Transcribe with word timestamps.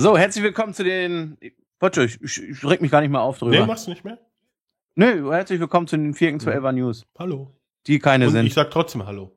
So, 0.00 0.16
herzlich 0.16 0.42
willkommen 0.42 0.72
zu 0.72 0.82
den. 0.82 1.36
Warte, 1.78 2.04
ich, 2.04 2.22
ich, 2.22 2.42
ich 2.42 2.64
reg 2.64 2.80
mich 2.80 2.90
gar 2.90 3.02
nicht 3.02 3.10
mehr 3.10 3.20
auf 3.20 3.38
drüber. 3.38 3.50
Nee, 3.50 3.66
machst 3.66 3.86
du 3.86 3.90
nicht 3.90 4.02
mehr? 4.02 4.16
Nö, 4.94 5.30
herzlich 5.30 5.60
willkommen 5.60 5.86
zu 5.88 5.98
den 5.98 6.14
4 6.14 6.38
zu 6.38 6.48
11 6.50 6.72
News, 6.72 7.06
Hallo. 7.18 7.54
die 7.86 7.98
keine 7.98 8.28
Und 8.28 8.32
sind. 8.32 8.46
ich 8.46 8.54
sag 8.54 8.70
trotzdem 8.70 9.04
Hallo. 9.06 9.36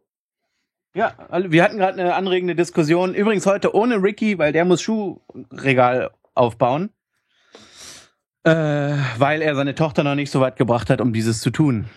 Ja, 0.96 1.18
wir 1.50 1.66
hatten 1.66 1.76
gerade 1.76 2.00
eine 2.00 2.16
anregende 2.16 2.56
Diskussion. 2.56 3.14
Übrigens 3.14 3.46
heute 3.46 3.76
ohne 3.76 4.02
Ricky, 4.02 4.38
weil 4.38 4.54
der 4.54 4.64
muss 4.64 4.82
Schuhregal 4.82 6.12
aufbauen. 6.34 6.92
Äh, 8.46 8.96
weil 9.18 9.42
er 9.42 9.56
seine 9.56 9.76
Tochter 9.76 10.06
noch 10.06 10.16
nicht 10.16 10.32
so 10.32 10.40
weit 10.40 10.56
gebracht 10.56 10.90
hat, 10.90 11.02
um 11.02 11.12
dieses 11.12 11.42
zu 11.42 11.50
tun. 11.50 11.90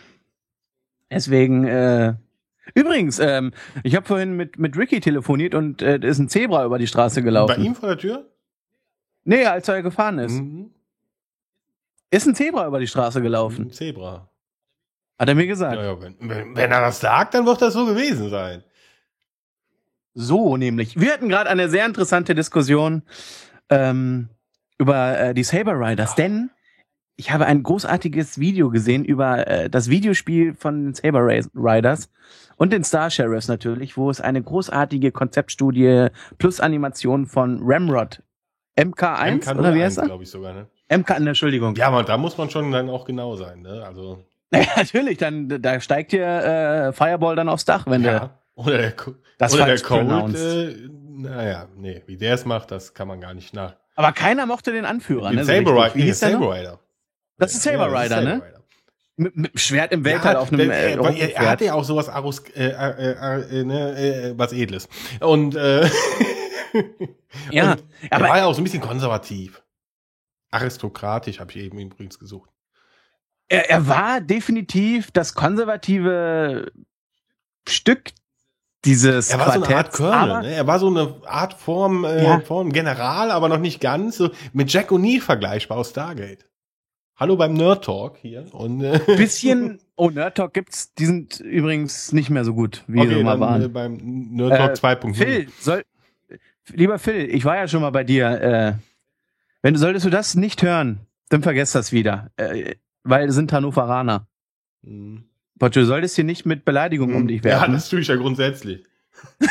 Deswegen, 1.09 1.69
äh, 1.69 2.15
übrigens, 2.75 3.21
ähm, 3.21 3.53
ich 3.85 3.95
habe 3.95 4.07
vorhin 4.07 4.37
mit, 4.37 4.59
mit 4.59 4.77
Ricky 4.77 4.99
telefoniert 4.99 5.55
und 5.55 5.83
äh, 5.83 6.01
da 6.01 6.09
ist 6.09 6.19
ein 6.19 6.29
Zebra 6.29 6.65
über 6.65 6.81
die 6.81 6.89
Straße 6.89 7.23
gelaufen. 7.23 7.55
Bei 7.57 7.63
ihm 7.63 7.77
vor 7.77 7.91
der 7.91 7.99
Tür? 7.99 8.33
Nee, 9.27 9.45
als 9.45 9.69
er 9.69 9.83
gefahren 9.83 10.19
ist. 10.21 10.41
Mhm. 10.41 10.71
Ist 12.11 12.27
ein 12.27 12.35
Zebra 12.37 12.67
über 12.67 12.79
die 12.79 12.87
Straße 12.87 13.21
gelaufen. 13.21 13.67
Ein 13.67 13.73
Zebra. 13.73 14.31
Hat 15.19 15.29
er 15.29 15.35
mir 15.35 15.49
gesagt. 15.49 15.75
Ja, 15.75 15.85
ja, 15.85 16.01
wenn, 16.01 16.17
wenn, 16.21 16.57
wenn 16.57 16.71
er 16.71 16.81
das 16.81 17.01
sagt, 17.01 17.35
dann 17.35 17.45
wird 17.45 17.61
das 17.61 17.75
so 17.75 17.87
gewesen 17.87 18.31
sein. 18.31 18.63
So 20.15 20.57
nämlich. 20.57 20.99
Wir 20.99 21.13
hatten 21.13 21.29
gerade 21.29 21.51
eine 21.51 21.69
sehr 21.69 21.85
interessante 21.85 22.35
Diskussion 22.35 23.03
ähm, 23.69 24.29
über 24.79 25.19
äh, 25.19 25.35
die 25.35 25.43
Saber 25.43 25.73
Riders, 25.73 26.15
denn 26.15 26.51
ich 27.17 27.33
habe 27.33 27.47
ein 27.47 27.63
großartiges 27.63 28.39
Video 28.39 28.71
gesehen 28.71 29.05
über 29.05 29.47
äh, 29.49 29.69
das 29.69 29.91
Videospiel 29.91 30.55
von 30.55 30.85
den 30.85 30.95
Saber 30.95 31.27
Riders 31.55 32.11
und 32.57 32.73
den 32.73 32.85
Star 32.85 33.11
Sheriffs 33.11 33.49
natürlich, 33.49 33.97
wo 33.97 34.09
es 34.09 34.21
eine 34.21 34.43
großartige 34.43 35.11
Konzeptstudie 35.11 36.09
plus 36.39 36.61
Animation 36.61 37.27
von 37.27 37.61
Ramrod 37.63 38.23
MK1 38.79 39.59
oder 39.59 39.75
wie 39.75 39.83
heißt 39.83 39.99
er? 39.99 40.05
glaube 40.07 40.23
ich 40.25 40.31
sogar, 40.31 40.53
ne? 40.53 40.67
MK, 40.89 41.19
ne, 41.21 41.29
Entschuldigung. 41.31 41.75
Ja, 41.77 41.89
aber 41.89 42.03
da 42.05 42.17
muss 42.17 42.37
man 42.39 42.51
schon 42.51 42.71
dann 42.71 42.89
auch 42.91 43.05
genau 43.05 43.37
sein, 43.37 43.63
ne? 43.63 43.83
Also, 43.87 44.23
Ja, 44.53 44.61
natürlich, 44.77 45.19
dann 45.19 45.49
da 45.61 45.81
steigt 45.81 46.13
dir 46.13 46.25
äh, 46.25 46.93
Fireball 46.93 47.35
dann 47.37 47.49
aufs 47.49 47.65
Dach, 47.65 47.87
wenn 47.87 48.03
der 48.03 48.13
ja. 48.13 48.39
Oder 48.55 48.79
der, 48.79 48.93
Co- 48.93 49.15
Das 49.39 49.53
oder 49.53 49.67
der 49.67 49.75
pronounced. 49.77 50.37
äh, 50.41 50.89
naja, 50.91 51.67
nee, 51.77 52.03
wie 52.07 52.17
der 52.17 52.35
es 52.35 52.45
macht, 52.45 52.71
das 52.71 52.95
kann 52.95 53.09
man 53.09 53.21
gar 53.21 53.35
nicht 53.35 53.53
nach. 53.55 53.75
Aber 53.97 54.13
keiner 54.13 54.47
mochte 54.47 54.73
den 54.73 54.85
Anführer, 54.85 55.29
Den 55.31 55.37
ne? 55.37 55.45
so 55.45 55.53
Saber 55.53 55.85
richtig. 55.87 56.05
Hieß 56.05 56.21
der 56.21 56.31
noch? 56.31 56.41
Saber 56.41 56.55
Rider. 56.55 56.79
Das 57.39 57.53
ist 57.55 57.63
Saber 57.63 57.91
Ja, 57.93 58.01
Rider, 58.01 58.21
ne? 58.21 58.31
Saber 58.35 58.47
Rider. 58.47 58.61
Mit, 59.19 59.37
mit 59.37 59.59
Schwert 59.61 59.93
im 59.93 60.05
Weltall 60.05 60.35
Ja, 60.35 60.41
auf 60.41 60.53
einem 60.53 60.69
der- 60.69 60.99
äh, 60.99 61.33
er, 61.33 61.51
hatte 61.51 61.65
ja 61.65 61.75
auch 61.75 61.85
sowas 61.85 62.09
Arus, 62.11 62.41
äh, 62.55 62.67
äh, 62.69 63.13
äh, 63.13 63.61
äh, 63.61 63.65
ne, 63.65 63.99
äh, 63.99 64.35
was 64.39 64.53
Edles. 64.53 64.89
Und, 65.21 65.57
äh, 65.57 65.89
Ja, 67.51 67.73
und 67.73 67.85
er 68.11 68.13
aber- 68.17 68.29
war 68.29 68.39
ja 68.39 68.47
auch 68.47 68.55
so 68.55 68.61
ein 68.61 68.65
bisschen 68.65 68.81
konservativ. 68.83 69.63
Aristokratisch 70.51 71.41
habe 71.41 71.51
ich 71.53 71.59
eben 71.59 71.79
übrigens 71.79 72.19
gesucht. 72.19 72.51
er, 73.49 73.69
er 73.71 73.87
war 73.89 74.21
definitiv 74.21 75.11
das 75.11 75.35
konservative 75.35 76.73
Stück 77.69 78.11
dieses 78.85 79.31
Er 79.31 79.39
war 79.41 79.47
so 79.47 79.53
eine 79.53 79.63
Art 79.65 79.93
Quartetts, 79.93 79.97
Colonel, 79.97 80.31
aber 80.31 80.43
ne? 80.43 80.55
Er 80.55 80.67
war 80.67 80.79
so 80.79 80.87
eine 80.89 81.15
Art 81.27 81.55
Form, 81.55 82.05
äh, 82.05 82.23
Ja. 82.25 82.41
Form 82.41 82.73
General, 82.73 83.31
aber 83.33 83.49
noch 83.49 83.59
nicht 83.59 83.81
ganz. 83.81 84.17
So 84.17 84.31
mit 84.53 84.73
Jack 84.73 84.91
O'Neill 84.93 85.21
vergleichbar 85.21 85.79
aus 85.79 85.91
Stargate. 85.91 86.47
Hallo 87.17 87.37
beim 87.37 87.55
Nerd 87.55 87.85
Talk 87.85 88.19
hier. 88.19 88.47
Und, 88.55 88.83
äh, 88.85 89.01
ein 89.09 89.17
bisschen, 89.17 89.81
oh, 89.97 90.11
Nerd 90.11 90.37
Talk 90.37 90.53
gibt's, 90.55 90.95
die 90.95 91.07
sind 91.07 91.41
übrigens 91.41 92.13
nicht 92.13 92.31
mehr 92.31 92.45
so 92.45 92.55
gut, 92.55 92.85
wie 92.87 93.01
sie 93.01 93.15
okay, 93.15 93.25
mal 93.25 93.39
dann, 93.39 93.61
äh, 93.63 93.63
waren. 93.65 93.73
beim 93.73 93.97
Nerd 94.37 94.79
Talk 94.81 95.03
Äh, 95.03 95.07
2.0. 95.09 95.15
Phil, 95.15 95.49
soll, 95.59 95.83
lieber 96.73 96.99
Phil, 96.99 97.29
ich 97.31 97.45
war 97.45 97.57
ja 97.57 97.69
schon 97.69 97.83
mal 97.83 97.91
bei 97.91 98.05
dir, 98.05 98.29
äh, 98.41 98.73
wenn 99.63 99.75
du, 99.75 99.81
solltest 99.81 100.05
du 100.07 100.11
das 100.11 100.35
nicht 100.35 100.63
hören, 100.63 101.01
dann 101.29 101.43
vergesst 101.43 101.75
das 101.75 101.93
wieder, 101.93 102.31
äh, 102.37 102.75
weil 103.03 103.31
sind 103.31 103.53
Hannoveraner. 103.53 104.27
Mhm. 104.83 105.25
Pocho, 105.59 105.81
du 105.81 105.87
solltest 105.87 106.17
hier 106.17 106.25
nicht 106.25 106.45
mit 106.45 106.65
Beleidigungen 106.65 107.17
um 107.17 107.27
dich 107.29 107.39
Ja, 107.39 107.45
werfen. 107.61 107.73
das 107.73 107.89
tue 107.89 108.01
ich 108.01 108.09
ja 108.09 108.17
grundsätzlich. 108.17 108.85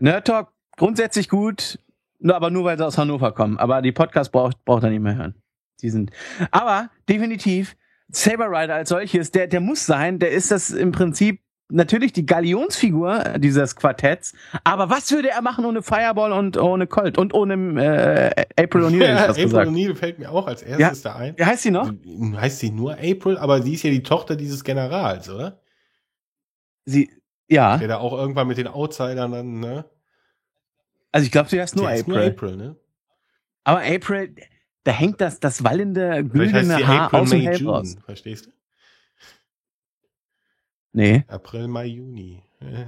Nerd 0.00 0.26
Talk 0.26 0.52
grundsätzlich 0.76 1.28
gut, 1.28 1.78
aber 2.26 2.50
nur 2.50 2.64
weil 2.64 2.76
sie 2.76 2.84
aus 2.84 2.98
Hannover 2.98 3.32
kommen. 3.32 3.58
Aber 3.58 3.80
die 3.80 3.92
Podcast 3.92 4.32
braucht 4.32 4.64
braucht 4.64 4.82
er 4.82 4.90
nicht 4.90 5.00
mehr 5.02 5.14
hören. 5.14 5.34
Die 5.82 5.90
sind. 5.90 6.10
Aber 6.50 6.90
definitiv 7.08 7.76
Saber 8.08 8.46
Rider 8.50 8.74
als 8.74 8.88
solches, 8.88 9.30
der 9.30 9.46
der 9.46 9.60
muss 9.60 9.86
sein. 9.86 10.18
Der 10.18 10.32
ist 10.32 10.50
das 10.50 10.70
im 10.70 10.90
Prinzip 10.90 11.40
natürlich 11.68 12.12
die 12.12 12.26
Galionsfigur 12.26 13.38
dieses 13.38 13.76
Quartetts. 13.76 14.34
Aber 14.64 14.90
was 14.90 15.10
würde 15.10 15.30
er 15.30 15.42
machen 15.42 15.64
ohne 15.64 15.82
Fireball 15.82 16.32
und 16.32 16.56
ohne 16.56 16.86
Colt 16.86 17.18
und 17.18 17.34
ohne 17.34 17.54
äh, 17.82 18.62
April 18.62 18.82
O'Neil? 18.86 19.14
Ja, 19.14 19.26
April. 19.26 19.46
O'Neil 19.46 19.94
fällt 19.94 20.18
mir 20.18 20.30
auch 20.30 20.46
als 20.46 20.62
erstes 20.62 21.02
da 21.02 21.16
ein. 21.16 21.36
Wie 21.36 21.44
heißt 21.44 21.62
sie 21.62 21.70
noch? 21.70 21.90
Heißt 22.36 22.60
sie 22.60 22.70
nur 22.70 22.94
April, 22.94 23.38
aber 23.38 23.62
sie 23.62 23.74
ist 23.74 23.82
ja 23.82 23.90
die 23.90 24.02
Tochter 24.02 24.36
dieses 24.36 24.64
Generals, 24.64 25.28
oder? 25.28 25.60
Sie. 26.84 27.10
Ja. 27.48 27.76
Der 27.76 27.88
da 27.88 27.98
auch 27.98 28.12
irgendwann 28.12 28.48
mit 28.48 28.56
den 28.56 28.68
Outsidern 28.68 29.32
dann, 29.32 29.60
ne? 29.60 29.84
Also 31.12 31.26
ich 31.26 31.30
glaube, 31.30 31.48
sie 31.48 31.60
heißt 31.60 31.76
nur 31.76 31.88
April. 31.88 32.04
nur 32.06 32.24
April, 32.24 32.56
ne? 32.56 32.76
Aber 33.64 33.80
April, 33.82 34.34
da 34.84 34.92
hängt 34.92 35.20
das 35.20 35.40
das 35.40 35.62
wallende 35.64 36.24
sie 36.32 36.84
Haar 36.84 37.06
April, 37.06 37.20
aus 37.20 37.30
dem 37.30 37.40
Helm 37.40 37.68
raus. 37.68 37.96
Verstehst 38.04 38.46
du? 38.46 38.50
Nee. 40.94 41.24
April, 41.28 41.66
Mai, 41.68 41.86
Juni. 41.86 42.42
Äh, 42.60 42.84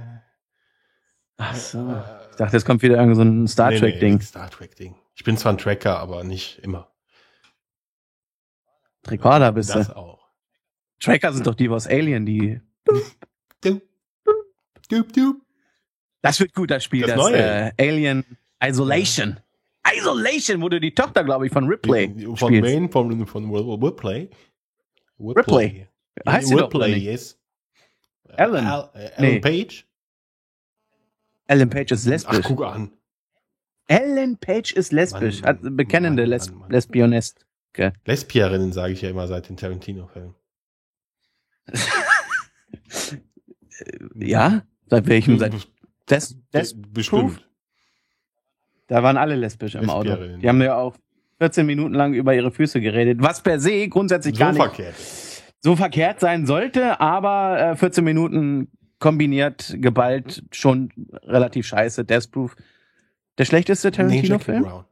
Ach 1.37 1.55
so. 1.55 2.01
Ich 2.31 2.37
dachte, 2.37 2.57
es 2.57 2.65
kommt 2.65 2.81
wieder 2.81 2.95
irgend 2.97 3.15
so 3.17 3.21
ein 3.21 3.47
Star 3.47 3.69
nee, 3.69 3.79
Trek-Ding. 3.79 4.15
Nee, 4.15 4.23
Star 4.23 4.49
Trek-Ding. 4.49 4.95
Ich 5.13 5.23
bin 5.23 5.37
zwar 5.37 5.53
ein 5.53 5.57
Tracker, 5.57 5.99
aber 5.99 6.23
nicht 6.23 6.59
immer. 6.59 6.89
Rekorder 9.05 9.51
bist 9.51 9.75
Das 9.75 9.87
du. 9.87 9.95
auch. 9.97 10.25
Tracker 10.99 11.33
sind 11.33 11.45
doch 11.45 11.53
die 11.55 11.69
aus 11.69 11.85
Alien, 11.85 12.25
die. 12.25 12.59
Du, 13.61 13.81
du, 14.89 15.03
du. 15.03 15.41
Das 16.21 16.39
wird 16.39 16.53
gut, 16.53 16.71
das 16.71 16.83
Spiel. 16.83 17.01
Das 17.05 17.15
Das, 17.15 17.17
neue. 17.17 17.37
äh, 17.37 17.71
Alien 17.77 18.23
Isolation. 18.63 19.39
Isolation, 19.95 20.61
wo 20.61 20.69
du 20.69 20.79
die 20.79 20.93
Tochter, 20.93 21.23
glaube 21.23 21.45
ich, 21.47 21.53
von 21.53 21.65
Ripley 21.67 22.25
Von 22.35 22.37
spielst. 22.37 22.73
Main, 22.73 22.89
von, 22.89 23.27
von 23.27 23.49
Ripley. 23.53 24.29
Ripley. 25.19 25.87
Heißt 26.27 26.51
doch, 26.51 26.73
oder 26.73 26.87
Ripley, 26.87 27.03
yes. 27.05 27.36
Ellen. 28.35 28.65
Al, 28.65 28.89
äh, 28.93 29.09
Nee. 29.19 29.27
Ellen 29.27 29.41
Page? 29.41 29.85
Ellen 31.47 31.69
Page 31.69 31.91
ist 31.91 32.05
Ach, 32.05 32.11
lesbisch. 32.11 32.45
guck 32.45 32.63
an. 32.65 32.91
Ellen 33.87 34.37
Page 34.37 34.73
ist 34.73 34.91
lesbisch. 34.91 35.41
Mann, 35.41 35.49
Hat 35.49 35.59
bekennende 35.61 36.23
Mann, 36.23 36.29
Les 36.29 36.49
Mann, 36.49 36.59
Mann. 36.59 36.71
Lesbionist. 36.71 37.45
Lesbierinnen 38.05 38.73
sage 38.73 38.93
ich 38.93 39.01
ja 39.03 39.09
immer 39.09 39.27
seit 39.27 39.49
den 39.49 39.57
Tarantino-Filmen. 39.57 40.33
Ja? 44.15 44.63
Seit 44.89 45.07
welchem? 45.07 45.37
Seit 45.37 45.53
Des, 46.09 46.35
Des, 46.53 46.75
Bestimmt. 46.91 47.47
Da 48.87 49.03
waren 49.03 49.17
alle 49.17 49.35
lesbisch 49.35 49.75
im 49.75 49.89
Auto. 49.89 50.15
Die 50.37 50.47
haben 50.47 50.61
ja 50.61 50.77
auch 50.77 50.95
14 51.39 51.65
Minuten 51.65 51.93
lang 51.93 52.13
über 52.13 52.33
ihre 52.33 52.51
Füße 52.51 52.79
geredet, 52.81 53.19
was 53.21 53.41
per 53.43 53.59
se 53.59 53.87
grundsätzlich 53.89 54.35
So 54.35 54.39
gar 54.39 54.51
nicht 54.53 54.61
verkehrt. 54.63 54.95
So 55.61 55.75
verkehrt 55.75 56.19
sein 56.19 56.45
sollte, 56.45 56.99
aber 56.99 57.59
äh, 57.71 57.75
14 57.75 58.03
Minuten 58.03 58.69
kombiniert, 58.99 59.75
geballt, 59.77 60.43
schon 60.51 60.91
relativ 61.23 61.67
scheiße. 61.67 62.05
Death 62.05 62.31
Proof. 62.31 62.55
Der 63.37 63.45
schlechteste 63.45 63.89
Nee, 63.89 63.95
Jackie 63.97 64.07
Tarantino-Film? 64.27 64.63
Brown. 64.63 64.85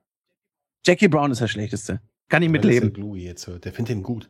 Jackie 0.85 1.07
Brown 1.07 1.31
ist 1.31 1.41
der 1.41 1.47
schlechteste. 1.47 2.01
Kann 2.29 2.43
ich 2.43 2.49
mitleben. 2.49 2.93
der 2.93 3.03
jetzt 3.21 3.47
hört. 3.47 3.65
Der 3.65 3.73
findet 3.73 3.95
den 3.95 4.03
gut. 4.03 4.29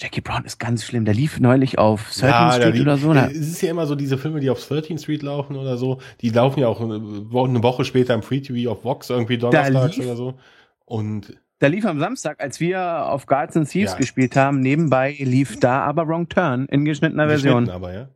Jackie 0.00 0.20
Brown 0.20 0.44
ist 0.44 0.58
ganz 0.58 0.84
schlimm. 0.84 1.04
Der 1.04 1.14
lief 1.14 1.38
neulich 1.38 1.78
auf 1.78 2.10
13th 2.10 2.20
da 2.22 2.52
Street 2.52 2.74
liegt- 2.74 2.82
oder 2.86 2.96
so. 2.96 3.12
Da, 3.12 3.26
Es 3.28 3.36
ist 3.36 3.60
ja 3.62 3.70
immer 3.70 3.86
so 3.86 3.94
diese 3.94 4.18
Filme, 4.18 4.40
die 4.40 4.50
auf 4.50 4.58
13th 4.60 4.98
Street 5.00 5.22
laufen 5.22 5.54
oder 5.56 5.76
so. 5.76 6.00
Die 6.22 6.30
laufen 6.30 6.58
ja 6.60 6.66
auch 6.68 6.80
eine 6.80 7.30
Wo- 7.30 7.44
eine 7.44 7.62
Woche 7.62 7.84
später 7.84 8.14
im 8.14 8.22
Free 8.22 8.40
TV 8.40 8.70
auf 8.70 8.84
Vox 8.84 9.10
irgendwie 9.10 9.38
donnerstags 9.38 9.96
lief- 9.96 10.06
oder 10.06 10.16
so. 10.16 10.34
Und 10.84 11.40
der 11.62 11.68
lief 11.70 11.86
am 11.86 11.98
Samstag, 12.00 12.40
als 12.42 12.60
wir 12.60 13.06
auf 13.06 13.24
Guards 13.26 13.56
and 13.56 13.70
Thieves 13.70 13.92
Ja. 13.92 13.96
gespielt 13.98 14.36
haben. 14.36 14.60
Nebenbei 14.60 15.16
lief 15.18 15.58
da 15.60 15.80
aber 15.82 16.06
Wrong 16.08 16.28
Turn 16.28 16.66
in 16.66 16.84
geschnittener 16.84 17.28
Version. 17.28 17.64
geschnitten 17.64 17.74
aber, 17.74 17.94
ja. 17.94 18.08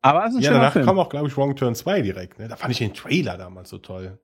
Aber 0.00 0.24
es 0.24 0.30
ist 0.30 0.36
ein 0.38 0.42
Ja, 0.42 0.48
schöner 0.48 0.58
danach 0.60 0.72
Film. 0.72 0.86
kam 0.86 0.98
auch, 0.98 1.08
glaube 1.08 1.28
ich, 1.28 1.36
Wrong 1.36 1.54
Turn 1.54 1.74
2 1.76 2.00
direkt. 2.02 2.38
Ne? 2.40 2.48
Da 2.48 2.56
fand 2.56 2.72
ich 2.72 2.78
den 2.78 2.92
Trailer 2.92 3.38
damals 3.38 3.68
so 3.70 3.78
toll. 3.78 4.18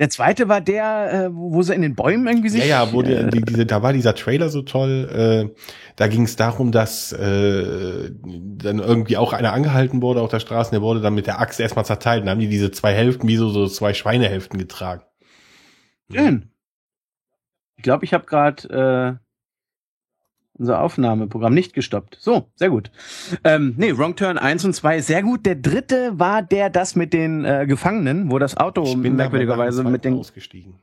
Der 0.00 0.10
zweite 0.10 0.48
war 0.48 0.60
der, 0.60 1.12
äh, 1.26 1.28
wo 1.32 1.60
sie 1.62 1.74
in 1.74 1.82
den 1.82 1.96
Bäumen 1.96 2.26
irgendwie 2.28 2.48
sich. 2.50 2.60
Ja, 2.60 2.84
ja, 2.84 2.92
wo 2.92 3.02
der, 3.02 3.20
äh, 3.26 3.30
die, 3.30 3.40
diese, 3.42 3.66
da 3.66 3.82
war 3.82 3.92
dieser 3.92 4.14
Trailer 4.14 4.48
so 4.48 4.62
toll. 4.62 5.08
Äh, 5.52 5.60
da 5.96 6.06
ging 6.06 6.22
es 6.22 6.36
darum, 6.36 6.70
dass 6.70 7.12
äh, 7.12 8.10
dann 8.12 8.78
irgendwie 8.78 9.16
auch 9.16 9.32
einer 9.32 9.52
angehalten 9.52 10.00
wurde 10.00 10.20
auf 10.22 10.30
der 10.30 10.38
Straße. 10.40 10.70
Der 10.70 10.82
wurde 10.82 11.00
dann 11.00 11.14
mit 11.14 11.26
der 11.26 11.40
Axt 11.40 11.58
erstmal 11.58 11.84
zerteilt. 11.84 12.22
Dann 12.22 12.30
haben 12.30 12.38
die 12.40 12.48
diese 12.48 12.70
zwei 12.70 12.94
Hälften 12.94 13.26
wie 13.26 13.36
so, 13.36 13.48
so 13.50 13.66
zwei 13.66 13.92
Schweinehälften 13.92 14.56
getragen. 14.58 15.02
Schön. 16.12 16.50
Ich 17.78 17.82
glaube, 17.84 18.04
ich 18.04 18.12
habe 18.12 18.26
gerade 18.26 19.20
Unser 20.54 20.82
Aufnahmeprogramm 20.82 21.54
nicht 21.54 21.72
gestoppt. 21.72 22.18
So, 22.20 22.50
sehr 22.56 22.68
gut. 22.68 22.90
Ähm, 23.44 23.74
nee, 23.76 23.96
Wrong 23.96 24.16
Turn 24.16 24.38
1 24.38 24.64
und 24.64 24.74
2 24.74 25.00
sehr 25.00 25.22
gut. 25.22 25.46
Der 25.46 25.54
dritte 25.54 26.18
war 26.18 26.42
der, 26.42 26.68
das 26.68 26.96
mit 26.96 27.12
den 27.12 27.44
äh, 27.44 27.64
Gefangenen, 27.68 28.30
wo 28.32 28.40
das 28.40 28.56
Auto 28.56 28.96
merkwürdigerweise 28.96 29.84
mit 29.84 30.04
den 30.04 30.18
ausgestiegen. 30.18 30.74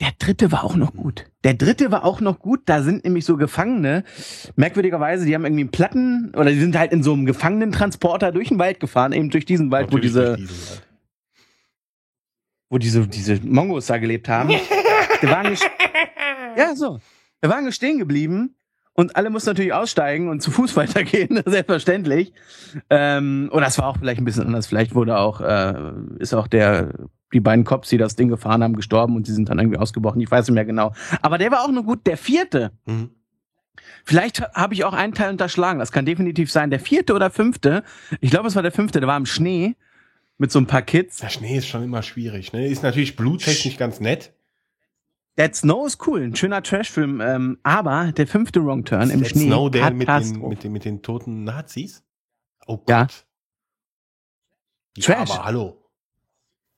Der 0.00 0.10
dritte 0.18 0.50
war 0.50 0.64
auch 0.64 0.74
noch 0.74 0.94
gut. 0.94 1.26
Der 1.44 1.54
dritte 1.54 1.92
war 1.92 2.04
auch 2.04 2.20
noch 2.20 2.40
gut. 2.40 2.62
Da 2.64 2.82
sind 2.82 3.04
nämlich 3.04 3.24
so 3.24 3.36
Gefangene, 3.36 4.02
merkwürdigerweise, 4.56 5.24
die 5.24 5.34
haben 5.36 5.44
irgendwie 5.44 5.62
einen 5.62 5.70
Platten 5.70 6.32
oder 6.34 6.50
die 6.50 6.58
sind 6.58 6.76
halt 6.76 6.92
in 6.92 7.04
so 7.04 7.12
einem 7.12 7.24
Gefangenentransporter 7.24 8.32
durch 8.32 8.48
den 8.48 8.58
Wald 8.58 8.80
gefahren, 8.80 9.12
eben 9.12 9.30
durch 9.30 9.44
diesen 9.44 9.70
Wald, 9.70 9.92
Natürlich 9.92 10.12
wo 10.12 10.18
diese, 10.18 10.32
Wald. 10.32 10.82
Wo 12.72 12.78
diese, 12.78 13.06
diese 13.06 13.38
Mongos 13.44 13.86
da 13.86 13.98
gelebt 13.98 14.30
haben. 14.30 14.48
Wagen 15.20 15.52
ist, 15.52 15.68
ja, 16.56 16.74
so. 16.74 17.00
Wagen 17.42 17.66
ist 17.66 17.76
stehen 17.76 17.98
geblieben 17.98 18.56
und 18.94 19.14
alle 19.14 19.28
mussten 19.28 19.50
natürlich 19.50 19.74
aussteigen 19.74 20.30
und 20.30 20.40
zu 20.40 20.50
Fuß 20.50 20.74
weitergehen, 20.76 21.42
selbstverständlich. 21.44 22.32
Ähm, 22.88 23.50
oder 23.52 23.66
es 23.66 23.76
war 23.76 23.88
auch 23.88 23.98
vielleicht 23.98 24.22
ein 24.22 24.24
bisschen 24.24 24.46
anders. 24.46 24.66
Vielleicht 24.66 24.94
wurde 24.94 25.18
auch, 25.18 25.42
äh, 25.42 25.74
ist 26.18 26.32
auch 26.32 26.46
der, 26.46 26.94
die 27.34 27.40
beiden 27.40 27.66
Cops, 27.66 27.90
die 27.90 27.98
das 27.98 28.16
Ding 28.16 28.28
gefahren 28.28 28.62
haben, 28.64 28.74
gestorben 28.74 29.16
und 29.16 29.26
die 29.28 29.32
sind 29.32 29.50
dann 29.50 29.58
irgendwie 29.58 29.78
ausgebrochen. 29.78 30.22
Ich 30.22 30.30
weiß 30.30 30.48
nicht 30.48 30.54
mehr 30.54 30.64
genau. 30.64 30.94
Aber 31.20 31.36
der 31.36 31.50
war 31.50 31.64
auch 31.64 31.70
noch 31.70 31.84
gut. 31.84 32.06
Der 32.06 32.16
vierte, 32.16 32.72
Mhm. 32.86 33.10
Vielleicht 34.04 34.42
habe 34.54 34.74
ich 34.74 34.84
auch 34.84 34.92
einen 34.92 35.14
Teil 35.14 35.30
unterschlagen. 35.30 35.78
Das 35.78 35.92
kann 35.92 36.04
definitiv 36.04 36.50
sein. 36.50 36.70
Der 36.70 36.80
vierte 36.80 37.14
oder 37.14 37.30
fünfte, 37.30 37.84
ich 38.20 38.30
glaube, 38.30 38.48
es 38.48 38.56
war 38.56 38.62
der 38.62 38.72
fünfte, 38.72 38.98
der 38.98 39.08
war 39.08 39.16
im 39.16 39.26
Schnee 39.26 39.76
mit 40.42 40.50
so 40.50 40.58
ein 40.58 40.66
paar 40.66 40.82
Kids. 40.82 41.18
Der 41.18 41.28
Schnee 41.28 41.56
ist 41.56 41.68
schon 41.68 41.84
immer 41.84 42.02
schwierig. 42.02 42.52
Ne? 42.52 42.66
Ist 42.66 42.82
natürlich 42.82 43.14
bluttechnisch 43.14 43.76
ganz 43.76 44.00
nett. 44.00 44.34
Dead 45.38 45.54
Snow 45.54 45.86
ist 45.86 46.04
cool, 46.06 46.20
ein 46.20 46.34
schöner 46.34 46.62
Trashfilm. 46.62 47.20
Ähm, 47.20 47.58
aber 47.62 48.10
der 48.12 48.26
fünfte 48.26 48.62
Wrong 48.62 48.84
Turn 48.84 49.08
im 49.08 49.20
Dead 49.20 49.30
Schnee 49.30 49.46
Snow, 49.46 49.70
der 49.70 49.92
mit 49.92 50.08
den, 50.08 50.48
mit, 50.48 50.64
den, 50.64 50.72
mit 50.72 50.84
den 50.84 51.00
toten 51.00 51.44
Nazis? 51.44 52.04
Oh 52.66 52.76
Gott. 52.76 52.88
Ja. 52.88 53.06
Ja, 54.96 55.14
Trash. 55.14 55.30
aber 55.30 55.44
hallo. 55.44 55.90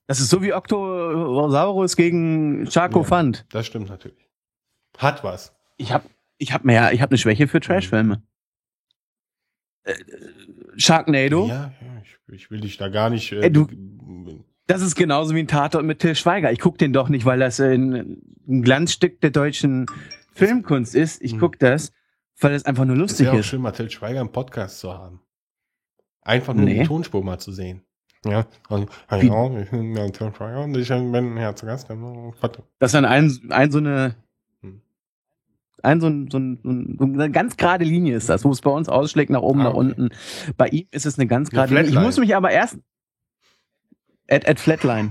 Das 0.07 0.21
ist 0.21 0.29
so 0.29 0.43
wie 0.43 0.53
Octosaurus 0.53 1.97
gegen 1.97 2.71
Charco 2.71 3.01
Ja. 3.01 3.05
Fund. 3.07 3.47
Das 3.49 3.67
stimmt 3.67 3.89
natürlich. 3.89 4.29
Hat 4.99 5.25
was. 5.25 5.57
Ich 5.79 5.91
habe 5.91 6.05
ich 6.37 6.53
hab 6.53 6.65
mehr, 6.65 6.93
ich 6.93 7.01
habe 7.01 7.13
eine 7.13 7.19
Schwäche 7.19 7.49
für 7.49 7.61
Trashfilme. 7.61 8.23
Äh, 9.85 9.93
äh, 9.93 9.97
Sharknado, 10.77 11.49
Ja, 11.49 11.73
ja 11.81 12.03
ich, 12.03 12.14
ich 12.33 12.51
will 12.51 12.61
dich 12.61 12.77
da 12.77 12.89
gar 12.89 13.11
nicht. 13.11 13.33
Äh, 13.33 13.43
Ey, 13.43 13.51
du- 13.53 13.67
das 14.67 14.81
ist 14.83 14.95
genauso 14.95 15.35
wie 15.35 15.41
ein 15.41 15.47
Tatort 15.49 15.85
mit 15.85 15.99
Till 15.99 16.15
Schweiger. 16.15 16.51
Ich 16.51 16.59
guck 16.59 16.79
den 16.79 16.93
doch 16.93 17.09
nicht, 17.11 17.25
weil 17.27 17.39
das 17.39 17.61
ein, 17.61 18.23
ein 18.49 18.63
Glanzstück 18.63 19.21
der 19.21 19.31
deutschen 19.31 19.87
Filmkunst 20.33 20.95
ist. 20.95 21.21
Ich 21.23 21.33
Hm. 21.33 21.41
guck 21.41 21.59
das, 21.59 21.93
weil 22.41 22.53
das 22.53 22.65
einfach 22.65 22.85
nur 22.87 22.97
lustig 22.97 23.31
ist. 23.33 23.47
schön, 23.47 23.61
Mathilde 23.61 23.93
Schweiger 23.93 24.21
im 24.21 24.33
Podcast 24.33 24.79
zu 24.81 24.93
haben. 24.93 25.21
Einfach 26.23 26.55
nur 26.55 26.65
Nee. 26.65 26.81
die 26.81 26.87
Tonspur 26.87 27.23
mal 27.23 27.39
zu 27.39 27.53
sehen. 27.53 27.83
Ja, 28.25 28.47
also, 28.71 28.87
ja, 29.11 29.59
ich 29.61 29.71
bin 29.71 29.93
Mathilde 29.93 30.33
Schweiger 30.35 30.65
und 30.65 30.75
ich 30.79 30.89
bin 30.89 31.37
hier 31.37 31.55
zu 31.55 31.67
Gast. 31.67 31.91
Das 31.91 32.89
ist 32.89 32.95
dann 32.95 33.05
ein, 33.05 33.39
ein 33.51 33.71
so 33.71 33.79
eine. 33.79 34.15
Ein 35.85 36.01
so, 36.01 36.09
ein, 36.09 36.29
so, 36.31 36.39
ein, 36.39 36.59
so 36.63 36.71
ein- 36.71 36.97
so 36.99 37.05
eine 37.05 37.31
ganz 37.31 37.57
gerade 37.57 37.85
Linie 37.85 38.17
ist 38.17 38.29
das, 38.29 38.45
wo 38.45 38.51
es 38.51 38.61
bei 38.61 38.71
uns 38.71 38.89
ausschlägt 38.89 39.31
nach 39.31 39.43
oben, 39.43 39.61
Ah, 39.61 39.65
nach 39.65 39.71
okay. 39.75 39.79
unten. 39.81 40.09
Bei 40.57 40.69
ihm 40.69 40.87
ist 40.91 41.07
es 41.07 41.19
eine 41.19 41.27
ganz 41.27 41.51
gerade 41.51 41.75
Linie. 41.75 41.91
Ich 41.91 41.99
muss 42.01 42.19
mich 42.19 42.35
aber 42.35 42.51
erst 42.51 42.79
at, 44.29 44.49
at 44.49 44.59
Flatline. 44.61 45.11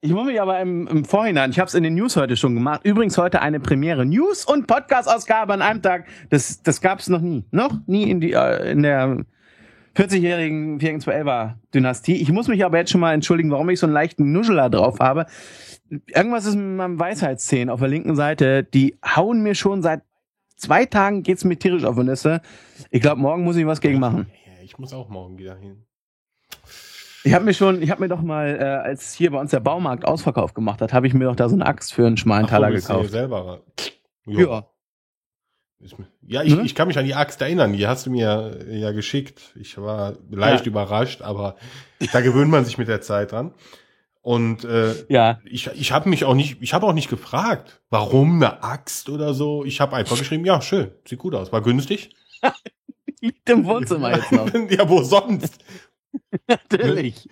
Ich 0.00 0.12
muss 0.12 0.26
mich 0.26 0.38
aber 0.38 0.60
im, 0.60 0.86
im 0.86 1.04
Vorhinein, 1.06 1.50
ich 1.50 1.58
habe 1.58 1.68
es 1.68 1.74
in 1.74 1.82
den 1.82 1.94
News 1.94 2.14
heute 2.16 2.36
schon 2.36 2.54
gemacht. 2.54 2.82
Übrigens 2.84 3.16
heute 3.16 3.40
eine 3.40 3.58
Premiere. 3.58 4.04
News 4.04 4.44
und 4.44 4.66
Podcast-Ausgabe 4.66 5.54
an 5.54 5.62
einem 5.62 5.80
Tag. 5.80 6.06
Das, 6.28 6.62
das 6.62 6.82
gab 6.82 6.98
es 6.98 7.08
noch 7.08 7.22
nie. 7.22 7.44
Noch 7.52 7.78
nie 7.86 8.10
in, 8.10 8.20
die, 8.20 8.32
äh, 8.32 8.70
in 8.70 8.82
der 8.82 9.24
40-jährigen 9.96 10.78
412er 10.78 11.54
Dynastie. 11.72 12.16
Ich 12.16 12.30
muss 12.32 12.48
mich 12.48 12.62
aber 12.66 12.76
jetzt 12.78 12.90
schon 12.90 13.00
mal 13.00 13.14
entschuldigen, 13.14 13.50
warum 13.50 13.70
ich 13.70 13.78
so 13.78 13.86
einen 13.86 13.94
leichten 13.94 14.30
Nuscheler 14.30 14.68
drauf 14.68 14.98
habe. 15.00 15.24
Irgendwas 15.88 16.46
ist 16.46 16.54
mit 16.56 16.64
meinem 16.76 16.98
Weisheitszähnen 16.98 17.68
auf 17.70 17.80
der 17.80 17.88
linken 17.88 18.16
Seite. 18.16 18.64
Die 18.64 18.96
hauen 19.04 19.42
mir 19.42 19.54
schon 19.54 19.82
seit 19.82 20.02
zwei 20.56 20.86
Tagen 20.86 21.22
geht's 21.22 21.44
mir 21.44 21.58
tierisch 21.58 21.84
auf 21.84 21.96
die 21.96 22.04
Nüsse. 22.04 22.40
Ich 22.90 23.02
glaube, 23.02 23.20
morgen 23.20 23.44
muss 23.44 23.56
ich 23.56 23.66
was 23.66 23.80
gegen 23.80 23.98
machen. 24.00 24.26
Ja, 24.46 24.62
ich 24.62 24.78
muss 24.78 24.92
auch 24.94 25.08
morgen 25.08 25.38
wieder 25.38 25.56
hin. 25.56 25.84
Ich 27.22 27.32
habe 27.32 27.44
mir 27.44 27.54
schon, 27.54 27.80
ich 27.82 27.90
habe 27.90 28.02
mir 28.02 28.08
doch 28.08 28.20
mal, 28.22 28.56
äh, 28.60 28.64
als 28.64 29.14
hier 29.14 29.30
bei 29.30 29.40
uns 29.40 29.50
der 29.50 29.60
Baumarkt 29.60 30.04
Ausverkauf 30.04 30.52
gemacht 30.54 30.80
hat, 30.82 30.92
habe 30.92 31.06
ich 31.06 31.14
mir 31.14 31.24
doch 31.24 31.36
da 31.36 31.48
so 31.48 31.54
eine 31.54 31.64
Axt 31.66 31.92
für 31.94 32.06
einen 32.06 32.16
schmalen 32.16 32.44
Ach, 32.46 32.50
Taler 32.50 32.70
gekauft. 32.70 33.10
selber. 33.10 33.62
Ja. 34.26 34.66
Ist 35.80 35.98
mir- 35.98 36.06
Ja, 36.22 36.42
ich, 36.42 36.54
Ne? 36.56 36.62
ich 36.64 36.74
kann 36.74 36.88
mich 36.88 36.98
an 36.98 37.04
die 37.04 37.14
Axt 37.14 37.40
erinnern. 37.42 37.72
Die 37.74 37.86
hast 37.86 38.06
du 38.06 38.10
mir 38.10 38.58
ja 38.70 38.92
geschickt. 38.92 39.54
Ich 39.58 39.76
war 39.78 40.14
leicht 40.30 40.64
Ja. 40.64 40.70
überrascht, 40.70 41.20
aber 41.22 41.56
da 42.12 42.20
gewöhnt 42.20 42.50
man 42.50 42.64
sich 42.64 42.78
mit 42.78 42.88
der 42.88 43.00
Zeit 43.02 43.32
dran. 43.32 43.52
Und 44.24 44.64
äh, 44.64 44.94
Ja, 45.10 45.38
ich, 45.44 45.66
ich 45.74 45.92
habe 45.92 46.08
mich 46.08 46.24
auch 46.24 46.34
nicht, 46.34 46.56
ich 46.62 46.72
habe 46.72 46.86
auch 46.86 46.94
nicht 46.94 47.10
gefragt, 47.10 47.82
warum 47.90 48.36
eine 48.42 48.62
Axt 48.62 49.10
oder 49.10 49.34
so. 49.34 49.66
Ich 49.66 49.82
habe 49.82 49.94
einfach 49.96 50.18
geschrieben, 50.18 50.46
ja, 50.46 50.62
schön, 50.62 50.92
sieht 51.06 51.18
gut 51.18 51.34
aus, 51.34 51.52
war 51.52 51.60
günstig. 51.60 52.14
liegt 53.20 53.48
im 53.50 53.66
Wohnzimmer 53.66 54.16
jetzt 54.16 54.32
noch. 54.32 54.48
ja, 54.70 54.88
wo 54.88 55.02
sonst? 55.02 55.62
Natürlich. 56.48 57.28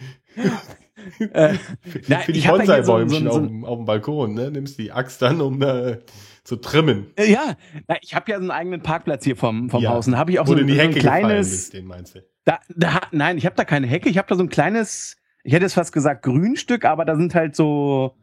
äh, 1.32 1.54
Für, 1.54 2.00
Na, 2.08 2.18
für 2.18 2.32
die 2.32 2.40
hier 2.40 2.50
so- 2.50 2.56
Bonsai-Bäumchen 2.58 3.24
so- 3.24 3.30
so- 3.30 3.36
auf, 3.40 3.46
dem- 3.46 3.64
auf 3.64 3.76
dem 3.78 3.84
Balkon, 3.86 4.34
ne? 4.34 4.50
Nimmst 4.50 4.78
die 4.78 4.92
Axt 4.92 5.22
dann, 5.22 5.40
um 5.40 5.62
äh, 5.62 5.98
zu 6.44 6.56
trimmen. 6.56 7.06
äh, 7.16 7.30
ja, 7.32 7.56
na, 7.88 7.96
ich 8.02 8.14
habe 8.14 8.30
ja 8.30 8.36
so 8.36 8.42
einen 8.42 8.50
eigenen 8.50 8.82
Parkplatz 8.82 9.24
hier 9.24 9.36
vom, 9.36 9.70
vom 9.70 9.82
Ja. 9.82 9.90
Haus. 9.90 10.06
Und 10.08 10.18
habe 10.18 10.30
ich 10.32 10.40
auch 10.40 10.46
Wo 10.46 10.52
so, 10.52 10.58
in 10.58 10.66
die 10.66 10.74
so 10.74 10.80
ein 10.80 10.88
Hecke 10.88 11.00
gefallen 11.00 11.24
kleines. 11.24 11.50
bist, 11.50 11.72
den 11.72 11.86
meinst 11.86 12.14
du. 12.16 12.20
Da, 12.44 12.58
da, 12.68 13.00
nein, 13.12 13.38
ich 13.38 13.46
habe 13.46 13.56
da 13.56 13.64
keine 13.64 13.86
Hecke. 13.86 14.10
Ich 14.10 14.18
habe 14.18 14.28
da 14.28 14.34
so 14.34 14.42
ein 14.42 14.48
kleines, 14.50 15.16
ich 15.44 15.52
hätte 15.52 15.66
es 15.66 15.74
fast 15.74 15.92
gesagt 15.92 16.22
Grünstück, 16.22 16.84
aber 16.84 17.04
da 17.04 17.16
sind 17.16 17.34
halt 17.34 17.56
so 17.56 18.16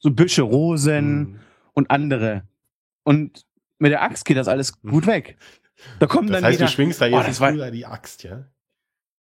so 0.00 0.10
Büsche, 0.12 0.42
Rosen 0.42 1.04
Hm. 1.34 1.40
und 1.74 1.90
andere. 1.90 2.42
Und 3.04 3.44
mit 3.78 3.90
der 3.92 4.02
Axt 4.02 4.24
geht 4.24 4.36
das 4.36 4.46
alles 4.48 4.80
gut 4.82 5.06
weg. 5.06 5.36
Da 5.98 6.06
kommt 6.06 6.30
Das 6.30 6.36
dann 6.36 6.44
heißt, 6.44 6.58
jeder, 6.58 6.66
du 6.66 6.72
schwingst 6.72 7.00
da 7.00 7.06
Oh, 7.06 7.10
jetzt 7.16 7.28
das 7.28 7.40
war- 7.40 7.50
früher 7.52 7.70
die 7.70 7.86
Axt, 7.86 8.22
ja? 8.24 8.44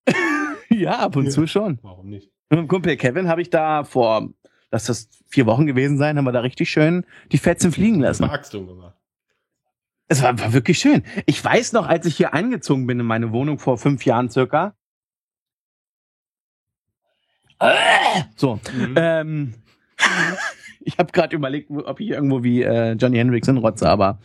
ja, 0.70 1.00
ab 1.00 1.16
und 1.16 1.26
Ja. 1.26 1.32
zu 1.32 1.48
schon. 1.48 1.80
Warum 1.82 2.10
nicht? 2.10 2.32
Mit 2.50 2.60
dem 2.60 2.68
Kumpel 2.68 2.96
Kevin 2.98 3.28
habe 3.28 3.42
ich 3.42 3.50
da 3.50 3.84
vor, 3.84 4.30
lass 4.72 4.86
das 4.86 5.10
vier 5.28 5.46
Wochen 5.46 5.66
gewesen 5.68 5.98
sein, 5.98 6.18
haben 6.18 6.26
wir 6.26 6.32
da 6.32 6.40
richtig 6.42 6.70
schön 6.70 7.06
die 7.32 7.38
Fetzen 7.38 7.72
fliegen 7.72 8.00
lassen. 8.00 8.24
Eine 8.24 8.34
Axt 8.34 8.54
umgemacht. 8.56 8.96
Es 10.08 10.24
war, 10.24 10.40
war 10.40 10.54
wirklich 10.54 10.80
schön. 10.80 11.04
Ich 11.26 11.44
weiß 11.44 11.74
noch, 11.74 11.86
als 11.88 12.06
ich 12.06 12.16
hier 12.16 12.34
eingezogen 12.34 12.88
bin 12.88 13.00
in 13.00 13.06
meine 13.06 13.32
Wohnung 13.34 13.60
vor 13.60 13.78
fünf 13.78 14.06
Jahren 14.06 14.30
circa. 14.30 14.76
So, 18.36 18.60
Mhm. 18.74 18.94
ähm, 18.98 19.54
ich 20.82 20.98
habe 20.98 21.12
gerade 21.12 21.36
überlegt, 21.36 21.70
ob 21.72 22.00
ich 22.00 22.10
irgendwo 22.10 22.44
wie 22.44 22.62
äh, 22.64 22.94
Johnny 22.94 23.18
Hendrix 23.18 23.48
hinrotze, 23.48 23.90
aber 23.90 24.20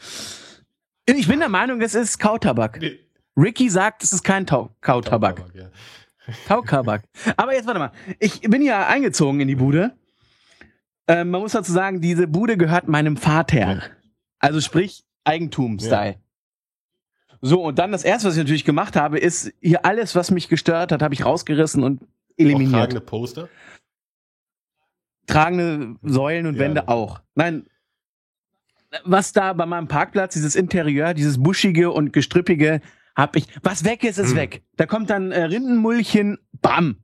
ich 1.07 1.27
bin 1.27 1.41
der 1.41 1.49
Meinung, 1.49 1.81
es 1.81 1.95
ist 1.95 2.19
Kautabak. 2.19 2.79
Nee, 2.81 2.99
Ricky 3.37 3.69
sagt, 3.71 4.03
es 4.05 4.13
ist 4.13 4.23
kein 4.23 4.47
Tau 4.47 4.71
Kautabak. 4.81 5.43
ja. 5.55 5.69
Taukabak. 6.47 7.03
Aber 7.37 7.53
jetzt 7.53 7.67
warte 7.67 7.81
mal. 7.81 7.91
Ich 8.21 8.43
bin 8.43 8.63
ja 8.63 8.87
eingezogen 8.87 9.41
in 9.41 9.49
die 9.49 9.57
Bude. 9.57 9.91
Ähm, 11.09 11.31
man 11.31 11.41
muss 11.41 11.51
dazu 11.53 11.73
sagen, 11.73 12.01
diese 12.01 12.29
Bude 12.29 12.57
gehört 12.57 12.87
meinem 12.87 13.17
Vater. 13.17 13.59
Ja. 13.59 13.83
Also 14.39 14.61
sprich 14.61 15.03
Eigentum-Style. 15.25 16.17
So, 17.41 17.61
und 17.65 17.81
dann 17.81 17.91
das 17.91 18.05
erste, 18.05 18.29
was 18.29 18.35
ich 18.37 18.39
natürlich 18.43 18.65
gemacht 18.65 18.95
habe, 18.95 19.19
ist 19.19 19.53
hier 19.61 19.85
alles, 19.85 20.15
was 20.15 20.31
mich 20.31 20.49
gestört 20.49 20.93
hat, 20.93 21.03
habe 21.03 21.13
ich 21.13 21.25
rausgerissen 21.25 21.83
und 21.83 22.03
Auch 22.33 22.39
eliminiert. 22.39 22.73
tragende 22.73 23.01
Poster. 23.01 23.49
Tragende 25.27 25.97
Säulen 26.03 26.47
und 26.47 26.55
Ja. 26.55 26.61
Wände 26.61 26.89
auch. 26.89 27.21
Nein, 27.35 27.67
was 29.05 29.33
da 29.33 29.53
bei 29.53 29.65
meinem 29.67 29.89
Parkplatz, 29.89 30.35
dieses 30.35 30.55
Interieur, 30.57 31.15
dieses 31.15 31.43
buschige 31.43 31.91
und 31.91 32.13
gestrüppige, 32.13 32.81
hab 33.17 33.37
ich. 33.37 33.47
Was 33.63 33.85
weg 33.85 34.05
ist, 34.05 34.19
ist 34.19 34.31
Hm. 34.31 34.37
weg. 34.37 34.63
Da 34.77 34.87
kommt 34.87 35.11
dann 35.11 35.33
äh, 35.33 35.45
Rindenmulchen, 35.45 36.39
bam, 36.61 36.97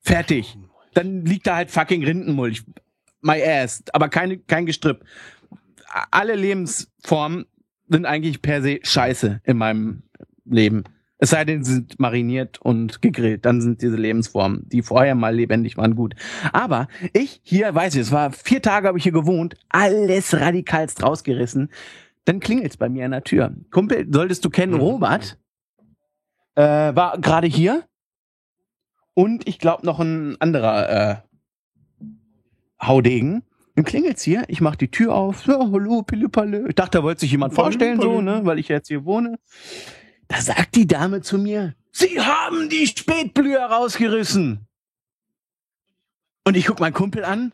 fertig. 0.00 0.56
Dann 0.94 1.24
liegt 1.24 1.46
da 1.46 1.56
halt 1.56 1.70
fucking 1.70 2.04
Rindenmulch. 2.04 2.62
My 3.20 3.42
ass. 3.42 3.82
Aber 3.92 4.08
keine, 4.08 4.38
kein 4.38 4.64
Gestrüpp. 4.66 5.04
Alle 6.10 6.34
Lebensformen 6.36 7.46
sind 7.88 8.06
eigentlich 8.06 8.42
per 8.42 8.62
se 8.62 8.78
scheiße 8.82 9.40
in 9.44 9.56
meinem 9.56 10.02
Leben. 10.44 10.84
Es 11.24 11.30
sei 11.30 11.46
denn, 11.46 11.64
sie 11.64 11.72
sind 11.72 11.98
mariniert 11.98 12.60
und 12.60 13.00
gegrillt. 13.00 13.46
Dann 13.46 13.62
sind 13.62 13.80
diese 13.80 13.96
Lebensformen, 13.96 14.68
die 14.68 14.82
vorher 14.82 15.14
mal 15.14 15.34
lebendig 15.34 15.78
waren, 15.78 15.96
gut. 15.96 16.14
Aber 16.52 16.86
ich 17.14 17.40
hier, 17.42 17.74
weiß 17.74 17.94
ich, 17.94 18.02
es 18.02 18.12
war 18.12 18.30
vier 18.30 18.60
Tage 18.60 18.88
habe 18.88 18.98
ich 18.98 19.04
hier 19.04 19.12
gewohnt, 19.12 19.54
alles 19.70 20.34
radikalst 20.38 21.02
rausgerissen. 21.02 21.70
Dann 22.26 22.40
klingelt's 22.40 22.76
bei 22.76 22.90
mir 22.90 23.06
an 23.06 23.12
der 23.12 23.24
Tür. 23.24 23.54
Kumpel, 23.70 24.06
solltest 24.12 24.44
du 24.44 24.50
kennen, 24.50 24.74
Mhm. 24.74 24.80
Robert, 24.80 25.38
äh, 26.56 26.62
war 26.62 27.18
gerade 27.18 27.46
hier. 27.46 27.84
Und 29.14 29.48
ich 29.48 29.58
glaube 29.58 29.86
noch 29.86 30.00
ein 30.00 30.38
anderer 30.42 31.22
äh, 32.00 32.06
Haudegen. 32.82 33.44
Dann 33.76 33.86
klingelt's 33.86 34.22
hier, 34.22 34.42
ich 34.48 34.60
mach 34.60 34.76
die 34.76 34.90
Tür 34.90 35.14
auf. 35.14 35.46
Ja, 35.46 35.58
hallo, 35.58 36.02
Pillepalle. 36.02 36.68
Ich 36.68 36.74
dachte, 36.74 36.98
da 36.98 37.02
wollte 37.02 37.20
sich 37.20 37.30
jemand 37.30 37.54
vorstellen, 37.54 37.98
so, 37.98 38.20
ne, 38.20 38.42
weil 38.44 38.58
ich 38.58 38.68
jetzt 38.68 38.88
hier 38.88 39.06
wohne. 39.06 39.38
Da 40.28 40.40
sagt 40.40 40.74
die 40.74 40.86
Dame 40.86 41.20
zu 41.20 41.38
mir, 41.38 41.74
Sie 41.92 42.20
haben 42.20 42.68
die 42.68 42.88
Spätblüher 42.88 43.64
rausgerissen. 43.64 44.66
Und 46.44 46.56
ich 46.56 46.66
guck 46.66 46.80
meinen 46.80 46.92
Kumpel 46.92 47.24
an. 47.24 47.52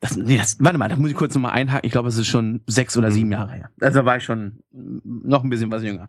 Das, 0.00 0.16
nee, 0.16 0.38
das, 0.38 0.56
warte 0.60 0.78
mal, 0.78 0.88
da 0.88 0.96
muss 0.96 1.10
ich 1.10 1.16
kurz 1.16 1.34
nochmal 1.34 1.52
einhaken. 1.52 1.86
Ich 1.86 1.92
glaube, 1.92 2.08
es 2.08 2.16
ist 2.16 2.26
schon 2.26 2.62
sechs 2.66 2.96
oder 2.96 3.10
sieben 3.10 3.30
Jahre 3.30 3.52
her. 3.52 3.70
Also 3.80 4.06
war 4.06 4.16
ich 4.16 4.24
schon 4.24 4.62
noch 4.72 5.44
ein 5.44 5.50
bisschen 5.50 5.70
was 5.70 5.82
jünger. 5.82 6.08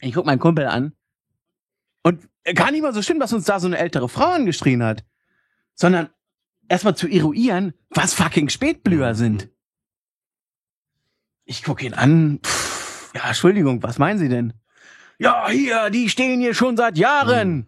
Ich 0.00 0.14
guck 0.14 0.26
meinen 0.26 0.40
Kumpel 0.40 0.66
an. 0.66 0.94
Und 2.02 2.28
gar 2.54 2.72
nicht 2.72 2.82
mal 2.82 2.92
so 2.92 3.02
schlimm, 3.02 3.20
dass 3.20 3.32
uns 3.32 3.44
da 3.44 3.60
so 3.60 3.68
eine 3.68 3.78
ältere 3.78 4.08
Frau 4.08 4.32
angeschrien 4.32 4.82
hat. 4.82 5.04
Sondern 5.74 6.08
erstmal 6.68 6.96
zu 6.96 7.06
eruieren, 7.06 7.72
was 7.90 8.14
fucking 8.14 8.48
Spätblüher 8.48 9.14
sind. 9.14 9.48
Ich 11.44 11.62
guck 11.62 11.82
ihn 11.82 11.94
an. 11.94 12.40
Pff, 12.44 13.14
ja, 13.14 13.28
Entschuldigung, 13.28 13.82
was 13.82 13.98
meinen 13.98 14.18
Sie 14.18 14.28
denn? 14.28 14.54
Ja, 15.18 15.48
hier, 15.48 15.90
die 15.90 16.08
stehen 16.08 16.40
hier 16.40 16.54
schon 16.54 16.76
seit 16.76 16.98
Jahren. 16.98 17.66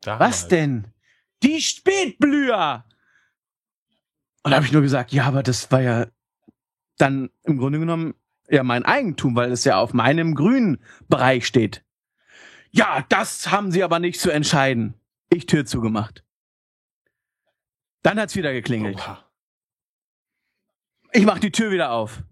Damals. 0.00 0.20
Was 0.20 0.48
denn? 0.48 0.92
Die 1.42 1.60
Spätblüher! 1.60 2.84
Und 4.42 4.50
da 4.50 4.56
habe 4.56 4.66
ich 4.66 4.72
nur 4.72 4.82
gesagt, 4.82 5.12
ja, 5.12 5.24
aber 5.24 5.42
das 5.42 5.70
war 5.70 5.80
ja 5.80 6.06
dann 6.98 7.30
im 7.42 7.58
Grunde 7.58 7.78
genommen 7.78 8.14
ja 8.48 8.62
mein 8.62 8.84
Eigentum, 8.84 9.34
weil 9.34 9.50
es 9.50 9.64
ja 9.64 9.78
auf 9.78 9.92
meinem 9.92 10.34
grünen 10.34 10.82
Bereich 11.08 11.46
steht. 11.46 11.84
Ja, 12.70 13.04
das 13.08 13.50
haben 13.50 13.72
sie 13.72 13.82
aber 13.82 13.98
nicht 13.98 14.20
zu 14.20 14.30
entscheiden. 14.30 14.94
Ich 15.30 15.46
Tür 15.46 15.66
zugemacht. 15.66 16.24
Dann 18.02 18.20
hat's 18.20 18.36
wieder 18.36 18.52
geklingelt. 18.52 18.96
Oha. 18.96 19.24
Ich 21.12 21.24
mach 21.24 21.38
die 21.38 21.50
Tür 21.50 21.70
wieder 21.70 21.90
auf. 21.90 22.22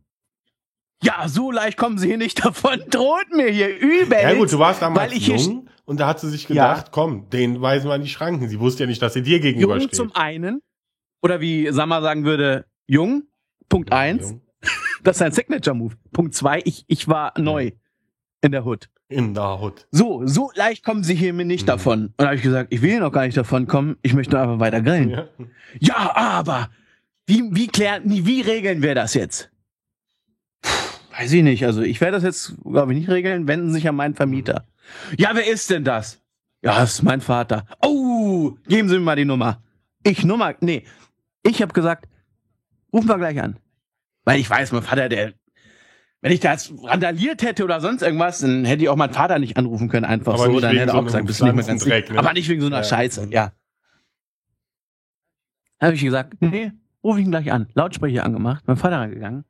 Ja, 1.05 1.29
so 1.29 1.51
leicht 1.51 1.77
kommen 1.77 1.99
sie 1.99 2.09
hier 2.09 2.17
nicht 2.19 2.39
davon. 2.45 2.81
Droht 2.91 3.31
mir 3.33 3.49
hier 3.51 3.69
übel. 3.79 4.19
Ja 4.23 4.35
gut, 4.35 4.53
du 4.53 4.59
warst 4.59 4.83
damals 4.83 5.15
jung 5.27 5.69
und 5.85 6.01
da 6.01 6.07
hat 6.07 6.21
sie 6.21 6.31
sich 6.31 6.49
Ja. 6.49 6.73
gedacht, 6.75 6.93
komm, 6.93 7.29
den 7.31 7.61
weisen 7.61 7.89
wir 7.89 7.95
an 7.95 8.03
die 8.03 8.09
Schranken. 8.09 8.49
Sie 8.49 8.59
wusste 8.61 8.85
ja 8.85 8.87
nicht, 8.89 9.03
dass 9.03 9.13
sie 9.15 9.23
dir 9.23 9.37
jung 9.37 9.43
gegenübersteht. 9.43 9.95
zum 9.95 10.15
einen 10.15 10.63
oder 11.23 11.41
wie 11.41 11.71
Sammer 11.73 12.01
sagen 12.03 12.25
würde, 12.25 12.65
jung. 12.87 13.25
Punkt 13.69 13.93
eins. 13.93 14.31
Jung. 14.31 14.41
Das 15.03 15.17
ist 15.17 15.23
ein 15.23 15.33
Signature-Move. 15.33 15.95
Punkt 16.15 16.35
zwei, 16.35 16.63
ich, 16.65 16.85
ich 16.89 17.09
war 17.09 17.35
neu 17.39 17.73
in 18.41 18.53
der 18.53 18.65
Hood. 18.65 18.89
In 19.09 19.35
der 19.35 19.61
Hut. 19.61 19.87
So, 19.91 20.23
so 20.25 20.51
leicht 20.55 20.83
kommen 20.83 21.05
sie 21.05 21.15
hier 21.15 21.35
mir 21.35 21.45
nicht 21.45 21.65
Mhm. 21.65 21.67
davon. 21.67 22.01
Und 22.07 22.15
da 22.17 22.25
habe 22.27 22.37
ich 22.37 22.43
gesagt, 22.43 22.73
ich 22.73 22.81
will 22.81 22.89
hier 22.93 23.01
noch 23.01 23.13
gar 23.13 23.27
nicht 23.27 23.37
davon 23.37 23.67
kommen, 23.67 23.97
ich 24.01 24.15
möchte 24.15 24.33
nur 24.35 24.41
einfach 24.43 24.61
weiter 24.61 24.81
grillen. 24.81 25.11
Ja, 25.11 25.29
Ja. 25.79 26.17
aber 26.17 26.71
wie, 27.27 27.43
wie 27.51 27.67
klären, 27.67 28.03
wie 28.07 28.41
regeln 28.41 28.81
wir 28.81 28.95
das 28.95 29.13
jetzt? 29.13 29.51
Weiß 31.17 31.33
ich 31.33 31.43
nicht. 31.43 31.65
Also 31.65 31.83
ich 31.83 32.01
werde 32.01 32.17
das 32.17 32.25
jetzt, 32.25 32.55
glaube 32.65 32.93
ich, 32.93 32.99
nicht 32.99 33.11
regeln. 33.11 33.47
Wenden 33.47 33.69
Sie 33.69 33.75
sich 33.75 33.89
an 33.89 33.97
meinen 33.97 34.15
Vermieter. 34.15 34.67
Ja, 35.17 35.31
wer 35.35 35.47
ist 35.47 35.71
denn 35.71 35.85
das? 35.85 36.21
Ja, 36.63 36.79
das 36.81 36.95
ist 36.95 37.03
mein 37.03 37.21
Vater. 37.21 37.67
Oh, 37.83 38.53
geben 38.67 38.89
Sie 38.89 38.97
mir 38.99 39.05
mal 39.05 39.17
die 39.17 39.25
Nummer. 39.25 39.63
Ich 40.03 40.25
Nummer, 40.25 40.55
nee. 40.61 40.85
Ich 41.43 41.63
habe 41.63 41.73
gesagt, 41.73 42.09
rufen 42.93 43.09
wir 43.09 43.19
gleich 43.19 43.41
an. 43.41 43.59
Weil 44.25 44.41
ich 44.41 44.49
weiß, 44.49 44.73
mein 44.73 44.83
Vater, 44.83 45.09
der, 45.09 45.35
wenn 46.21 46.33
ich 46.33 46.41
da 46.41 46.53
jetzt 46.53 46.73
randaliert 46.83 47.43
hätte 47.43 47.65
oder 47.65 47.81
sonst 47.81 48.03
irgendwas, 48.03 48.41
dann 48.41 48.65
hätte 48.65 48.83
ich 48.83 48.89
auch 48.89 48.97
meinen 48.97 49.13
Vater 49.13 49.39
nicht 49.39 49.57
anrufen 49.57 49.89
können, 49.89 50.07
einfach 50.07 50.35
Aber 50.35 50.47
so. 50.47 50.61
Dann 50.61 50.75
hätte 50.77 50.93
so 50.93 50.93
er 50.93 50.95
auch 50.95 50.99
einem 50.99 51.07
gesagt, 51.07 51.27
bist 51.27 51.41
du 51.41 51.45
nicht 51.45 51.55
mehr 51.55 51.65
ganz 51.65 51.85
Pflanzendreck, 51.85 52.11
ne? 52.15 52.19
Aber 52.19 52.33
nicht 52.33 52.49
wegen 52.49 52.61
so 52.61 52.67
einer 52.67 52.79
Ja. 52.79 52.85
Scheiße, 52.85 53.29
ja. 53.31 53.53
Habe 55.81 55.95
ich 55.95 56.03
gesagt, 56.03 56.35
nee, 56.41 56.73
ruf 57.03 57.19
ich 57.19 57.25
ihn 57.25 57.31
gleich 57.31 57.53
an. 57.53 57.69
Lautsprecher 57.75 58.25
angemacht, 58.25 58.65
mein 58.67 58.77
Vater 58.77 58.97
rangegangen. 58.99 59.45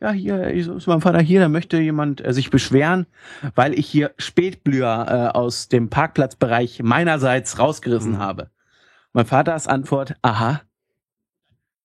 Ja, 0.00 0.10
hier 0.10 0.48
ist 0.48 0.86
mein 0.86 1.00
Vater 1.00 1.20
hier, 1.20 1.40
da 1.40 1.48
möchte 1.48 1.80
jemand 1.80 2.22
äh, 2.24 2.32
sich 2.34 2.50
beschweren, 2.50 3.06
weil 3.54 3.72
ich 3.78 3.86
hier 3.88 4.14
Spätblüher 4.18 5.06
äh, 5.32 5.36
aus 5.38 5.68
dem 5.68 5.88
Parkplatzbereich 5.88 6.82
meinerseits 6.82 7.58
rausgerissen 7.58 8.12
Mhm. 8.12 8.18
habe. 8.18 8.50
Mein 9.14 9.24
Vaters 9.24 9.66
Antwort, 9.66 10.14
aha. 10.20 10.60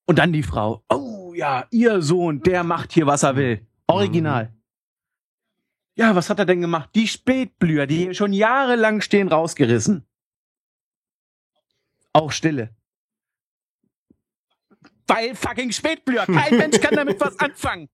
Und 0.06 0.20
dann 0.20 0.34
die 0.34 0.44
Frau, 0.44 0.84
oh 0.90 1.34
ja, 1.34 1.66
ihr 1.72 2.02
Sohn, 2.02 2.42
der 2.44 2.66
macht 2.66 2.92
hier, 2.92 3.08
was 3.08 3.24
er 3.24 3.38
will. 3.38 3.66
Original. 3.88 4.52
Ja, 5.96 6.14
was 6.16 6.30
hat 6.30 6.40
er 6.40 6.46
denn 6.46 6.60
gemacht? 6.60 6.90
Die 6.96 7.08
Spätblüher, 7.08 7.88
die 7.88 7.98
hier 7.98 8.14
schon 8.14 8.34
jahrelang 8.34 9.00
stehen, 9.00 9.30
rausgerissen. 9.30 10.06
Auch 12.12 12.32
Stille. 12.34 12.76
Weil 15.08 15.34
fucking 15.36 15.72
Spätblüher. 15.72 16.26
Kein 16.26 16.58
Mensch 16.58 16.80
kann 16.82 16.96
damit 16.96 17.20
was 17.22 17.38
anfangen. 17.40 17.88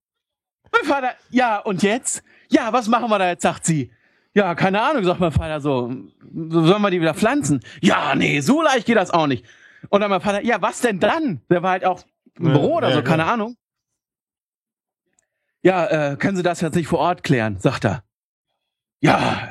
Mein 0.72 0.84
Vater, 0.84 1.10
ja, 1.30 1.58
und 1.58 1.82
jetzt? 1.82 2.22
Ja, 2.50 2.72
was 2.72 2.88
machen 2.88 3.10
wir 3.10 3.18
da 3.18 3.28
jetzt, 3.28 3.42
sagt 3.42 3.64
sie. 3.66 3.90
Ja, 4.34 4.54
keine 4.54 4.80
Ahnung, 4.82 5.04
sagt 5.04 5.20
mein 5.20 5.32
Vater 5.32 5.60
so. 5.60 5.92
Sollen 6.32 6.82
wir 6.82 6.90
die 6.90 7.00
wieder 7.00 7.14
pflanzen? 7.14 7.60
Ja, 7.80 8.14
nee, 8.14 8.40
so 8.40 8.62
leicht 8.62 8.86
geht 8.86 8.96
das 8.96 9.10
auch 9.10 9.26
nicht. 9.26 9.44
Und 9.88 10.00
dann 10.00 10.10
mein 10.10 10.20
Vater, 10.20 10.42
ja, 10.44 10.60
was 10.60 10.80
denn 10.80 11.00
dann? 11.00 11.40
Der 11.50 11.62
war 11.62 11.70
halt 11.72 11.84
auch 11.84 12.04
im 12.38 12.52
Büro 12.52 12.76
oder 12.76 12.92
so, 12.92 13.02
keine. 13.02 13.24
Ahnung. 13.26 13.56
Ja, 15.62 16.12
äh, 16.12 16.16
können 16.16 16.36
Sie 16.36 16.42
das 16.42 16.60
jetzt 16.60 16.74
nicht 16.76 16.86
vor 16.88 17.00
Ort 17.00 17.24
klären, 17.24 17.58
sagt 17.58 17.84
er. 17.84 18.04
Ja, 19.00 19.48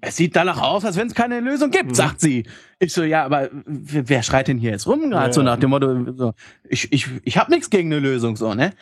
es 0.00 0.16
sieht 0.16 0.34
danach 0.36 0.60
aus, 0.60 0.84
als 0.84 0.96
wenn 0.96 1.06
es 1.06 1.14
keine 1.14 1.40
Lösung 1.40 1.70
gibt, 1.70 1.90
Mhm. 1.90 1.94
sagt 1.94 2.20
sie. 2.20 2.44
Ich 2.78 2.92
so, 2.92 3.02
ja, 3.04 3.24
aber 3.24 3.48
wer, 3.52 4.22
schreit 4.22 4.48
denn 4.48 4.58
hier 4.58 4.70
jetzt 4.72 4.86
rum 4.86 5.10
gerade 5.10 5.26
Ja, 5.28 5.32
so 5.32 5.42
nach 5.42 5.58
dem 5.58 5.70
Motto, 5.70 6.12
so, 6.14 6.34
ich, 6.68 6.92
ich, 6.92 7.08
ich 7.24 7.38
hab 7.38 7.48
nichts 7.50 7.70
gegen 7.70 7.92
eine 7.92 8.00
Lösung, 8.00 8.36
so, 8.36 8.54
ne? 8.54 8.72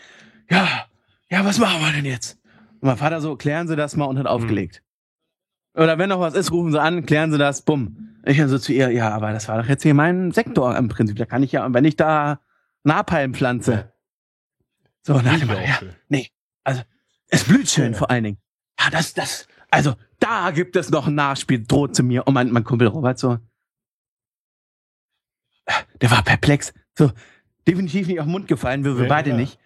Ja, 0.51 0.87
ja, 1.31 1.45
was 1.45 1.59
machen 1.59 1.81
wir 1.81 1.93
denn 1.93 2.05
jetzt? 2.05 2.39
Und 2.81 2.89
mein 2.89 2.97
Vater 2.97 3.21
so, 3.21 3.37
klären 3.37 3.69
Sie 3.69 3.77
das 3.77 3.97
mal 3.97 4.07
und 4.07 4.19
hat 4.19 4.25
Mhm. 4.25 4.31
aufgelegt. 4.31 4.83
Oder 5.75 5.99
wenn 5.99 6.09
noch 6.09 6.21
was 6.21 6.35
ist, 6.35 6.51
rufen 6.51 6.73
Sie 6.73 6.81
an, 6.81 7.07
klären 7.07 7.31
Sie 7.31 7.39
das, 7.39 7.63
bumm. 7.63 8.19
Ich 8.25 8.37
dann 8.37 8.49
so 8.49 8.59
zu 8.59 8.73
ihr, 8.73 8.91
ja, 8.91 9.11
aber 9.11 9.33
das 9.33 9.49
war 9.49 9.63
doch 9.63 9.69
jetzt 9.69 9.83
hier 9.83 9.95
mein 9.95 10.33
Sektor 10.33 10.77
im 10.77 10.89
Prinzip. 10.89 11.17
Da 11.17 11.25
kann 11.27 11.43
ich 11.43 11.53
ja, 11.53 11.73
wenn 11.73 11.85
ich 11.85 11.97
da 11.97 12.41
Napalm 12.83 13.33
pflanze. 13.35 13.93
So, 15.03 15.15
nach 15.21 15.39
dem 15.39 15.49
Motto, 15.49 15.61
ja, 15.61 15.79
Schön. 15.79 16.27
also, 16.65 16.83
es 17.29 17.45
blüht 17.45 17.71
schön 17.71 17.93
Ja. 17.93 17.99
vor 17.99 18.11
allen 18.11 18.25
Dingen. 18.25 18.39
Ja, 18.79 18.91
das, 18.91 19.15
das, 19.15 19.47
also, 19.71 19.95
da 20.19 20.51
gibt 20.51 20.77
es 20.77 20.91
noch 20.91 21.07
ein 21.07 21.15
Nachspiel, 21.15 21.65
droht 21.67 21.95
zu 21.97 22.03
mir. 22.03 22.27
Und 22.27 22.35
mein, 22.35 22.51
mein 22.51 22.65
Kumpel 22.65 22.89
Robert 22.89 23.19
so, 23.19 23.39
der 26.01 26.11
war 26.11 26.23
perplex. 26.23 26.73
So, 26.99 27.13
definitiv 27.67 28.07
nicht 28.09 28.19
auf 28.21 28.27
den 28.27 28.33
Mund 28.33 28.49
gefallen, 28.49 28.85
wir, 28.85 28.97
wir 28.97 29.05
Ja, 29.05 29.09
beide 29.09 29.31
klar. 29.31 29.39
nicht. 29.41 29.59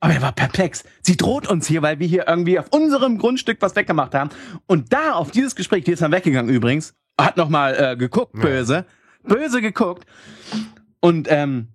Aber 0.00 0.14
er 0.14 0.22
war 0.22 0.32
perplex. 0.32 0.82
Sie 1.02 1.16
droht 1.16 1.46
uns 1.46 1.66
hier, 1.66 1.82
weil 1.82 1.98
wir 1.98 2.06
hier 2.06 2.26
irgendwie 2.26 2.58
auf 2.58 2.68
unserem 2.70 3.18
Grundstück 3.18 3.58
was 3.60 3.76
weggemacht 3.76 4.14
haben. 4.14 4.30
Und 4.66 4.92
da, 4.92 5.12
auf 5.12 5.30
dieses 5.30 5.54
Gespräch, 5.54 5.84
die 5.84 5.92
ist 5.92 6.00
dann 6.02 6.10
weggegangen 6.12 6.52
übrigens, 6.54 6.94
hat 7.20 7.36
nochmal 7.36 7.74
äh, 7.78 7.96
geguckt, 7.96 8.34
Ja. 8.36 8.40
böse, 8.42 8.86
böse 9.22 9.60
geguckt. 9.60 10.06
Und 11.00 11.28
ähm, 11.30 11.68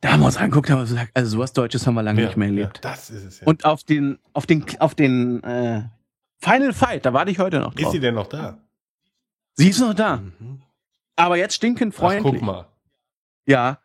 da 0.00 0.12
haben 0.12 0.20
wir 0.20 0.26
uns 0.26 0.38
angeguckt, 0.38 0.70
haben 0.70 0.78
wir 0.78 0.84
gesagt, 0.84 1.10
also 1.14 1.30
sowas 1.30 1.52
Deutsches 1.52 1.86
haben 1.86 1.94
wir 1.94 2.02
lange 2.02 2.22
Ja, 2.22 2.26
nicht 2.28 2.36
mehr 2.38 2.48
ja, 2.48 2.54
erlebt. 2.54 2.78
das 2.82 3.10
ist 3.10 3.24
es 3.24 3.40
ja. 3.40 3.46
Und 3.46 3.66
auf 3.66 3.84
den, 3.84 4.18
auf 4.32 4.46
den, 4.46 4.64
auf 4.78 4.94
den 4.94 5.42
äh, 5.44 5.82
Final 6.38 6.72
Fight, 6.72 7.04
da 7.04 7.12
warte 7.12 7.30
ich 7.30 7.38
heute 7.38 7.60
noch 7.60 7.74
ist 7.74 7.82
drauf. 7.84 7.92
sie 7.92 8.00
denn 8.00 8.14
noch 8.14 8.28
da? 8.28 8.58
Sie 9.56 9.68
ist 9.68 9.78
noch 9.80 9.92
da, 9.92 10.16
Mhm. 10.38 10.62
aber 11.16 11.36
jetzt 11.36 11.54
stinkend 11.54 11.92
Ach, 11.96 12.00
freundlich. 12.00 12.32
guck 12.32 12.42
mal. 12.42 12.66
Ja. 13.44 13.79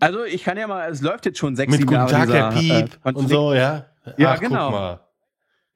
Also 0.00 0.24
ich 0.24 0.44
kann 0.44 0.56
ja 0.56 0.66
mal, 0.66 0.90
es 0.90 1.00
läuft 1.02 1.26
jetzt 1.26 1.38
schon 1.38 1.56
sechs, 1.56 1.70
Mit 1.70 1.80
sieben 1.80 1.88
Guten 1.90 2.10
Jahre. 2.10 2.26
Tag, 2.26 2.30
Herr 2.32 2.50
Piep 2.52 2.98
äh, 3.04 3.12
und 3.12 3.28
so, 3.28 3.52
ja? 3.54 3.86
Ja, 4.16 4.32
Ach, 4.34 4.40
genau. 4.40 4.98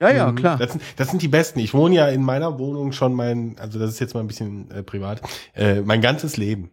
Ja, 0.00 0.10
ja, 0.10 0.30
Mhm. 0.32 0.36
klar. 0.36 0.56
Das 0.58 0.72
sind, 0.72 0.82
das 0.96 1.10
sind 1.10 1.22
die 1.22 1.28
besten. 1.28 1.60
Ich 1.60 1.74
wohne 1.74 1.94
ja 1.94 2.08
in 2.08 2.22
meiner 2.22 2.58
Wohnung 2.58 2.92
schon 2.92 3.14
mein, 3.14 3.56
also 3.58 3.78
das 3.78 3.90
ist 3.90 4.00
jetzt 4.00 4.14
mal 4.14 4.20
ein 4.20 4.26
bisschen 4.26 4.70
äh, 4.70 4.82
privat, 4.82 5.20
äh, 5.54 5.80
mein 5.80 6.00
ganzes 6.00 6.36
Leben. 6.36 6.70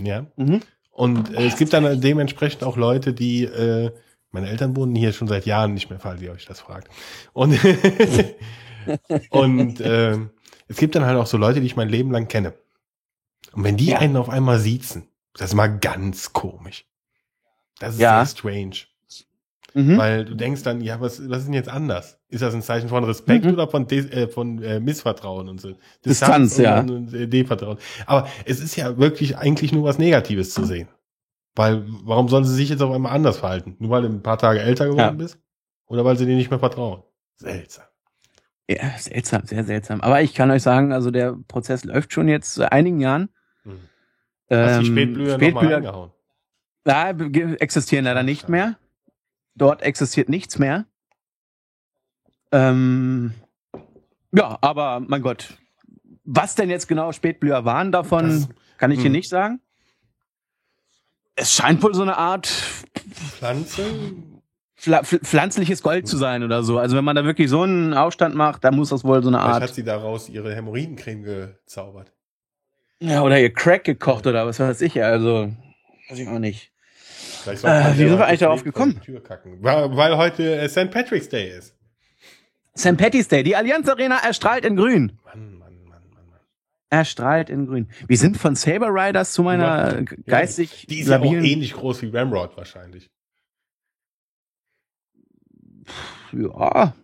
Ja. 0.00 0.26
Mhm. 0.36 0.60
Und 0.90 1.34
äh, 1.34 1.46
es 1.46 1.56
gibt 1.56 1.72
dann 1.72 2.00
dementsprechend 2.00 2.64
auch 2.64 2.76
Leute, 2.76 3.12
die, 3.14 3.44
äh, 3.44 3.90
meine 4.32 4.48
Eltern 4.50 4.76
wohnen 4.76 4.94
hier 4.94 5.12
schon 5.12 5.28
seit 5.28 5.46
Jahren 5.46 5.72
nicht 5.72 5.88
mehr, 5.88 5.98
falls 6.00 6.20
ihr 6.20 6.32
euch 6.32 6.44
das 6.44 6.60
fragt. 6.60 6.88
Und, 7.32 7.58
und 9.30 9.80
äh, 9.80 10.18
es 10.66 10.76
gibt 10.76 10.94
dann 10.94 11.04
halt 11.06 11.16
auch 11.16 11.26
so 11.26 11.36
Leute, 11.38 11.60
die 11.60 11.66
ich 11.66 11.76
mein 11.76 11.88
Leben 11.88 12.10
lang 12.10 12.28
kenne. 12.28 12.54
Und 13.52 13.64
wenn 13.64 13.76
die 13.76 13.94
einen 13.94 14.16
auf 14.16 14.28
einmal 14.28 14.58
siezen, 14.58 15.08
das 15.34 15.50
ist 15.50 15.54
mal 15.54 15.68
ganz 15.78 16.32
komisch. 16.32 16.86
Das 17.78 17.94
ist 17.94 18.00
Ja. 18.00 18.24
sehr 18.24 18.36
strange. 18.38 18.76
Mhm. 19.74 19.98
Weil 19.98 20.24
du 20.24 20.34
denkst 20.34 20.62
dann, 20.62 20.80
ja, 20.80 21.00
was, 21.00 21.28
was 21.28 21.40
ist 21.40 21.44
denn 21.46 21.54
jetzt 21.54 21.68
anders? 21.68 22.18
Ist 22.28 22.42
das 22.42 22.54
ein 22.54 22.62
Zeichen 22.62 22.88
von 22.88 23.04
Respekt 23.04 23.44
Mhm. 23.44 23.52
oder 23.52 23.68
von, 23.68 23.86
Des, 23.86 24.06
äh, 24.10 24.26
von 24.26 24.62
äh, 24.62 24.80
Missvertrauen 24.80 25.48
und 25.48 25.60
so? 25.60 25.74
Distanz, 26.04 26.56
und, 26.56 26.64
ja. 26.64 26.80
Und, 26.80 26.90
und, 26.90 27.14
äh, 27.14 27.28
Devertrauen. 27.28 27.78
Aber 28.06 28.26
es 28.46 28.60
ist 28.60 28.76
ja 28.76 28.96
wirklich 28.98 29.36
eigentlich 29.36 29.70
nur 29.72 29.84
was 29.84 29.98
Negatives 29.98 30.54
zu 30.54 30.64
sehen. 30.64 30.88
Weil, 31.54 31.84
warum 31.86 32.28
sollen 32.28 32.44
sie 32.44 32.54
sich 32.54 32.70
jetzt 32.70 32.80
auf 32.82 32.92
einmal 32.94 33.12
anders 33.12 33.36
verhalten? 33.38 33.76
Nur 33.78 33.90
weil 33.90 34.02
du 34.02 34.08
ein 34.08 34.22
paar 34.22 34.38
Tage 34.38 34.60
älter 34.60 34.86
geworden 34.86 34.98
Ja. 35.00 35.10
bist? 35.10 35.38
Oder 35.86 36.04
weil 36.04 36.16
sie 36.16 36.24
dir 36.26 36.36
nicht 36.36 36.50
mehr 36.50 36.58
vertrauen? 36.60 37.02
Seltsam. 37.36 37.84
Ja, 38.68 38.96
seltsam, 38.98 39.44
sehr 39.44 39.64
seltsam. 39.64 40.00
Aber 40.00 40.22
ich 40.22 40.34
kann 40.34 40.50
euch 40.50 40.62
sagen, 40.62 40.92
also 40.92 41.10
der 41.10 41.36
Prozess 41.46 41.84
läuft 41.84 42.12
schon 42.12 42.28
jetzt 42.28 42.54
seit 42.54 42.72
einigen 42.72 43.00
Jahren. 43.00 43.28
Hast 44.50 44.80
die 44.80 44.86
Ähm, 44.86 44.92
Spätblüher, 44.92 45.34
Spätblüher 45.34 45.74
reingehauen? 45.76 46.10
ja, 46.86 47.12
ge- 47.12 47.56
existieren 47.56 48.04
leider 48.04 48.22
nicht 48.22 48.48
mehr. 48.48 48.78
Dort 49.54 49.82
existiert 49.82 50.28
nichts 50.28 50.58
mehr. 50.58 50.86
Ähm, 52.52 53.34
ja, 54.32 54.56
aber 54.60 55.00
mein 55.00 55.22
Gott, 55.22 55.58
was 56.24 56.54
denn 56.54 56.70
jetzt 56.70 56.88
genau 56.88 57.12
Spätblüher 57.12 57.64
waren 57.64 57.92
davon, 57.92 58.28
Das- 58.28 58.48
kann 58.78 58.90
ich 58.90 58.98
dir 59.00 59.06
hm. 59.06 59.12
nicht 59.12 59.28
sagen. 59.28 59.60
Es 61.34 61.52
scheint 61.52 61.82
wohl 61.82 61.94
so 61.94 62.02
eine 62.02 62.16
Art 62.16 62.46
Pflanze? 62.46 63.82
pfla- 64.80 65.02
pf- 65.02 65.24
pflanzliches 65.24 65.82
Gold 65.82 66.06
zu 66.08 66.16
sein 66.16 66.42
oder 66.42 66.62
so. 66.62 66.78
Also 66.78 66.96
wenn 66.96 67.04
man 67.04 67.16
da 67.16 67.24
wirklich 67.24 67.50
so 67.50 67.62
einen 67.62 67.94
Aufstand 67.94 68.34
macht, 68.34 68.64
dann 68.64 68.76
muss 68.76 68.88
das 68.90 69.04
wohl 69.04 69.22
so 69.22 69.28
eine 69.28 69.38
Vielleicht 69.38 69.54
hat 69.56 69.62
Art. 69.62 69.74
sie 69.74 69.84
daraus 69.84 70.28
ihre 70.28 70.54
Hämorrhoidencreme 70.54 71.22
gezaubert. 71.22 72.12
Ja, 73.00 73.22
oder 73.22 73.38
ihr 73.40 73.52
Crack 73.52 73.84
gekocht 73.84 74.26
oder 74.26 74.46
was 74.46 74.58
weiß 74.58 74.80
ich. 74.82 75.02
Also, 75.02 75.52
weiß 76.08 76.18
ich 76.18 76.28
auch 76.28 76.38
nicht. 76.38 76.72
Äh, 77.46 77.52
wie 77.52 77.56
sind 78.08 78.18
wir 78.18 78.26
eigentlich 78.26 78.40
darauf 78.40 78.64
gekommen? 78.64 79.00
Weil, 79.60 79.96
weil 79.96 80.16
heute 80.16 80.56
äh, 80.60 80.68
St. 80.68 80.90
Patrick's 80.90 81.28
Day 81.28 81.56
ist. 81.56 81.74
St. 82.76 82.96
Patty's 82.96 83.28
Day, 83.28 83.42
die 83.42 83.56
Allianz 83.56 83.88
Arena 83.88 84.18
erstrahlt 84.18 84.64
in 84.64 84.76
grün. 84.76 85.18
Mann, 85.24 85.58
Mann, 85.58 85.74
Mann, 85.84 86.02
Mann, 86.10 86.26
Mann. 86.28 86.40
Erstrahlt 86.90 87.50
in 87.50 87.66
grün. 87.66 87.88
Wir 88.06 88.16
sind 88.18 88.36
von 88.36 88.54
Saber 88.54 88.88
Riders 88.88 89.32
zu 89.32 89.42
meiner 89.42 90.00
Ja. 90.00 90.04
geistig 90.26 90.86
Die 90.88 91.00
ist 91.00 91.08
ja 91.08 91.20
auch 91.20 91.24
ähnlich 91.32 91.72
groß 91.74 92.02
wie 92.02 92.08
Ramrod 92.16 92.56
wahrscheinlich. 92.56 93.10
Ja. 96.32 96.94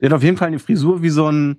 Der 0.00 0.08
hat 0.10 0.12
auf 0.16 0.22
jeden 0.22 0.36
Fall 0.36 0.48
eine 0.48 0.58
Frisur 0.58 1.02
wie 1.02 1.10
so 1.10 1.30
ein. 1.30 1.58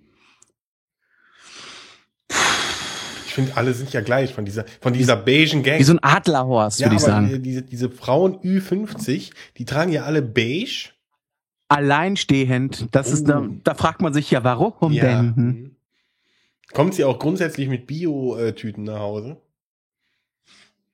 Ich 3.26 3.26
finde, 3.38 3.56
alle 3.56 3.74
sind 3.74 3.94
ja 3.94 4.01
gleich 4.01 4.34
von 4.34 4.44
dieser, 4.46 4.65
von 4.82 4.91
dieser 4.94 5.15
beigen 5.15 5.63
Gang. 5.63 5.79
Wie 5.79 5.84
so 5.84 5.94
ein 5.94 6.03
Adlerhorst, 6.03 6.82
würde 6.82 6.96
ich 6.96 7.01
sagen. 7.01 7.29
die- 7.29 7.39
Diese, 7.39 7.62
diese 7.62 7.89
Frauen 7.89 8.38
Ü50, 8.41 9.32
die 9.58 9.65
tragen 9.65 9.91
ja 9.94 10.03
alle 10.03 10.22
beige. 10.22 10.89
Alleinstehend. 11.70 12.88
Das 12.91 13.12
ist, 13.12 13.27
da, 13.29 13.39
Oh. 13.41 13.48
da 13.63 13.74
fragt 13.75 14.01
man 14.01 14.13
sich 14.13 14.29
ja, 14.32 14.44
warum 14.44 14.91
ja. 14.91 15.03
denn? 15.06 15.36
Hm? 15.36 15.75
Kommt 16.74 16.96
sie 16.96 17.03
auch 17.06 17.20
grundsätzlich 17.20 17.70
mit 17.70 17.88
Bio-Tüten 17.88 18.84
nach 18.84 19.00
Hause? 19.00 19.38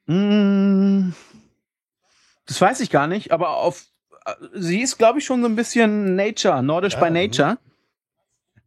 Mm, 0.05 1.13
Das 2.45 2.59
weiß 2.59 2.81
ich 2.81 2.89
gar 2.89 3.07
nicht, 3.07 3.31
aber 3.31 3.57
auf. 3.57 3.85
Sie 4.53 4.81
ist, 4.81 4.97
glaube 4.97 5.19
ich, 5.19 5.25
schon 5.25 5.41
so 5.41 5.47
ein 5.47 5.55
bisschen 5.55 6.15
Nature, 6.15 6.61
nordisch 6.63 6.93
Ja, 6.93 6.99
by 6.99 7.07
mhm. 7.07 7.13
Nature. 7.13 7.57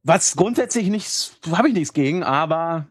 Was 0.03 0.37
grundsätzlich 0.37 0.89
nichts, 0.89 1.39
habe 1.51 1.69
ich 1.69 1.75
nichts 1.75 1.93
gegen, 1.93 2.23
aber 2.23 2.87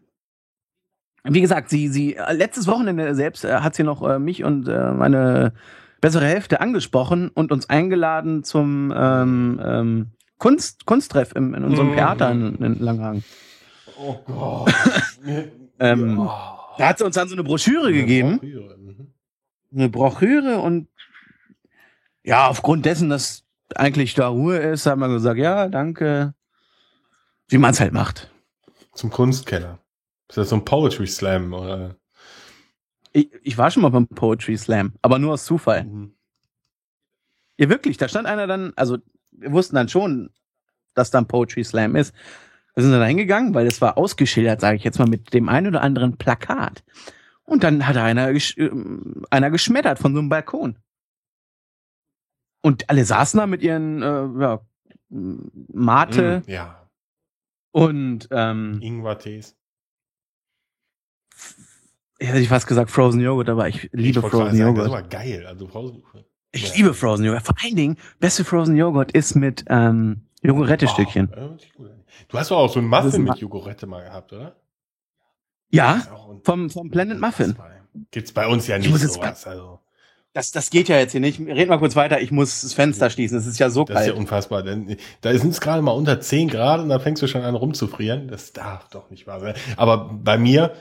wie 1.34 1.42
gesagt, 1.42 1.70
sie, 1.70 1.88
sie, 1.88 2.16
äh, 2.16 2.34
letztes 2.34 2.68
Wochenende 2.68 3.16
selbst 3.16 3.44
äh, 3.46 3.56
hat 3.62 3.76
sie 3.76 3.84
noch 3.84 4.02
äh, 4.08 4.20
mich 4.20 4.44
und 4.44 4.68
äh, 4.68 4.92
meine 4.92 5.54
bessere 6.02 6.26
Hälfte 6.26 6.62
angesprochen 6.62 7.30
und 7.30 7.52
uns 7.52 7.70
eingeladen 7.70 8.44
zum 8.44 8.94
ähm, 8.96 9.62
ähm, 9.64 10.08
Kunst, 10.38 10.86
Kunsttreff 10.86 11.32
im, 11.36 11.54
in 11.56 11.64
unserem 11.64 11.92
Mhm. 11.92 11.96
Theater 11.96 12.32
in, 12.32 12.56
in 12.56 12.80
Langhagen. 12.80 13.24
Oh 13.98 14.16
Gott. 14.26 14.74
Ähm, 15.78 16.18
Ja. 16.20 16.60
Da 16.78 16.88
hat 16.90 16.98
sie 17.00 17.06
uns 17.06 17.16
dann 17.16 17.28
so 17.28 17.36
eine 17.36 17.44
Broschüre 17.44 17.92
gegeben. 17.92 18.40
Mhm. 18.42 19.08
eine 19.74 19.90
Broschüre 19.90 20.60
und 20.60 20.88
ja, 22.24 22.48
aufgrund 22.48 22.86
dessen, 22.86 23.10
dass 23.10 23.44
eigentlich 23.76 24.14
da 24.14 24.28
Ruhe 24.30 24.58
ist, 24.58 24.86
haben 24.86 25.02
wir 25.02 25.10
gesagt, 25.10 25.38
ja, 25.38 25.68
danke. 25.68 26.34
Wie 27.50 27.58
man 27.58 27.72
es 27.72 27.80
halt 27.80 27.92
macht. 27.94 28.32
Zum 28.94 29.10
Kunstkeller. 29.10 29.80
Ist 30.30 30.38
das 30.38 30.50
so 30.50 30.56
ein 30.56 30.66
Poetry 30.66 31.08
Slam 31.08 31.54
oder? 31.54 31.96
Ich, 33.14 33.30
ich 33.44 33.58
war 33.58 33.72
schon 33.72 33.84
mal 33.84 33.90
beim 33.90 34.08
Poetry 34.08 34.58
Slam, 34.58 34.94
aber 35.02 35.20
nur 35.20 35.34
aus 35.34 35.46
Zufall. 35.46 35.86
Mhm. 35.86 36.16
Ja, 37.58 37.70
wirklich, 37.70 37.98
da 37.98 38.08
stand 38.10 38.28
einer 38.28 38.48
dann, 38.48 38.74
also 38.76 38.98
wir 39.32 39.52
wussten 39.52 39.76
dann 39.76 39.88
schon, 39.88 40.32
dass 40.94 41.12
da 41.12 41.20
ein 41.20 41.28
Poetry 41.28 41.64
Slam 41.64 41.96
ist. 41.96 42.14
Wir 42.74 42.84
sind 42.84 42.92
dann 42.92 43.00
da 43.00 43.06
hingegangen, 43.06 43.54
weil 43.54 43.68
es 43.68 43.80
war 43.80 43.98
ausgeschildert, 43.98 44.60
sage 44.60 44.76
ich 44.78 44.84
jetzt 44.84 45.00
mal, 45.00 45.08
mit 45.08 45.34
dem 45.34 45.48
einen 45.48 45.68
oder 45.68 45.82
anderen 45.82 46.18
Plakat. 46.18 46.84
Und 47.44 47.64
dann 47.64 47.88
hat 47.88 47.96
einer, 47.96 48.34
gesch 48.34 48.58
ähm, 48.58 49.24
einer 49.30 49.50
geschmettert 49.52 50.00
von 50.00 50.14
so 50.14 50.20
einem 50.20 50.30
Balkon. 50.30 50.78
Und 52.62 52.90
alle 52.90 53.06
saßen 53.06 53.38
da 53.38 53.46
mit 53.48 53.62
ihren 53.62 54.02
äh, 54.02 54.42
ja, 54.42 54.62
Mate 55.10 56.42
Mhm. 56.46 56.52
Ja. 56.52 56.90
und 57.72 58.28
ähm, 58.32 58.80
Ingwer-Tees. 58.82 59.56
Ja, 62.20 62.28
hätte 62.28 62.40
ich 62.40 62.50
fast 62.50 62.68
gesagt 62.68 62.92
Frozen 62.92 63.22
Joghurt, 63.22 63.50
aber 63.50 63.68
ich 63.68 63.90
liebe 63.92 64.20
Ich 64.20 64.26
Frozen 64.26 64.38
sagen, 64.58 64.76
Das 64.76 64.86
Joghurt. 64.88 64.92
war 64.92 65.04
geil. 65.04 65.46
Also 65.48 65.68
Frozen. 65.68 66.04
Ich 66.52 66.70
Ja. 66.70 66.76
liebe 66.78 66.94
Frozen 66.94 67.26
Joghurt. 67.26 67.44
Vor 67.46 67.56
allen 67.64 67.76
Dingen, 67.76 67.98
beste 68.20 68.44
Frozen 68.46 68.76
Joghurt 68.78 69.12
ist 69.12 69.36
mit 69.36 69.66
ähm, 69.70 70.22
Jogurette-Stückchen. 70.42 71.30
Oh, 71.36 71.84
du 72.28 72.38
hast 72.38 72.52
doch 72.52 72.58
auch 72.58 72.72
so 72.72 72.80
ein 72.80 72.90
Das 72.90 73.06
ist 73.06 73.12
Muffin 73.14 73.24
mit 73.26 73.38
Jogurette 73.40 73.86
mal 73.88 74.04
gehabt, 74.04 74.32
oder? 74.34 74.56
Ja, 75.70 75.96
Ist 75.98 76.10
vom, 76.46 76.70
vom 76.70 76.90
Blended 76.90 77.20
Muffin. 77.20 77.56
Gibt's 78.12 78.32
bei 78.32 78.48
uns 78.48 78.68
ja 78.68 78.78
Ich 78.78 78.88
nicht 78.88 79.00
sowas. 79.00 79.46
Also, 79.48 79.80
Das, 80.34 80.52
das 80.52 80.70
geht 80.70 80.88
ja 80.88 80.98
jetzt 81.00 81.12
hier 81.14 81.22
nicht. 81.22 81.40
Red 81.40 81.68
mal 81.68 81.80
kurz 81.80 81.96
weiter. 81.96 82.22
Ich 82.22 82.32
muss 82.32 82.62
das 82.62 82.74
Fenster 82.74 83.10
schließen. 83.10 83.38
Es 83.38 83.46
ist 83.48 83.58
ja 83.60 83.70
so 83.70 83.84
das 83.84 84.02
ist 84.02 84.08
ja 84.08 84.12
kalt. 84.14 84.20
unfassbar. 84.22 84.64
Denn 84.64 84.96
da 85.22 85.38
sind 85.38 85.50
es 85.50 85.60
gerade 85.62 85.82
mal 85.82 85.92
unter 85.92 86.22
10 86.22 86.50
Grad 86.50 86.80
und 86.82 86.90
da 86.90 87.00
fängst 87.00 87.22
du 87.24 87.28
schon 87.28 87.42
an 87.42 87.56
rumzufrieren. 87.56 88.28
Das 88.28 88.54
darf 88.54 88.88
doch 88.90 89.10
nicht 89.10 89.28
wahr 89.28 89.40
sein. 89.42 89.56
Aber 89.76 90.10
bei 90.14 90.38
mir, 90.38 90.74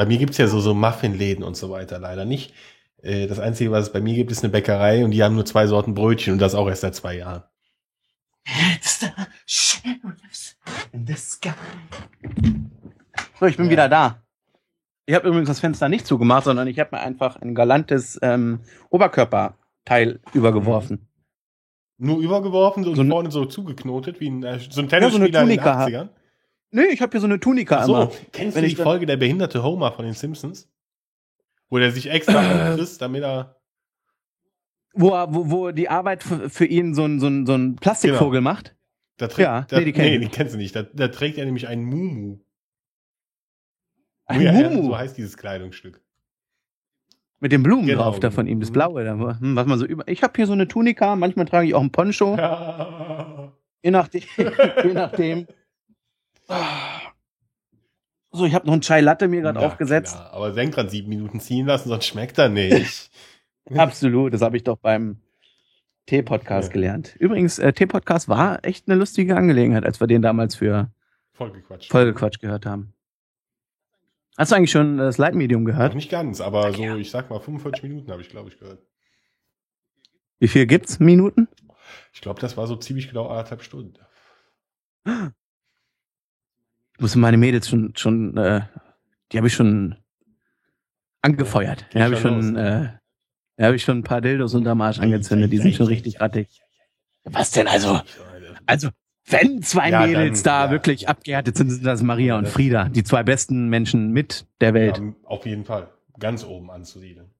bei 0.00 0.06
mir 0.06 0.16
gibt's 0.16 0.38
ja 0.38 0.46
so, 0.46 0.60
so 0.60 0.72
Muffinläden 0.72 1.44
und 1.44 1.58
so 1.58 1.68
weiter 1.68 1.98
leider 1.98 2.24
nicht. 2.24 2.54
Äh, 3.02 3.26
Das 3.26 3.38
Einzige, 3.38 3.70
was 3.70 3.88
es 3.88 3.92
bei 3.92 4.00
mir 4.00 4.14
gibt, 4.14 4.30
ist 4.32 4.42
eine 4.42 4.50
Bäckerei 4.50 5.04
und 5.04 5.10
die 5.10 5.22
haben 5.22 5.34
nur 5.34 5.44
zwei 5.44 5.66
Sorten 5.66 5.92
Brötchen 5.92 6.32
und 6.32 6.38
das 6.38 6.54
auch 6.54 6.66
erst 6.68 6.80
seit 6.80 6.94
zwei 6.94 7.18
Jahren. 7.18 7.42
So, 13.38 13.46
ich 13.46 13.56
bin 13.58 13.66
Ja. 13.66 13.70
wieder 13.72 13.88
da. 13.90 14.22
Ich 15.04 15.14
habe 15.14 15.28
übrigens 15.28 15.48
das 15.48 15.60
Fenster 15.60 15.90
nicht 15.90 16.06
zugemacht, 16.06 16.44
sondern 16.44 16.66
ich 16.66 16.78
habe 16.78 16.96
mir 16.96 17.02
einfach 17.02 17.36
ein 17.42 17.54
galantes 17.54 18.18
ähm, 18.22 18.60
Oberkörperteil 18.88 20.20
übergeworfen. 20.32 21.08
Nur 21.98 22.20
übergeworfen 22.20 22.84
so, 22.84 22.94
So 22.94 23.04
vorne 23.04 23.30
so 23.30 23.44
zugeknotet, 23.44 24.18
wie 24.20 24.30
ein, 24.30 24.42
äh, 24.44 24.58
so 24.70 24.80
ein 24.80 24.88
Ja, 24.88 25.00
so 25.10 25.16
eine 25.18 25.30
Tennisspieler 25.30 25.42
in 25.42 25.48
den 25.48 25.58
Tunika. 25.58 25.84
80ern. 25.84 26.08
Nee, 26.72 26.86
ich 26.92 27.00
habe 27.02 27.10
hier 27.10 27.20
so 27.20 27.26
eine 27.26 27.40
Tunika 27.40 27.84
so, 27.84 27.94
immer. 27.94 28.10
kennst 28.32 28.56
Wenn 28.56 28.62
du 28.62 28.68
die 28.68 28.76
Folge 28.76 29.06
der 29.06 29.16
behinderte 29.16 29.62
Homer 29.62 29.92
von 29.92 30.04
den 30.04 30.14
Simpsons? 30.14 30.68
Wo 31.68 31.78
der 31.78 31.90
sich 31.92 32.08
extra 32.10 32.42
Äh. 32.42 32.70
anfrisst, 32.70 33.00
damit 33.02 33.22
er. 33.22 33.56
Wo, 34.92 35.10
er- 35.10 35.32
wo, 35.34 35.50
wo 35.50 35.70
die 35.70 35.88
Arbeit 35.88 36.22
für, 36.22 36.64
ihn 36.64 36.94
so 36.94 37.04
ein, 37.04 37.20
so 37.20 37.26
ein, 37.28 37.46
so 37.46 37.54
ein 37.54 37.76
Plastikvogel 37.76 38.40
macht. 38.40 38.76
Da 39.16 39.28
trägt, 39.28 39.46
Ja, 39.46 39.62
da, 39.68 39.78
nee, 39.78 39.84
die 39.86 39.92
kenn 39.92 40.04
nee, 40.04 40.18
die 40.18 40.28
kennst 40.28 40.54
du 40.54 40.58
nicht. 40.58 40.74
Da, 40.74 40.82
da 40.82 41.08
trägt 41.08 41.38
er 41.38 41.44
nämlich 41.44 41.68
einen 41.68 41.84
Mumu. 41.84 42.38
Ein 44.26 44.40
ja, 44.42 44.52
ja, 44.52 44.70
Mumu. 44.70 44.84
so 44.88 44.96
heißt 44.98 45.16
dieses 45.18 45.36
Kleidungsstück. 45.36 46.00
Mit 47.40 47.52
den 47.52 47.62
Blumen 47.62 47.86
Genau. 47.86 48.02
drauf 48.02 48.20
da 48.20 48.30
von 48.30 48.46
ihm, 48.46 48.60
das. 48.60 48.70
Blaue. 48.70 49.04
Da, 49.04 49.12
hm, 49.12 49.56
was 49.56 49.66
man 49.66 49.78
so 49.78 49.86
über. 49.86 50.06
Ich 50.08 50.22
habe 50.22 50.32
hier 50.36 50.46
so 50.46 50.52
eine 50.52 50.68
Tunika, 50.68 51.16
manchmal 51.16 51.46
trage 51.46 51.66
ich 51.68 51.74
auch 51.74 51.80
ein 51.82 51.90
Poncho. 51.92 52.36
Je 53.82 53.90
nachdem. 53.90 54.22
je 54.36 54.92
nachdem. 54.92 55.46
So, 58.32 58.44
ich 58.44 58.54
habe 58.54 58.66
noch 58.66 58.72
einen 58.74 58.82
Chai 58.82 59.00
Latte 59.00 59.28
mir 59.28 59.40
gerade 59.40 59.60
aufgesetzt. 59.60 60.14
Klar, 60.14 60.32
aber 60.32 60.52
dran, 60.52 60.88
sieben 60.88 61.08
Minuten 61.08 61.40
ziehen 61.40 61.66
lassen, 61.66 61.88
sonst 61.88 62.06
schmeckt 62.06 62.38
er 62.38 62.48
nicht. 62.48 63.10
Absolut, 63.76 64.32
das 64.32 64.40
habe 64.42 64.56
ich 64.56 64.64
doch 64.64 64.76
beim 64.78 65.20
Tee-Podcast 66.06 66.68
Ja. 66.68 66.72
gelernt. 66.72 67.14
Übrigens, 67.18 67.58
äh, 67.58 67.72
Tee-Podcast 67.72 68.28
war 68.28 68.64
echt 68.64 68.88
eine 68.88 68.98
lustige 68.98 69.36
Angelegenheit, 69.36 69.84
als 69.84 70.00
wir 70.00 70.06
den 70.06 70.22
damals 70.22 70.56
für. 70.56 70.90
Folgequatsch 71.32 72.40
gehört 72.40 72.66
haben. 72.66 72.92
Hast 74.36 74.52
du 74.52 74.56
eigentlich 74.56 74.70
schon 74.70 74.98
das 74.98 75.18
Leitmedium 75.18 75.62
Noch 75.64 75.72
gehört? 75.72 75.94
nicht 75.94 76.10
ganz, 76.10 76.40
aber 76.40 76.72
so, 76.72 76.96
ich 76.96 77.10
sag 77.10 77.30
mal, 77.30 77.40
45 77.40 77.82
Minuten 77.84 78.10
habe 78.10 78.22
ich, 78.22 78.28
glaube 78.28 78.48
ich, 78.50 78.58
gehört. 78.58 78.82
Wie 80.38 80.48
viel 80.48 80.66
gibt's? 80.66 80.98
Minuten? 81.00 81.48
Ich 82.12 82.20
glaube, 82.20 82.40
das 82.40 82.56
war 82.56 82.66
so 82.66 82.76
ziemlich 82.76 83.08
genau 83.08 83.28
anderthalb 83.28 83.62
Stunden. 83.62 83.94
Musste 87.00 87.18
meine 87.18 87.36
Mädels 87.36 87.68
schon, 87.68 87.92
schon, 87.96 88.36
äh, 88.36 88.60
die 89.32 89.38
habe 89.38 89.46
ich 89.48 89.54
schon 89.54 89.96
angefeuert. 91.22 91.86
Geht 91.90 92.00
Da 92.00 92.04
habe 92.04 92.14
ich 92.14 92.20
schon 92.20 92.54
los, 92.54 92.60
äh, 92.60 92.88
da 93.56 93.66
habe 93.66 93.76
ich 93.76 93.82
schon 93.82 93.98
ein 93.98 94.02
paar 94.02 94.20
Dildos 94.20 94.54
unterm 94.54 94.80
Arsch 94.80 94.98
angezündet. 95.00 95.52
Die 95.52 95.58
sind 95.58 95.74
schon 95.74 95.86
richtig 95.86 96.20
rattig. 96.20 96.60
Was 97.24 97.50
denn 97.50 97.68
also? 97.68 98.00
Also, 98.66 98.88
wenn 99.26 99.62
zwei 99.62 99.90
Ja, 99.90 100.06
Mädels 100.06 100.42
dann- 100.42 100.52
da 100.60 100.64
ja. 100.66 100.70
wirklich 100.70 101.08
abgehärtet 101.08 101.56
sind, 101.56 101.70
sind 101.70 101.84
das 101.84 102.02
Maria 102.02 102.38
und 102.38 102.48
Frieda, 102.48 102.88
die 102.88 103.02
zwei 103.04 103.22
besten 103.22 103.68
Menschen 103.68 104.10
mit 104.12 104.46
der 104.60 104.74
Welt. 104.74 104.98
Ja, 104.98 105.12
auf 105.24 105.46
jeden 105.46 105.64
Fall. 105.64 105.88
Ganz 106.18 106.44
oben 106.44 106.70
anzusiedeln. 106.70 107.30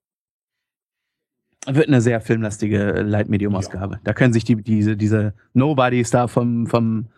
Wird 1.66 1.88
eine 1.88 2.01
sehr 2.01 2.20
filmlastige 2.23 2.94
äh, 2.94 3.03
Leitmedium-Ausgabe. 3.03 4.01
Da 4.05 4.14
können 4.14 4.33
sich 4.33 4.44
die, 4.44 4.57
diese, 4.57 4.96
diese 4.96 5.35
Nobodies 5.53 6.11
da 6.11 6.27
vom, 6.27 6.66
vom 6.66 7.09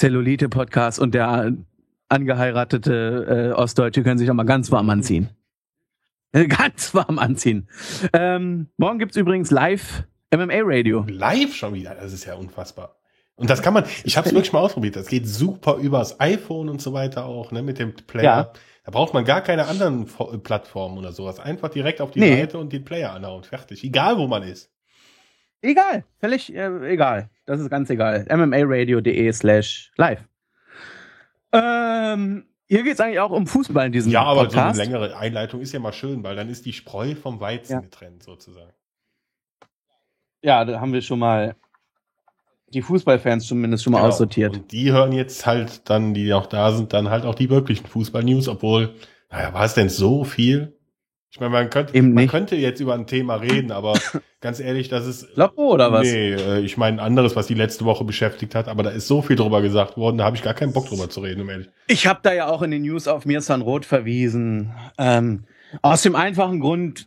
Zellulite-Podcast 0.00 0.98
und 0.98 1.14
der 1.14 1.52
angeheiratete 2.08 3.50
äh, 3.50 3.52
Ostdeutsche 3.52 4.02
können 4.02 4.16
sich 4.18 4.30
auch 4.30 4.34
mal 4.34 4.44
ganz 4.44 4.72
warm 4.72 4.88
anziehen. 4.88 5.28
Ganz 6.32 6.94
warm 6.94 7.18
anziehen. 7.18 7.68
Ähm, 8.12 8.68
morgen 8.78 8.98
gibt's 8.98 9.16
übrigens 9.16 9.50
live 9.50 10.04
MMA 10.34 10.60
Radio. 10.62 11.04
Live 11.08 11.54
schon 11.54 11.74
wieder, 11.74 11.94
das 11.94 12.12
ist 12.14 12.24
ja 12.24 12.34
unfassbar. 12.34 12.96
Und 13.34 13.50
das 13.50 13.60
kann 13.62 13.74
man, 13.74 13.84
ich 14.04 14.16
habe 14.16 14.26
es 14.28 14.34
wirklich 14.34 14.52
mal 14.52 14.60
ausprobiert, 14.60 14.96
das 14.96 15.06
geht 15.08 15.26
super 15.28 15.76
übers 15.76 16.18
iPhone 16.20 16.68
und 16.68 16.80
so 16.80 16.92
weiter 16.92 17.26
auch, 17.26 17.52
ne, 17.52 17.62
mit 17.62 17.78
dem 17.78 17.94
Player. 17.94 18.24
Ja. 18.24 18.52
Da 18.84 18.90
braucht 18.92 19.12
man 19.12 19.24
gar 19.26 19.42
keine 19.42 19.66
anderen 19.66 20.06
Fo- 20.06 20.36
Plattformen 20.38 20.96
oder 20.98 21.12
sowas. 21.12 21.38
Einfach 21.40 21.68
direkt 21.68 22.00
auf 22.00 22.10
die 22.10 22.20
Nee. 22.20 22.36
Seite 22.40 22.58
und 22.58 22.72
den 22.72 22.84
Player 22.84 23.12
anhauen. 23.12 23.42
Fertig. 23.44 23.84
Egal 23.84 24.16
wo 24.16 24.26
man 24.26 24.42
ist. 24.42 24.70
Egal, 25.62 26.04
völlig 26.18 26.54
äh, 26.54 26.90
egal. 26.90 27.28
Das 27.46 27.60
ist 27.60 27.68
ganz 27.70 27.90
egal. 27.90 28.24
mmaradio.de 28.30 29.32
slash 29.32 29.92
live. 29.96 30.24
Ähm, 31.52 32.46
hier 32.68 32.82
geht's 32.84 33.00
eigentlich 33.00 33.18
auch 33.20 33.30
um 33.30 33.46
Fußball 33.46 33.86
in 33.86 33.92
diesem 33.92 34.12
Ja, 34.12 34.22
aber 34.22 34.48
so 34.48 34.56
eine 34.56 34.68
Podcast. 34.68 34.78
längere 34.78 35.16
Einleitung 35.16 35.60
ist 35.60 35.72
ja 35.72 35.80
mal 35.80 35.92
schön, 35.92 36.22
weil 36.22 36.36
dann 36.36 36.48
ist 36.48 36.64
die 36.64 36.72
Spreu 36.72 37.14
vom 37.14 37.40
Weizen 37.40 37.72
Ja. 37.74 37.80
getrennt 37.80 38.22
sozusagen. 38.22 38.72
ja, 40.42 40.64
da 40.64 40.80
haben 40.80 40.92
wir 40.94 41.02
schon 41.02 41.18
mal 41.18 41.54
die 42.68 42.80
Fußballfans 42.82 43.46
zumindest 43.46 43.82
schon 43.84 43.92
mal 43.92 43.98
Genau. 43.98 44.08
aussortiert. 44.08 44.54
Und 44.56 44.72
die 44.72 44.92
hören 44.92 45.12
jetzt 45.12 45.44
halt 45.44 45.90
dann, 45.90 46.14
die 46.14 46.28
noch 46.28 46.46
da 46.46 46.70
sind, 46.72 46.92
dann 46.92 47.10
halt 47.10 47.24
auch 47.24 47.34
die 47.34 47.50
wirklichen 47.50 47.86
Fußball-News, 47.86 48.48
obwohl, 48.48 48.94
naja, 49.30 49.52
war 49.52 49.64
es 49.64 49.74
denn 49.74 49.88
so 49.90 50.24
viel? 50.24 50.78
Ich 51.32 51.38
meine, 51.38 51.50
man 51.50 51.70
könnte, 51.70 51.94
Eben 51.94 52.08
man 52.08 52.24
nicht. 52.24 52.30
könnte 52.32 52.56
jetzt 52.56 52.80
über 52.80 52.94
ein 52.94 53.06
Thema 53.06 53.36
reden, 53.36 53.70
aber 53.70 53.94
ganz 54.40 54.58
ehrlich, 54.58 54.88
das 54.88 55.06
ist 55.06 55.28
Loppo 55.36 55.74
oder 55.74 55.92
was? 55.92 56.02
Nee, 56.02 56.32
äh, 56.32 56.60
ich 56.60 56.76
meine 56.76 57.00
ein 57.00 57.06
anderes, 57.06 57.36
was 57.36 57.46
die 57.46 57.54
letzte 57.54 57.84
Woche 57.84 58.04
beschäftigt 58.04 58.56
hat, 58.56 58.66
aber 58.66 58.82
da 58.82 58.90
ist 58.90 59.06
so 59.06 59.22
viel 59.22 59.36
drüber 59.36 59.62
gesagt 59.62 59.96
worden, 59.96 60.18
da 60.18 60.24
habe 60.24 60.36
ich 60.36 60.42
gar 60.42 60.54
keinen 60.54 60.72
Bock 60.72 60.88
drüber 60.88 61.08
zu 61.08 61.20
reden, 61.20 61.42
um 61.42 61.48
ehrlich. 61.48 61.68
Ich 61.86 62.08
habe 62.08 62.18
da 62.22 62.32
ja 62.32 62.48
auch 62.48 62.62
in 62.62 62.72
den 62.72 62.82
News 62.82 63.06
auf 63.06 63.26
Mirsan 63.26 63.62
Roth 63.62 63.84
verwiesen. 63.84 64.74
Ähm, 64.98 65.44
aus 65.82 66.02
dem 66.02 66.16
einfachen 66.16 66.58
Grund, 66.58 67.06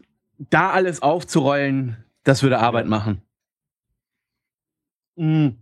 da 0.49 0.69
alles 0.71 1.01
aufzurollen, 1.01 1.97
das 2.23 2.43
würde 2.43 2.59
Arbeit 2.59 2.88
machen. 2.88 3.21
Mhm. 5.17 5.57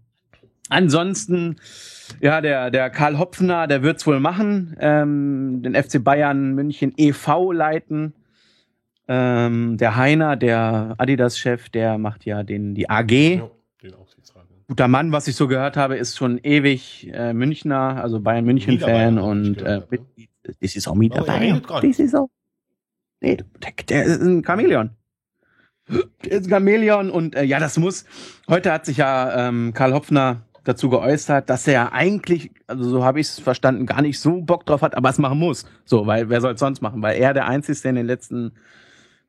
Ansonsten, 0.69 1.58
ja, 2.21 2.41
der, 2.41 2.69
der 2.69 2.89
Karl 2.91 3.17
Hopfner, 3.17 3.67
der 3.67 3.82
wird's 3.84 4.06
wohl 4.06 4.19
machen, 4.19 4.78
ähm, 4.80 5.62
den 5.63 5.76
FC 5.76 6.02
Bayern 6.04 6.54
München 6.54 6.93
e.V. 6.95 7.52
leiten. 7.52 8.13
Ähm, 9.13 9.76
der 9.78 9.97
Heiner, 9.97 10.38
der 10.38 10.95
Adidas-Chef, 10.97 11.67
der 11.69 11.97
macht 11.97 12.24
ja 12.26 12.43
den, 12.43 12.76
die 12.76 12.89
AG. 12.89 13.12
Ja, 13.12 13.50
den 13.84 13.93
Aufsichtsrat. 13.95 14.45
Guter 14.69 14.88
Mann, 14.88 15.12
was 15.12 15.28
ich 15.28 15.36
so 15.36 15.50
gehört 15.50 15.76
habe, 15.76 15.97
ist 15.97 16.15
schon 16.15 16.38
ewig 16.38 17.10
äh, 17.13 17.34
Münchner, 17.34 18.02
also 18.02 18.21
Bayern 18.21 18.45
München-Fan 18.45 19.19
und 19.19 19.62
äh, 19.63 19.82
mit- 19.89 20.02
das 20.62 20.76
ist 20.76 20.88
auch 20.88 20.95
mit 20.95 21.12
Aber 21.17 21.28
er 21.28 21.60
dabei. 21.60 21.88
Das 21.88 22.00
ist 22.00 22.15
auch. 22.15 22.30
Nee, 23.19 23.36
der, 23.38 23.71
der 23.89 24.04
ist 24.06 24.21
ein 24.21 24.43
Chamäleon. 24.45 24.91
Der 26.24 26.32
ist 26.32 26.45
ein 26.45 26.50
Chamäleon 26.50 27.10
und 27.12 27.36
äh, 27.36 27.43
ja, 27.43 27.60
das 27.60 27.78
muss. 27.78 28.06
Heute 28.50 28.71
hat 28.71 28.86
sich 28.86 28.97
ja 28.97 29.50
ähm, 29.50 29.74
Karl 29.74 29.93
Hopfner 29.93 30.45
dazu 30.63 30.89
geäußert, 30.89 31.50
dass 31.50 31.67
er 31.67 31.91
eigentlich, 31.91 32.52
also 32.67 32.89
so 32.89 33.04
habe 33.04 33.19
ich 33.19 33.28
es 33.28 33.39
verstanden, 33.39 33.86
gar 33.86 34.02
nicht 34.02 34.19
so 34.19 34.39
Bock 34.41 34.65
drauf 34.65 34.82
hat, 34.84 34.95
aber 34.95 35.10
es 35.10 35.17
machen 35.17 35.38
muss. 35.38 35.65
So, 35.84 36.08
weil 36.08 36.30
wer 36.30 36.39
soll 36.39 36.54
es 36.54 36.60
sonst 36.62 36.82
machen? 36.82 37.02
Weil 37.02 37.17
er 37.19 37.34
der 37.34 37.47
Einzige 37.47 37.89
in 37.89 37.95
den 37.95 38.06
letzten 38.08 38.54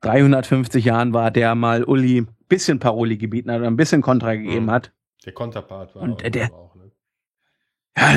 350 0.03 0.85
Jahren 0.85 1.13
war, 1.13 1.31
der 1.31 1.55
mal 1.55 1.83
Uli 1.83 2.21
ein 2.21 2.27
bisschen 2.49 2.79
Paroli 2.79 3.17
gebieten 3.17 3.49
hat 3.51 3.59
oder 3.59 3.67
ein 3.69 3.75
bisschen 3.77 4.01
Kontra 4.01 4.35
gegeben 4.35 4.65
Mhm. 4.65 4.71
hat. 4.71 4.91
Der 5.25 5.33
Konterpart 5.33 5.95
war 5.95 6.01
Und, 6.03 6.21
auch, 6.21 6.25
äh, 6.25 6.29
der- 6.31 6.53
auch 6.53 6.75
ne? 6.75 6.91
Ja, 7.97 8.09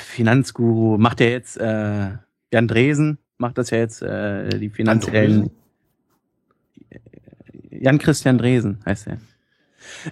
Finanzguru 0.00 0.98
macht 0.98 1.20
ja 1.20 1.26
jetzt 1.26 1.56
äh, 1.56 2.10
Jan 2.52 2.68
Dresen, 2.68 3.18
macht 3.38 3.58
das 3.58 3.70
ja 3.70 3.78
jetzt 3.78 4.02
äh, 4.02 4.58
die 4.58 4.70
finanziellen. 4.70 5.50
Jan 7.70 7.98
Christian 7.98 8.38
Dresen 8.38 8.80
heißt 8.86 9.08
er. 9.08 9.18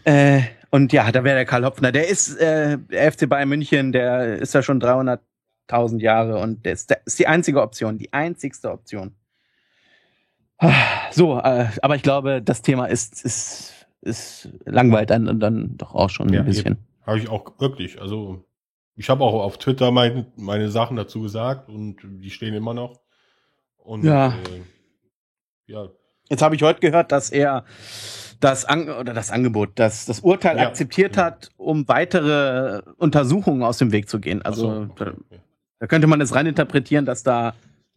Äh, 0.04 0.42
und 0.70 0.92
ja, 0.92 1.10
da 1.12 1.22
wäre 1.24 1.36
der 1.36 1.44
Karl 1.44 1.64
Hopfner. 1.64 1.92
Der 1.92 2.08
ist 2.08 2.36
äh, 2.36 2.78
der 2.78 3.12
FC 3.12 3.28
Bayern 3.28 3.48
München, 3.48 3.92
der 3.92 4.38
ist 4.38 4.54
ja 4.54 4.62
schon 4.62 4.80
300.000 4.80 6.00
Jahre 6.00 6.38
und 6.38 6.64
der 6.64 6.72
ist, 6.72 6.90
der 6.90 7.00
ist 7.06 7.18
die 7.18 7.26
einzige 7.26 7.60
Option, 7.62 7.98
die 7.98 8.12
einzigste 8.12 8.70
Option. 8.70 9.14
So, 11.10 11.38
äh, 11.38 11.66
aber 11.82 11.96
ich 11.96 12.02
glaube, 12.02 12.40
das 12.42 12.62
Thema 12.62 12.86
ist 12.86 13.24
ist 13.24 13.86
ist 14.00 14.48
langweilt 14.64 15.10
dann 15.10 15.38
dann 15.40 15.76
doch 15.76 15.94
auch 15.94 16.10
schon 16.10 16.32
Ja, 16.32 16.40
ein 16.40 16.46
bisschen. 16.46 16.78
Habe 17.06 17.18
ich 17.18 17.28
auch 17.28 17.58
wirklich. 17.60 18.00
Also 18.00 18.44
ich 18.96 19.08
habe 19.10 19.24
auch 19.24 19.42
auf 19.42 19.58
Twitter 19.58 19.90
meine, 19.90 20.26
meine 20.36 20.68
Sachen 20.70 20.96
dazu 20.96 21.20
gesagt 21.22 21.68
und 21.68 21.96
die 22.02 22.30
stehen 22.30 22.54
immer 22.54 22.74
noch. 22.74 23.00
Und 23.76 24.04
Ja. 24.04 24.28
äh, 24.28 24.62
ja, 25.66 25.88
Jetzt 26.28 26.40
habe 26.42 26.54
ich 26.54 26.62
heute 26.62 26.80
gehört, 26.80 27.12
dass 27.12 27.30
er 27.30 27.64
das 28.40 28.64
An 28.64 28.88
oder 28.88 29.12
das 29.12 29.30
Angebot, 29.30 29.70
das 29.74 30.06
das 30.06 30.20
Urteil 30.20 30.56
Ja. 30.56 30.68
akzeptiert 30.68 31.16
Ja. 31.16 31.24
hat, 31.24 31.50
um 31.56 31.86
weitere 31.88 32.82
Untersuchungen 32.96 33.62
aus 33.62 33.78
dem 33.78 33.92
Weg 33.92 34.08
zu 34.08 34.18
gehen. 34.20 34.42
Also 34.42 34.62
so, 34.62 34.84
da, 34.96 35.10
okay. 35.10 35.40
da 35.78 35.86
könnte 35.86 36.06
man 36.06 36.20
es 36.20 36.34
reininterpretieren, 36.34 37.04
dass 37.04 37.22
da 37.22 37.54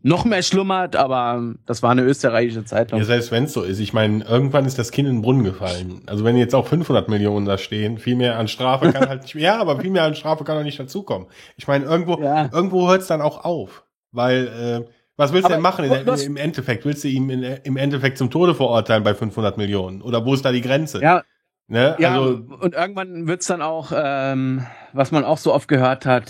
noch 0.07 0.23
mehr 0.23 0.43
schlummert, 0.43 0.95
aber 0.95 1.55
das 1.65 1.81
war 1.81 1.89
eine 1.89 2.03
österreichische 2.03 2.63
Zeitung. 2.63 2.99
Ja, 2.99 3.05
selbst 3.05 3.31
wenn 3.31 3.45
es 3.45 3.53
so 3.53 3.63
ist. 3.63 3.79
Ich 3.79 3.91
meine, 3.91 4.23
irgendwann 4.23 4.65
ist 4.65 4.77
das 4.77 4.91
Kind 4.91 5.07
in 5.07 5.15
den 5.15 5.21
Brunnen 5.23 5.43
gefallen. 5.43 6.03
Also 6.05 6.23
wenn 6.23 6.37
jetzt 6.37 6.53
auch 6.53 6.67
500 6.67 7.09
Millionen 7.09 7.47
da 7.47 7.57
stehen, 7.57 7.97
viel 7.97 8.15
mehr 8.15 8.37
an 8.37 8.47
Strafe 8.47 8.91
kann 8.93 9.09
halt 9.09 9.23
nicht 9.23 9.33
mehr, 9.33 9.43
ja, 9.55 9.57
aber 9.59 9.79
viel 9.79 9.89
mehr 9.89 10.03
an 10.03 10.13
Strafe 10.13 10.43
kann 10.43 10.57
auch 10.59 10.63
nicht 10.63 10.79
dazukommen. 10.79 11.27
Ich 11.57 11.67
meine, 11.67 11.85
irgendwo, 11.85 12.21
Ja. 12.21 12.49
irgendwo 12.53 12.87
hört 12.87 13.01
es 13.01 13.07
dann 13.07 13.21
auch 13.21 13.43
auf. 13.45 13.83
Weil, 14.11 14.47
äh, 14.87 14.91
was 15.17 15.33
willst 15.33 15.49
du 15.49 15.53
denn 15.53 15.61
machen 15.61 15.85
in, 15.85 16.05
das- 16.05 16.23
im 16.23 16.37
Endeffekt? 16.37 16.85
Willst 16.85 17.03
du 17.03 17.07
ihm 17.07 17.29
in, 17.31 17.41
im 17.41 17.75
Endeffekt 17.75 18.17
zum 18.19 18.29
Tode 18.29 18.53
verurteilen 18.53 19.03
bei 19.03 19.15
500 19.15 19.57
Millionen? 19.57 20.01
Oder 20.03 20.23
wo 20.25 20.33
ist 20.35 20.45
da 20.45 20.51
die 20.51 20.61
Grenze? 20.61 21.01
Ja, 21.01 21.23
ne? 21.67 21.95
ja 21.97 22.13
Also, 22.13 22.41
und 22.61 22.75
irgendwann 22.75 23.25
wird's 23.25 23.47
dann 23.47 23.63
auch, 23.63 23.91
ähm, 23.95 24.65
was 24.93 25.11
man 25.11 25.23
auch 25.23 25.39
so 25.39 25.51
oft 25.53 25.67
gehört 25.67 26.05
hat, 26.05 26.29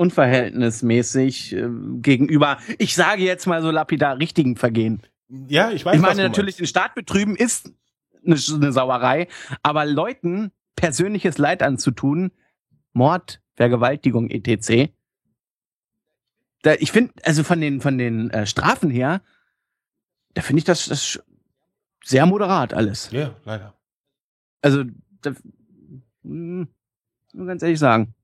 unverhältnismäßig 0.00 1.52
ähm, 1.52 2.00
gegenüber, 2.02 2.58
ich 2.78 2.94
sage 2.94 3.22
jetzt 3.22 3.46
mal 3.46 3.62
so 3.62 3.70
lapidar, 3.70 4.18
richtigen 4.18 4.56
Vergehen. 4.56 5.02
ja, 5.28 5.70
ich 5.70 5.84
weiß 5.84 5.94
Ich 5.94 6.00
meine, 6.00 6.22
natürlich 6.22 6.56
den 6.56 6.66
Staat 6.66 6.94
betrüben 6.94 7.36
ist 7.36 7.70
eine, 8.24 8.36
eine 8.36 8.72
Sauerei, 8.72 9.28
aber 9.62 9.84
Leuten 9.84 10.52
persönliches 10.74 11.36
Leid 11.38 11.62
anzutun, 11.62 12.32
Mord, 12.94 13.42
Vergewaltigung, 13.54 14.30
etc. 14.30 14.90
Da, 16.62 16.74
ich 16.74 16.92
finde, 16.92 17.12
also 17.22 17.44
von 17.44 17.60
den, 17.60 17.80
von 17.80 17.98
den 17.98 18.30
äh, 18.30 18.46
Strafen 18.46 18.90
her, 18.90 19.22
da 20.34 20.42
finde 20.42 20.60
ich 20.60 20.64
das, 20.64 20.86
das 20.86 21.22
sehr 22.02 22.24
moderat 22.24 22.72
alles. 22.72 23.10
Ja, 23.10 23.34
leider. 23.44 23.74
Also, 24.62 24.84
da, 25.22 25.32
mh, 26.22 26.66
muss 27.34 27.46
ganz 27.46 27.62
ehrlich 27.62 27.78
sagen. 27.78 28.14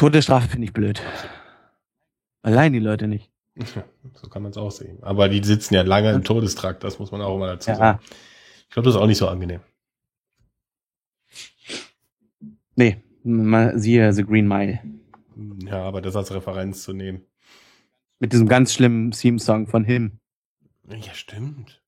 Todesstrafe 0.00 0.48
finde 0.48 0.64
ich 0.64 0.72
blöd. 0.72 1.02
Allein 2.40 2.72
die 2.72 2.78
Leute 2.78 3.06
nicht. 3.06 3.30
so 4.14 4.28
kann 4.30 4.40
man 4.42 4.50
es 4.50 4.56
auch 4.56 4.70
sehen. 4.70 4.96
Aber 5.02 5.28
die 5.28 5.44
sitzen 5.44 5.74
ja 5.74 5.82
lange 5.82 6.10
im 6.12 6.24
Todestrakt, 6.24 6.82
das 6.84 6.98
muss 6.98 7.12
man 7.12 7.20
auch 7.20 7.36
immer 7.36 7.48
dazu 7.48 7.68
Ja. 7.68 7.76
sagen. 7.76 8.00
Ich 8.66 8.70
glaube, 8.70 8.86
das 8.86 8.94
ist 8.94 9.00
auch 9.02 9.06
nicht 9.06 9.18
so 9.18 9.28
angenehm. 9.28 9.60
Nee, 12.76 13.02
mal, 13.24 13.78
siehe 13.78 14.10
The 14.14 14.24
Green 14.24 14.48
Mile. 14.48 14.80
Ja, 15.66 15.82
aber 15.82 16.00
das 16.00 16.16
als 16.16 16.32
Referenz 16.32 16.82
zu 16.82 16.94
nehmen. 16.94 17.26
Mit 18.20 18.32
diesem 18.32 18.48
ganz 18.48 18.72
schlimmen 18.72 19.10
Theme-Song 19.10 19.66
von 19.66 19.84
Him. 19.84 20.18
Ja, 20.88 21.12
stimmt. 21.12 21.82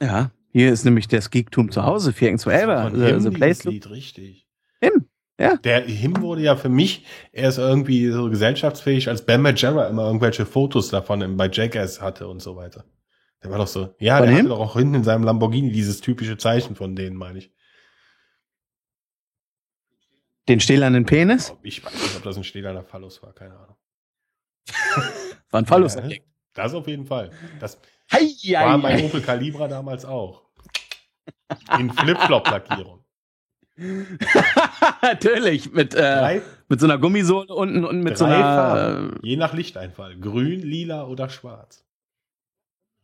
Ja, 0.00 0.30
hier 0.52 0.72
ist 0.72 0.84
nämlich 0.86 1.06
das 1.06 1.28
Geektum 1.30 1.70
zu 1.70 1.82
Hause, 1.84 2.14
4 2.14 2.38
zu 2.38 2.48
11. 2.48 2.92
Von 2.92 3.20
The, 3.20 3.30
Place 3.30 3.64
Lied, 3.64 3.90
richtig. 3.90 4.48
Him. 4.80 5.06
Ja. 5.42 5.56
Der 5.56 5.80
Him 5.80 6.20
wurde 6.20 6.42
ja 6.42 6.54
für 6.54 6.68
mich 6.68 7.04
erst 7.32 7.58
irgendwie 7.58 8.08
so 8.12 8.30
gesellschaftsfähig, 8.30 9.08
als 9.08 9.26
Ben 9.26 9.42
Majera 9.42 9.88
immer 9.88 10.06
irgendwelche 10.06 10.46
Fotos 10.46 10.90
davon 10.90 11.36
bei 11.36 11.50
Jackass 11.50 12.00
hatte 12.00 12.28
und 12.28 12.40
so 12.40 12.54
weiter. 12.54 12.84
Der 13.42 13.50
war 13.50 13.58
doch 13.58 13.66
so. 13.66 13.92
Ja, 13.98 14.18
Von 14.18 14.28
der 14.28 14.36
hatte 14.36 14.48
doch 14.48 14.60
auch 14.60 14.76
hinten 14.76 14.94
in 14.94 15.02
seinem 15.02 15.24
Lamborghini 15.24 15.72
dieses 15.72 16.00
typische 16.00 16.36
Zeichen 16.36 16.76
von 16.76 16.94
denen, 16.94 17.16
meine 17.16 17.40
ich. 17.40 17.52
Den 20.48 20.60
stählernen 20.60 21.06
Penis. 21.06 21.52
Ich 21.64 21.84
weiß 21.84 21.92
nicht, 21.92 22.16
ob 22.18 22.22
das 22.22 22.36
ein 22.36 22.44
stählerner 22.44 22.84
Phallus 22.84 23.20
war, 23.24 23.32
keine 23.32 23.56
Ahnung. 23.56 23.76
War 25.50 25.60
ein 25.60 25.66
Phallus. 25.66 25.96
Ja, 25.96 26.08
das 26.54 26.72
auf 26.72 26.86
jeden 26.86 27.06
Fall. 27.06 27.32
Das 27.58 27.80
Hei, 28.12 28.20
war 28.52 28.70
hei, 28.74 28.76
mein 28.76 28.98
hei. 28.98 29.04
Opel 29.06 29.20
Calibra 29.20 29.66
damals 29.66 30.04
auch. 30.04 30.44
In 31.80 31.90
Flip-Flop-Lackierung. 31.90 33.04
Natürlich, 35.02 35.72
mit, 35.72 35.94
äh, 35.94 36.40
mit 36.68 36.80
so 36.80 36.86
einer 36.86 36.98
Gummisohle 36.98 37.54
unten 37.54 37.84
und 37.84 38.02
mit 38.02 38.18
so 38.18 38.24
drei 38.24 38.36
einer. 38.36 38.44
Farben, 38.44 39.20
je 39.22 39.36
nach 39.36 39.54
Lichteinfall. 39.54 40.18
Grün, 40.18 40.60
lila 40.60 41.06
oder 41.06 41.28
schwarz. 41.28 41.84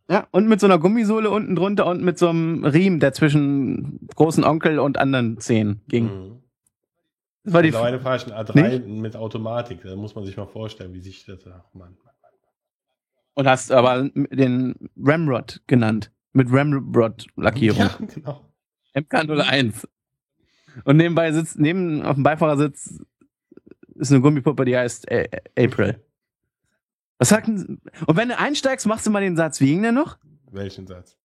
Äh, 0.08 0.14
ja, 0.14 0.26
und 0.30 0.48
mit 0.48 0.60
so 0.60 0.66
einer 0.66 0.78
Gummisohle 0.78 1.30
unten 1.30 1.54
drunter 1.54 1.86
und 1.86 2.02
mit 2.02 2.18
so 2.18 2.28
einem 2.28 2.64
Riemen, 2.64 3.00
der 3.00 3.12
zwischen 3.12 4.08
großen 4.16 4.44
Onkel 4.44 4.78
und 4.78 4.98
anderen 4.98 5.38
Zehen 5.38 5.82
ging. 5.88 6.04
Mhm. 6.04 6.42
Das 7.44 7.54
war 7.54 7.62
die. 7.62 7.68
Mittlerweile 7.68 8.00
fahre 8.00 8.16
ich 8.16 8.26
ein 8.26 8.32
A3 8.32 8.86
mit 8.86 9.16
Automatik. 9.16 9.82
Da 9.82 9.96
muss 9.96 10.14
man 10.14 10.24
sich 10.24 10.36
mal 10.36 10.46
vorstellen, 10.46 10.92
wie 10.94 11.00
sich 11.00 11.24
das. 11.24 11.46
Ach 11.46 11.74
Mann. 11.74 11.96
Und 13.34 13.46
hast 13.46 13.70
aber 13.70 14.10
den 14.14 14.90
Ramrod 14.96 15.62
genannt. 15.68 16.10
Mit 16.32 16.48
Ramrod-Lackierung. 16.50 17.78
Ja, 17.78 17.98
genau. 18.14 18.40
MK01. 18.94 19.86
Und 20.84 20.96
nebenbei 20.96 21.32
sitzt, 21.32 21.58
neben 21.58 22.02
auf 22.02 22.14
dem 22.14 22.22
Beifahrersitz 22.22 23.00
ist 23.96 24.12
eine 24.12 24.20
Gummipuppe, 24.20 24.64
die 24.64 24.76
heißt 24.76 25.10
A 25.10 25.24
April. 25.58 26.02
Was 27.18 27.30
sagt 27.30 27.48
denn, 27.48 27.80
und 28.06 28.16
wenn 28.16 28.28
du 28.28 28.38
einsteigst, 28.38 28.86
machst 28.86 29.06
du 29.06 29.10
mal 29.10 29.20
den 29.20 29.36
Satz, 29.36 29.60
wie 29.60 29.66
ging 29.66 29.82
der 29.82 29.92
noch? 29.92 30.18
Welchen 30.50 30.86
Satz? 30.86 31.18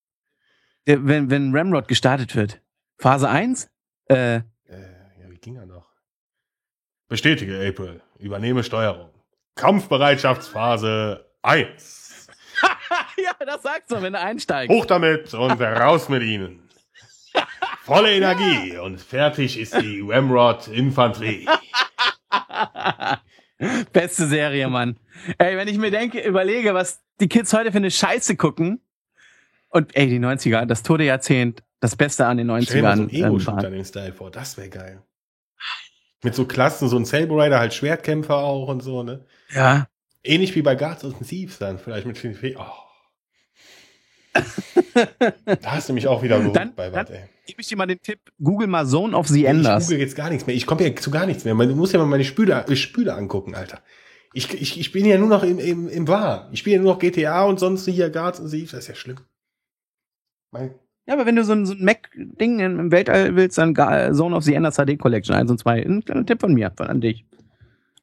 Der, 0.87 1.05
wenn, 1.05 1.29
wenn 1.29 1.55
Ramrod 1.55 1.87
gestartet 1.87 2.35
wird. 2.35 2.61
Phase 2.97 3.29
1? 3.29 3.69
Äh, 4.05 4.37
Äh, 4.37 4.41
ja, 5.21 5.29
wie 5.29 5.37
ging 5.37 5.55
er 5.55 5.65
noch? 5.65 5.87
Bestätige, 7.07 7.65
April. 7.67 8.01
Übernehme 8.17 8.63
Steuerung. 8.63 9.09
Kampfbereitschaftsphase 9.55 11.25
1. 11.43 12.27
ja, 13.17 13.31
das 13.45 13.61
sagst 13.61 13.91
du, 13.91 14.01
wenn 14.01 14.13
du 14.13 14.19
einsteigst. 14.19 14.75
Hoch 14.75 14.85
damit 14.85 15.33
und 15.33 15.61
raus 15.61 16.09
mit 16.09 16.23
ihnen. 16.23 16.62
Volle 17.85 18.13
Energie 18.15 18.77
und 18.77 18.99
fertig 19.01 19.59
ist 19.59 19.75
die 19.75 20.01
Ramrod 20.07 20.69
Infanterie. 20.69 21.45
Beste 23.91 24.25
Serie, 24.27 24.69
Mann. 24.69 24.97
Ey, 25.37 25.57
wenn 25.57 25.67
ich 25.67 25.77
mir 25.77 25.91
denke, 25.91 26.21
überlege, 26.21 26.73
was 26.73 27.01
die 27.19 27.27
Kids 27.27 27.51
heute 27.53 27.71
für 27.73 27.77
eine 27.79 27.91
Scheiße 27.91 28.37
gucken. 28.37 28.79
Und 29.69 29.95
ey, 29.97 30.07
die 30.07 30.19
90er, 30.19 30.65
das 30.65 30.83
Todejahrzehnt, 30.83 31.61
das 31.81 31.97
Beste 31.97 32.25
an 32.25 32.37
den 32.37 32.47
Stell 32.63 32.77
dir 32.77 32.83
mal 32.83 32.95
so 32.95 33.03
90ern. 33.03 33.15
einen 33.15 33.25
Ego-Shooter 33.25 33.67
ähm, 33.67 33.73
den 33.73 33.85
Style 33.85 34.13
vor, 34.13 34.31
das 34.31 34.55
wäre 34.57 34.69
geil. 34.69 35.01
Mit 36.23 36.35
so 36.35 36.45
Klassen, 36.45 36.87
so 36.87 36.97
ein 36.97 37.03
Saber 37.03 37.43
Rider, 37.43 37.59
halt 37.59 37.73
Schwertkämpfer 37.73 38.37
auch 38.37 38.69
und 38.69 38.79
so, 38.81 39.03
ne? 39.03 39.25
ja. 39.53 39.87
Ähnlich 40.23 40.55
wie 40.55 40.61
bei 40.61 40.75
Guards 40.75 41.03
of 41.03 41.15
the 41.19 41.25
Thieves 41.25 41.57
dann, 41.59 41.79
vielleicht 41.79 42.07
mit 42.07 42.17
viel 42.17 42.33
Fe 42.33 42.55
Oh. 42.57 42.82
Da 45.45 45.71
hast 45.71 45.89
du 45.89 45.93
mich 45.93 46.07
auch 46.07 46.21
wieder 46.23 46.37
geholt 46.39 46.55
Dann- 46.55 46.73
bei 46.75 46.91
was, 46.91 47.09
ey. 47.09 47.23
Gebe 47.45 47.59
ich 47.61 47.67
dir 47.67 47.75
mal 47.77 47.85
den 47.87 48.01
Tipp, 48.01 48.19
google 48.41 48.67
mal 48.67 48.85
Zone 48.87 49.15
of 49.17 49.27
the 49.27 49.45
Enders. 49.45 49.83
Ich 49.83 49.89
google 49.89 49.99
jetzt 50.01 50.15
gar 50.15 50.29
nichts 50.29 50.47
mehr. 50.47 50.55
Ich 50.55 50.65
komme 50.65 50.87
ja 50.87 50.95
zu 50.95 51.11
gar 51.11 51.25
nichts 51.25 51.43
mehr. 51.43 51.53
Du 51.53 51.75
musst 51.75 51.91
ja 51.93 51.99
mal 51.99 52.05
meine 52.05 52.23
Spüle, 52.23 52.53
äh, 52.67 52.75
Spüle 52.77 53.13
angucken, 53.13 53.53
Alter. 53.53 53.81
Ich, 54.33 54.51
ich, 54.53 54.79
ich 54.79 54.91
bin 54.93 55.05
ja 55.05 55.17
nur 55.17 55.27
noch 55.27 55.43
im, 55.43 55.59
im, 55.59 55.89
im 55.89 56.07
Wahn. 56.07 56.47
Ich 56.53 56.59
spiele 56.59 56.77
ja 56.77 56.81
nur 56.81 56.93
noch 56.93 56.99
GTA 56.99 57.43
und 57.43 57.59
sonst 57.59 57.85
hier 57.85 58.09
Guards 58.09 58.39
und 58.39 58.49
Thieves. 58.49 58.71
Das 58.71 58.79
ist 58.81 58.87
ja 58.87 58.95
schlimm. 58.95 59.17
Mein, 60.51 60.73
Ja, 61.05 61.15
aber 61.15 61.25
wenn 61.25 61.35
du 61.35 61.43
so 61.43 61.51
ein, 61.51 61.65
so 61.65 61.73
ein 61.73 61.83
Mac-Ding 61.83 62.59
im 62.59 62.91
Weltall 62.91 63.35
willst, 63.35 63.57
dann 63.57 63.73
Ga- 63.73 64.13
Zone 64.13 64.35
of 64.35 64.43
the 64.45 64.53
Enders 64.53 64.77
HD 64.77 64.97
Collection 64.97 65.35
1 65.35 65.51
und 65.51 65.57
2. 65.59 65.83
Ein 65.85 66.05
kleiner 66.05 66.25
Tipp 66.25 66.39
von 66.39 66.53
mir, 66.53 66.71
von 66.77 66.87
an 66.87 67.01
dich. 67.01 67.25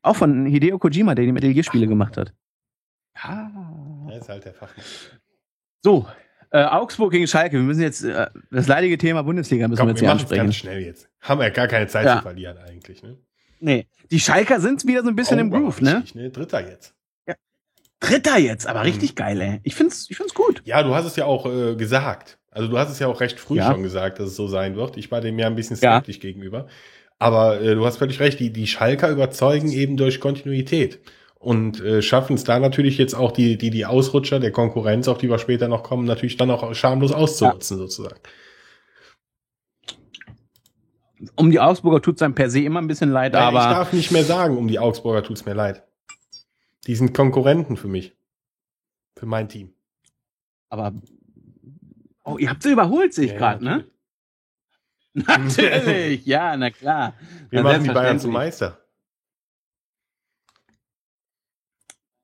Auch 0.03 0.17
von 0.17 0.45
Hideo 0.45 0.79
Kojima, 0.79 1.15
der 1.15 1.25
die 1.25 1.33
Metal 1.33 1.53
Gear 1.55 1.65
Spiele 1.65 1.87
gemacht 1.87 2.17
hat. 2.19 2.35
Ja. 3.25 3.51
der 4.09 4.19
ist 4.19 4.29
halt 4.29 4.45
der 4.45 4.53
Fachmann. 4.55 4.85
So, 5.83 6.07
äh, 6.51 6.63
Augsburg 6.65 7.13
gegen 7.13 7.27
Schalke. 7.27 7.57
Wir 7.57 7.63
müssen 7.63 7.83
jetzt, 7.83 8.05
äh, 8.05 8.27
das 8.51 8.67
leidige 8.67 8.99
Thema 8.99 9.23
Bundesliga 9.23 9.69
müssen 9.69 9.79
Komm, 9.79 9.89
wir 9.89 9.93
jetzt 9.93 10.01
wir 10.03 10.07
hier 10.09 10.13
ansprechen. 10.13 10.43
ganz 10.45 10.57
schnell 10.57 10.81
jetzt. 10.83 11.09
Haben 11.21 11.41
wir 11.41 11.45
ja 11.47 11.53
gar 11.53 11.69
keine 11.69 11.87
Zeit 11.87 12.07
Ja. 12.07 12.17
zu 12.17 12.23
verlieren 12.23 12.59
eigentlich, 12.59 13.03
ne? 13.03 13.17
Nee. 13.61 13.87
Die 14.11 14.21
Schalker 14.21 14.61
sind 14.61 14.87
wieder 14.87 15.03
so 15.03 15.09
ein 15.09 15.17
bisschen 15.17 15.39
Oh, 15.39 15.43
im 15.43 15.51
Groove, 15.51 15.81
ne? 15.83 15.97
richtig, 15.97 16.15
ne? 16.15 16.31
Dritter 16.31 16.67
jetzt. 16.69 16.95
Dritter 18.03 18.39
jetzt, 18.39 18.67
aber 18.67 18.79
Mhm. 18.81 18.87
richtig 18.87 19.15
geil, 19.15 19.39
ey. 19.43 19.61
Ich 19.63 19.75
find's, 19.75 20.09
ich 20.09 20.17
find's 20.17 20.33
gut. 20.33 20.63
Ja, 20.65 20.83
du 20.83 20.95
hast 20.95 21.05
es 21.05 21.17
ja 21.17 21.27
auch 21.27 21.45
äh, 21.45 21.77
gesagt. 21.77 22.39
Also 22.51 22.67
du 22.69 22.79
hast 22.79 22.89
es 22.91 22.99
ja 22.99 23.07
auch 23.07 23.21
recht 23.21 23.39
früh 23.39 23.59
Ja. 23.59 23.71
schon 23.71 23.83
gesagt, 23.83 24.19
dass 24.19 24.29
es 24.29 24.37
so 24.37 24.49
sein 24.49 24.75
wird. 24.75 24.97
Ich 24.97 25.11
war 25.11 25.21
dem 25.21 25.39
ja 25.39 25.47
ein 25.47 25.55
bisschen 25.55 25.77
Ja. 25.77 25.97
skeptisch 25.97 26.19
gegenüber. 26.21 26.67
Aber 27.19 27.61
äh, 27.61 27.75
du 27.75 27.85
hast 27.85 27.99
völlig 27.99 28.19
recht, 28.19 28.41
die, 28.41 28.51
die 28.51 28.67
Schalker 28.67 29.11
überzeugen 29.11 29.71
eben 29.71 29.99
durch 29.99 30.19
Kontinuität. 30.19 31.01
Und 31.43 31.81
äh, 31.81 32.03
schaffen 32.03 32.35
es 32.35 32.45
da 32.45 32.59
natürlich 32.59 32.99
jetzt 32.99 33.15
auch 33.15 33.33
die, 33.33 33.57
die, 33.57 33.71
die 33.71 33.87
Ausrutscher 33.87 34.41
der 34.41 34.53
Konkurrenz, 34.53 35.09
auf 35.09 35.17
die 35.17 35.31
wir 35.31 35.39
später 35.39 35.69
noch 35.69 35.83
kommen, 35.83 36.05
natürlich 36.05 36.37
dann 36.37 36.51
auch 36.51 36.75
schamlos 36.75 37.13
auszunutzen, 37.13 37.79
sozusagen. 37.79 38.21
Um 41.37 41.51
die 41.51 41.59
Augsburger 41.59 42.03
tut's 42.03 42.21
einem 42.21 42.35
per 42.35 42.51
se 42.51 42.61
immer 42.61 42.81
ein 42.83 42.87
bisschen 42.89 43.11
leid, 43.11 43.33
Ja, 43.33 43.41
ich 43.51 43.57
aber 43.57 43.75
darf 43.75 43.93
nicht 43.95 44.11
mehr 44.11 44.25
sagen, 44.25 44.59
um 44.59 44.69
die 44.69 44.79
Augsburger 44.79 45.23
tut's 45.23 45.47
mir 45.47 45.55
leid. 45.55 45.83
Die 46.87 46.95
sind 46.95 47.15
Konkurrenten 47.15 47.79
für 47.79 47.89
mich. 47.89 48.15
Für 49.17 49.27
mein 49.27 49.49
Team. 49.49 49.73
Aber. 50.69 50.93
Oh, 52.25 52.37
ihr 52.37 52.51
habt 52.51 52.63
sie 52.63 52.73
überholt, 52.73 53.15
sehe 53.15 53.25
ich 53.27 53.33
Ja, 53.33 53.39
gerade, 53.39 53.65
ne? 53.65 53.85
Natürlich, 55.15 56.25
ja, 56.27 56.55
na 56.57 56.71
klar. 56.71 57.15
Wir 57.49 57.63
Na, 57.63 57.73
machen 57.73 57.85
die 57.85 57.91
Bayern 57.91 58.21
zum. 58.21 58.33
Meister. 58.33 58.79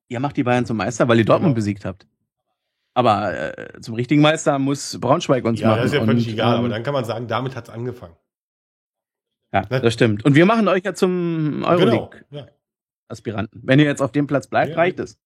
Ihr 0.09 0.21
macht 0.21 0.37
die 0.37 0.42
Bayern 0.45 0.64
zum 0.66 0.77
Meister, 0.77 1.09
weil 1.09 1.19
ihr 1.19 1.25
Dortmund 1.25 1.51
Genau. 1.51 1.57
besiegt 1.57 1.85
habt. 1.85 2.07
Aber 2.95 3.57
äh, 3.59 3.81
zum 3.81 3.95
richtigen 3.95 4.23
Meister 4.23 4.59
muss 4.59 4.99
Braunschweig 5.01 5.45
uns 5.45 5.61
Ja, 5.61 5.69
machen. 5.71 5.79
das 5.79 5.87
ist 5.87 5.95
ja 5.95 6.05
völlig 6.05 6.27
Und, 6.27 6.33
egal, 6.33 6.55
ähm, 6.55 6.59
aber 6.61 6.69
dann 6.69 6.83
kann 6.83 6.95
man 6.95 7.05
sagen, 7.05 7.27
damit 7.29 7.55
hat's 7.57 7.69
angefangen. 7.69 8.16
Ja, 9.53 9.62
Ne? 9.71 9.81
das 9.81 9.92
stimmt. 9.95 10.25
Und 10.25 10.35
wir 10.35 10.47
machen 10.47 10.66
euch 10.69 10.83
ja 10.85 10.95
zum 10.95 11.57
Genau. 11.57 11.69
Euroleague-Aspiranten. 11.69 13.61
Ja. 13.61 13.69
Wenn 13.69 13.79
ihr 13.81 13.85
jetzt 13.87 14.01
auf 14.03 14.12
dem 14.12 14.27
Platz 14.27 14.47
bleibt, 14.49 14.71
Ja. 14.71 14.77
reicht 14.77 14.99
es. 14.99 15.19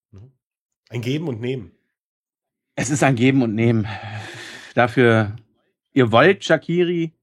Ein 0.89 1.01
Geben 1.01 1.27
und 1.27 1.39
Nehmen. 1.39 1.71
Es 2.75 2.89
ist 2.89 3.03
ein 3.03 3.15
Geben 3.15 3.41
und 3.41 3.55
Nehmen. 3.55 3.87
Dafür, 4.75 5.35
ihr 5.93 6.11
wollt 6.11 6.43
Shakiri 6.43 7.13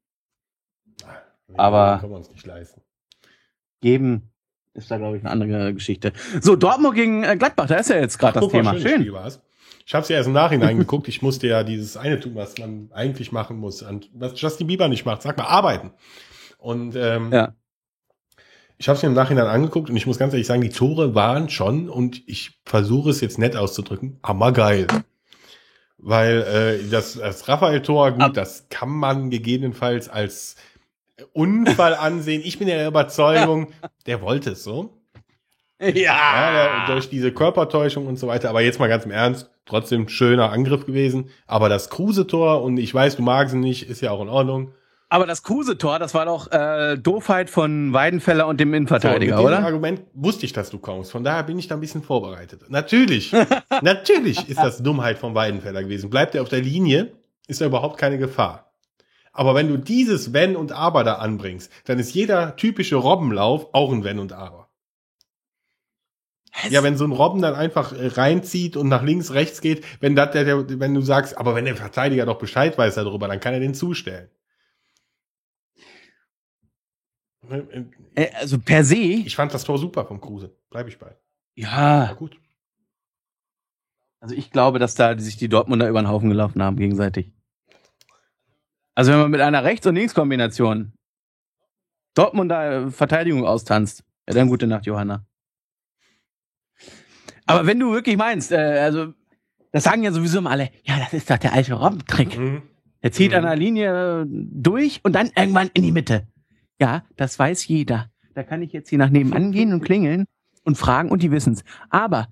Aber- 1.55 1.99
können 2.01 2.12
wir 2.12 2.16
uns 2.18 2.31
nicht 2.31 2.47
leisten. 2.47 2.83
geben, 3.81 4.31
ist 4.79 4.91
da, 4.91 4.97
glaube 4.97 5.17
ich, 5.19 5.23
eine 5.23 5.31
andere 5.31 5.75
Geschichte. 5.75 6.12
So, 6.41 6.57
Dortmund 6.57 6.95
gegen 6.95 7.25
äh, 7.25 7.37
Gladbach, 7.37 7.67
da 7.67 7.77
ist 7.77 7.91
ja 7.91 7.97
jetzt 7.97 8.19
gerade 8.19 8.41
das 8.41 8.49
Thema. 8.49 8.79
Schön. 8.79 9.12
War's. 9.12 9.41
Ich 9.87 9.95
habe 9.95 10.03
es 10.03 10.09
ja 10.11 10.17
erst 10.17 10.27
im 10.27 10.35
Nachhinein 10.35 10.77
geguckt. 10.79 11.09
Ich 11.09 11.23
musste 11.23 11.47
ja 11.47 11.62
dieses 11.64 11.97
eine 11.97 12.21
tun, 12.21 12.35
was 12.35 12.59
man 12.59 12.91
eigentlich 12.93 13.33
machen 13.33 13.57
muss, 13.59 13.83
und 13.83 14.11
was 14.12 14.38
Justin 14.41 14.67
Bieber 14.67 14.88
nicht 14.88 15.07
macht. 15.07 15.23
Sag 15.23 15.38
mal, 15.38 15.45
arbeiten. 15.45 15.93
Und 16.59 16.95
ähm, 16.97 17.33
Ja. 17.33 17.55
ich 18.77 18.88
habe 18.88 18.97
es 18.97 19.03
mir 19.03 19.09
im 19.09 19.14
Nachhinein 19.14 19.47
angeguckt 19.47 19.88
und 19.88 19.97
ich 19.97 20.07
muss 20.07 20.19
ganz 20.19 20.33
ehrlich 20.35 20.47
sagen, 20.47 20.61
die 20.61 20.69
Tore 20.69 21.14
waren 21.14 21.49
schon, 21.49 21.88
und 21.88 22.23
ich 22.29 22.61
versuche 22.67 23.11
es 23.11 23.21
jetzt 23.21 23.38
nett 23.38 23.57
auszudrücken, 23.57 24.19
hammergeil. 24.23 24.87
Weil 25.97 26.43
äh, 26.85 26.91
das, 26.91 27.14
das 27.14 27.49
Raphael-Tor, 27.49 28.12
gut, 28.12 28.23
Ab- 28.23 28.35
das 28.35 28.67
kann 28.69 28.91
man 28.91 29.31
gegebenenfalls 29.31 30.09
als 30.09 30.57
Unfall 31.33 31.95
ansehen. 32.01 32.43
Ich 32.45 32.59
bin 32.59 32.69
der 32.69 32.87
Überzeugung, 32.87 33.69
der 34.07 34.21
wollte 34.23 34.51
es 34.51 34.65
so. 34.65 34.95
Ja, 35.81 35.93
Ja. 35.95 36.87
durch 36.87 37.09
diese 37.09 37.33
Körpertäuschung 37.33 38.07
und 38.07 38.19
so 38.19 38.27
weiter. 38.27 38.49
Aber 38.51 38.61
jetzt 38.63 38.81
mal 38.81 38.89
ganz 38.89 39.05
im 39.05 39.13
Ernst, 39.13 39.49
trotzdem 39.65 40.09
schöner 40.09 40.51
Angriff 40.51 40.87
gewesen. 40.87 41.31
Aber 41.47 41.69
das 41.69 41.89
Kruse-Tor, 41.91 42.63
und 42.63 42.79
ich 42.79 42.93
weiß, 42.93 43.17
du 43.17 43.23
magst 43.23 43.55
ihn 43.55 43.61
nicht, 43.61 43.89
ist 43.89 44.01
ja 44.01 44.11
auch 44.11 44.21
in 44.21 44.29
Ordnung. 44.29 44.73
Aber 45.11 45.25
das 45.25 45.43
Kruse-Tor, 45.43 45.99
das 46.01 46.13
war 46.15 46.27
doch 46.27 46.51
äh, 46.53 46.99
Doofheit 46.99 47.49
von 47.49 47.93
Weidenfeller 47.95 48.47
und 48.47 48.61
dem 48.61 48.75
Innenverteidiger, 48.75 49.37
so, 49.39 49.43
mit 49.45 49.53
dem 49.53 49.57
oder? 49.59 49.65
Argument 49.67 50.01
wusste 50.13 50.45
ich, 50.45 50.53
dass 50.53 50.69
du 50.69 50.79
kommst. 50.79 51.13
Von 51.13 51.25
daher 51.25 51.45
bin 51.45 51.59
ich 51.59 51.67
da 51.69 51.77
ein 51.77 51.81
bisschen 51.81 52.03
vorbereitet. 52.03 52.63
Natürlich, 52.69 53.33
natürlich 53.83 54.49
ist 54.51 54.59
das 54.59 54.83
Dummheit 54.83 55.19
von 55.19 55.35
Weidenfeller 55.35 55.83
gewesen. 55.83 56.11
Bleibt 56.11 56.35
er 56.35 56.43
auf 56.43 56.49
der 56.51 56.61
Linie, 56.61 57.13
ist 57.47 57.61
da 57.61 57.67
überhaupt 57.67 57.97
keine 57.99 58.19
Gefahr. 58.19 58.68
Aber 59.38 59.55
wenn 59.55 59.68
du 59.68 59.77
dieses 59.77 60.33
Wenn 60.33 60.57
und 60.57 60.72
Aber 60.72 61.05
da 61.05 61.14
anbringst, 61.14 61.70
dann 61.85 62.01
ist 62.01 62.12
jeder 62.12 62.57
typische 62.57 62.96
Robbenlauf 62.96 63.68
auch 63.72 63.92
ein 63.92 64.03
Wenn 64.03 64.18
und 64.18 64.33
Aber. 64.33 64.68
Ja, 66.70 66.83
wenn 66.83 66.96
so 66.96 67.05
ein 67.05 67.12
Robben 67.12 67.40
dann 67.40 67.55
einfach 67.55 67.92
äh, 67.92 68.09
reinzieht 68.09 68.77
und 68.77 68.88
nach 68.88 69.05
links, 69.05 69.31
rechts 69.31 69.61
geht, 69.61 69.85
wenn 70.01 70.16
das 70.16 70.33
der, 70.33 70.42
der, 70.42 70.81
wenn 70.81 70.92
du 70.92 71.03
sagst, 71.03 71.38
aber 71.38 71.55
wenn 71.55 71.66
der 71.66 71.77
Verteidiger 71.77 72.27
doch 72.27 72.38
Bescheid 72.38 72.77
weiß 72.77 72.96
darüber, 72.96 73.29
dann 73.29 73.38
kann 73.38 73.55
er 73.55 73.61
den 73.61 73.74
zustellen. 73.74 74.29
Äh, 78.16 78.33
also 78.40 78.59
per 78.59 78.83
se, 78.83 78.96
Ich 78.96 79.37
fand 79.37 79.55
das 79.55 79.62
Tor 79.62 79.79
super 79.79 80.05
vom 80.05 80.20
Kruse. 80.20 80.53
Bleib 80.68 80.88
ich 80.88 80.98
bei. 80.98 81.16
ja. 81.55 82.09
War 82.09 82.16
gut. 82.16 82.40
Also 84.18 84.35
ich 84.35 84.51
glaube, 84.51 84.81
dass 84.81 84.96
da 84.96 85.16
sich 85.16 85.37
die 85.37 85.48
Dortmunder 85.48 85.88
über 85.88 86.03
den 86.03 86.09
Haufen 86.09 86.29
gelaufen 86.29 86.61
haben 86.61 86.77
gegenseitig. 86.77 87.38
Also 88.99 89.13
wenn 89.13 89.21
man 89.21 89.31
mit 89.31 89.41
einer 89.41 89.63
Rechts- 89.63 89.87
und 89.87 89.95
Linkskombination 89.95 90.93
Dortmunder 92.15 92.87
äh, 92.87 92.91
Verteidigung 92.91 93.45
austanzt, 93.47 94.03
ja 94.29 94.35
dann 94.35 94.49
gute 94.49 94.67
Nacht, 94.67 94.87
Johanna. 94.87 95.25
Aber 97.47 97.65
wenn 97.65 97.79
du 97.79 97.93
wirklich 97.93 98.17
meinst, 98.17 98.51
äh, 98.51 98.57
also 98.57 99.15
das 99.71 99.85
sagen 99.85 100.03
ja 100.03 100.11
sowieso 100.11 100.39
immer 100.39 100.51
alle, 100.51 100.71
ja, 100.83 100.99
das 100.99 101.13
ist 101.13 101.31
doch 101.31 101.39
der 101.39 101.53
alte 101.53 101.75
Robbentrick. 101.75 102.37
Mhm. 102.37 102.63
Er 103.01 103.13
zieht 103.13 103.31
Mhm. 103.31 103.37
an 103.37 103.43
der 103.45 103.55
Linie 103.55 104.23
äh, 104.23 104.27
durch 104.29 104.99
und 105.05 105.13
dann 105.13 105.31
irgendwann 105.37 105.71
in 105.75 105.85
die 105.85 105.93
Mitte. 105.93 106.27
Ja, 106.81 107.05
das 107.15 107.39
weiß 107.39 107.69
jeder. 107.69 108.11
Da 108.35 108.43
kann 108.43 108.63
ich 108.63 108.73
jetzt 108.73 108.89
hier 108.89 108.99
nach 108.99 109.11
nebenan 109.11 109.53
gehen 109.53 109.73
und 109.73 109.85
klingeln 109.85 110.25
und 110.65 110.77
fragen 110.77 111.13
und 111.13 111.23
die 111.23 111.31
wissen's. 111.31 111.63
Aber 111.89 112.27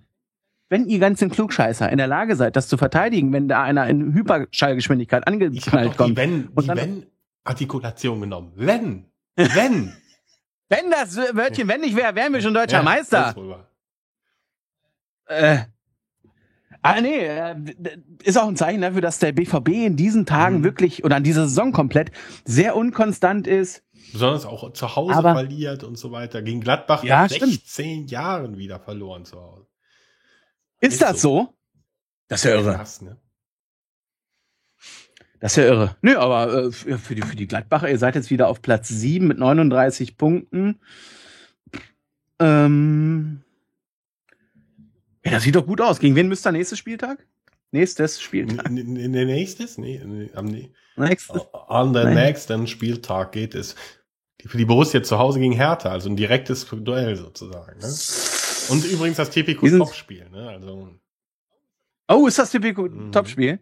wenn 0.68 0.87
ihr 0.87 0.98
ganzen 0.98 1.31
Klugscheißer 1.31 1.90
in 1.90 1.98
der 1.98 2.07
Lage 2.09 2.35
seid, 2.37 2.57
das 2.57 2.68
zu 2.68 2.76
verteidigen, 2.76 3.33
wenn 3.33 3.48
da 3.48 3.62
einer 3.62 3.87
in 3.88 4.12
Hyperschallgeschwindigkeit 4.14 5.26
angeknallt 5.26 5.87
doch 5.87 5.92
die 5.92 5.96
kommt, 5.96 6.16
Wenn, 6.16 6.48
die 6.59 6.66
dann- 6.66 6.76
Wenn-Artikulation 6.76 8.20
genommen. 8.20 8.52
Wenn. 8.57 9.05
Wenn. 9.37 9.92
wenn 10.68 10.90
das 10.90 11.16
Wörtchen 11.16 11.68
wenn 11.68 11.81
nicht 11.83 11.94
wäre, 11.96 12.14
wären 12.14 12.33
wir 12.33 12.40
schon 12.40 12.55
deutscher 12.55 12.79
Ja, 12.79 12.83
Meister. 12.83 13.35
Äh, 15.26 15.59
Ah, 16.83 17.00
nee, 17.00 17.18
äh, 17.18 17.57
ist 18.22 18.38
auch 18.38 18.46
ein 18.46 18.55
Zeichen 18.55 18.81
dafür, 18.81 19.00
dass 19.00 19.18
der 19.18 19.33
BVB 19.33 19.87
in 19.87 19.96
diesen 19.96 20.24
Tagen 20.24 20.59
Mhm. 20.59 20.64
wirklich 20.64 21.02
oder 21.05 21.16
an 21.16 21.24
dieser 21.24 21.48
Saison 21.48 21.72
komplett 21.72 22.12
sehr 22.44 22.76
unkonstant 22.76 23.48
ist. 23.48 23.83
Besonders 24.12 24.46
auch 24.46 24.72
zu 24.72 24.94
Hause 24.94 25.16
Aber- 25.16 25.33
verliert 25.35 25.83
und 25.83 25.98
so 25.98 26.12
weiter. 26.12 26.42
Gegen 26.42 26.61
Gladbach 26.61 27.02
Ja, 27.02 27.22
nach 27.22 27.31
stimmt. 27.31 27.50
16 27.55 28.07
Jahren 28.07 28.57
wieder 28.57 28.79
verloren 28.79 29.24
zu 29.24 29.37
Hause. 29.40 29.66
Ist, 30.80 31.02
das 31.02 31.20
so? 31.22 31.54
Das 32.28 32.40
ist 32.40 32.50
ja 32.50 32.56
irre. 32.56 32.74
Krass, 32.74 33.00
ne? 33.02 33.16
Das 35.40 35.52
ist 35.52 35.56
ja 35.56 35.64
irre. 35.64 35.96
Nö, 36.02 36.16
aber 36.16 36.66
äh, 36.66 36.72
für, 36.72 37.14
die, 37.14 37.22
für 37.22 37.36
die 37.36 37.46
Gladbacher, 37.46 37.90
ihr 37.90 37.98
seid 37.98 38.14
jetzt 38.14 38.30
wieder 38.30 38.48
auf 38.48 38.62
Platz 38.62 38.88
7 38.88 39.26
mit 39.26 39.38
39 39.38 40.16
Punkten. 40.16 40.80
Ähm, 42.38 43.42
ja, 45.24 45.32
das 45.32 45.42
sieht 45.42 45.56
doch 45.56 45.66
gut 45.66 45.80
aus. 45.80 45.98
Gegen 45.98 46.14
wen 46.14 46.28
müsst 46.28 46.46
ihr 46.46 46.52
nächstes 46.52 46.78
Spieltag? 46.78 47.26
Nächstes 47.72 48.20
Spieltag. 48.20 48.66
N- 48.66 48.78
n- 48.78 48.96
n- 48.96 49.26
nächstes? 49.26 49.76
Nee, 49.78 50.00
nee, 50.04 50.30
am 50.34 50.46
nee. 50.46 50.72
Nächstes. 50.96 51.42
An 51.68 51.92
den 51.92 52.04
Nein. 52.04 52.14
nächsten 52.14 52.66
Spieltag 52.66 53.32
geht 53.32 53.54
es 53.54 53.74
für 54.46 54.56
die 54.56 54.64
Borussia 54.64 55.02
zu 55.02 55.18
Hause 55.18 55.40
gegen 55.40 55.52
Hertha, 55.52 55.90
also 55.90 56.08
ein 56.08 56.16
direktes 56.16 56.66
Duell 56.70 57.16
sozusagen. 57.16 57.78
Ne? 57.80 57.86
Und 58.70 58.85
übrigens 58.85 59.16
das 59.16 59.33
sind- 59.33 59.79
Topspiel. 59.79 60.29
Ne? 60.31 60.48
Also 60.50 60.94
Oh, 62.09 62.26
ist 62.26 62.38
das 62.38 62.50
typisch 62.50 62.76
Mhm. 62.76 63.11
Topspiel? 63.12 63.59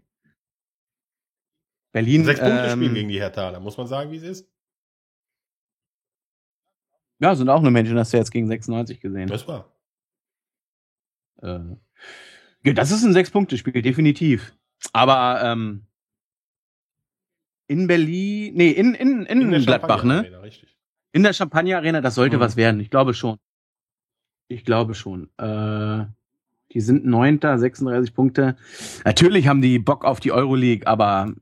Berlin. 1.93 2.23
ein 2.23 2.25
Sechs-Punkte-Spiel 2.27 2.89
ähm, 2.89 2.95
gegen 2.95 3.09
die 3.09 3.21
Hertha, 3.21 3.51
da 3.53 3.61
muss 3.61 3.77
man 3.77 3.87
sagen, 3.87 4.11
wie 4.11 4.17
es 4.17 4.23
ist. 4.25 4.51
Ja, 7.21 7.35
sind 7.37 7.49
auch 7.49 7.63
nur 7.63 7.71
Menschen, 7.71 7.99
hast 7.99 8.13
du 8.13 8.17
jetzt 8.17 8.33
gegen 8.33 8.49
96 8.49 9.01
gesehen. 9.01 9.29
Das 9.29 9.47
war. 9.47 9.73
Äh, 11.41 11.77
ja, 12.65 12.73
das 12.73 12.91
ist 12.91 13.05
ein 13.05 13.13
Sechs-Punkte-Spiel, 13.13 13.81
definitiv. 13.81 14.57
Aber 14.93 15.41
ähm, 15.43 15.87
in 17.69 17.87
Berlin, 17.87 18.55
nee, 18.55 18.71
in, 18.73 18.95
in, 18.95 19.25
in, 19.27 19.51
der 19.51 19.61
Gladbach, 19.61 20.05
ne? 20.05 20.43
Richtig. 20.43 20.77
In 21.13 21.23
der 21.23 21.33
Champagner-Arena, 21.33 22.01
das 22.01 22.17
sollte 22.17 22.37
Mhm. 22.37 22.41
was 22.41 22.57
werden. 22.57 22.81
Ich 22.81 22.91
glaube 22.91 23.15
schon. 23.15 23.39
Ich 24.49 24.65
glaube 24.65 24.95
schon. 24.95 25.31
Äh, 25.39 26.07
die 26.73 26.81
sind 26.81 27.05
Neunter, 27.07 27.59
36 27.59 28.15
Punkte. 28.15 28.57
Natürlich 29.05 29.47
haben 29.49 29.63
die 29.63 29.79
Bock 29.79 30.05
auf 30.05 30.21
die 30.21 30.33
Euroleague, 30.33 30.87
aber 30.87 31.33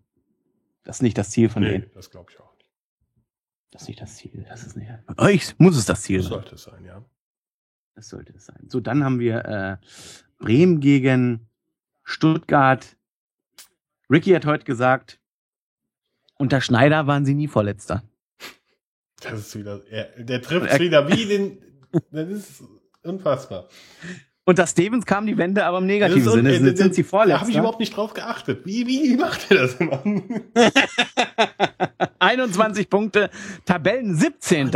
das 0.85 0.97
ist 0.97 1.03
nicht 1.03 1.17
das 1.19 1.31
Ziel 1.31 1.49
von 1.49 1.63
Nee, 1.63 1.71
denen. 1.79 1.91
das 1.95 2.11
glaube 2.11 2.31
ich 2.31 2.39
auch 2.41 2.53
nicht. 2.57 2.67
Das 3.71 3.83
ist 3.83 3.89
nicht 3.89 4.01
das 4.01 4.17
Ziel. 4.17 4.45
Das 4.49 4.65
ist 4.65 4.77
nicht. 4.77 4.91
Von 5.07 5.19
euch 5.19 5.59
muss 5.59 5.77
es 5.77 5.87
das 5.87 6.03
Ziel 6.03 6.19
Das 6.19 6.27
sein. 6.27 6.33
sollte 6.35 6.55
es 6.57 6.63
sein, 6.63 6.85
ja. 6.85 7.05
Das 7.95 8.09
sollte 8.09 8.33
es 8.35 8.47
sein. 8.47 8.67
So, 8.69 8.81
dann 8.81 9.05
haben 9.05 9.19
wir 9.21 9.45
äh, 9.45 9.77
Bremen 10.39 10.81
gegen 10.81 11.47
Stuttgart. 12.05 12.97
Ricky 14.11 14.31
hat 14.33 14.45
heute 14.47 14.65
gesagt, 14.65 15.19
unter 16.37 16.61
Schneider 16.61 17.07
waren 17.07 17.25
sie 17.25 17.35
nie 17.35 17.49
Vorletzter. 17.49 18.03
Das 19.23 19.39
ist 19.39 19.57
wieder, 19.59 19.87
er, 19.89 20.23
der 20.23 20.43
trifft 20.43 20.67
Er- 20.67 20.81
wieder 20.81 21.09
wie 21.09 21.27
den, 21.27 21.59
das 22.11 22.29
ist 22.29 22.65
unfassbar. 23.05 23.69
Unter 24.45 24.67
Stevens 24.67 25.07
kam 25.07 25.27
die 25.27 25.39
Wende 25.39 25.65
aber 25.65 25.79
im 25.79 25.85
Das 25.85 25.93
negativen 25.93 26.33
Sinne. 26.33 26.57
un- 26.57 26.67
Jetzt 26.67 26.79
sind 26.79 26.95
sie 26.97 27.03
Da 27.05 27.19
habe 27.19 27.29
ich 27.29 27.37
Vorletzter. 27.39 27.59
überhaupt 27.61 27.81
nicht 27.81 27.97
drauf 27.97 28.13
geachtet. 28.13 28.67
Wie, 28.67 28.87
wie 28.87 29.17
macht 29.17 29.51
er 29.51 29.59
das 29.59 29.75
immer? 29.75 30.03
21 32.19 32.89
Punkte, 32.91 33.31
Tabellen 33.65 34.15
17. 34.15 34.71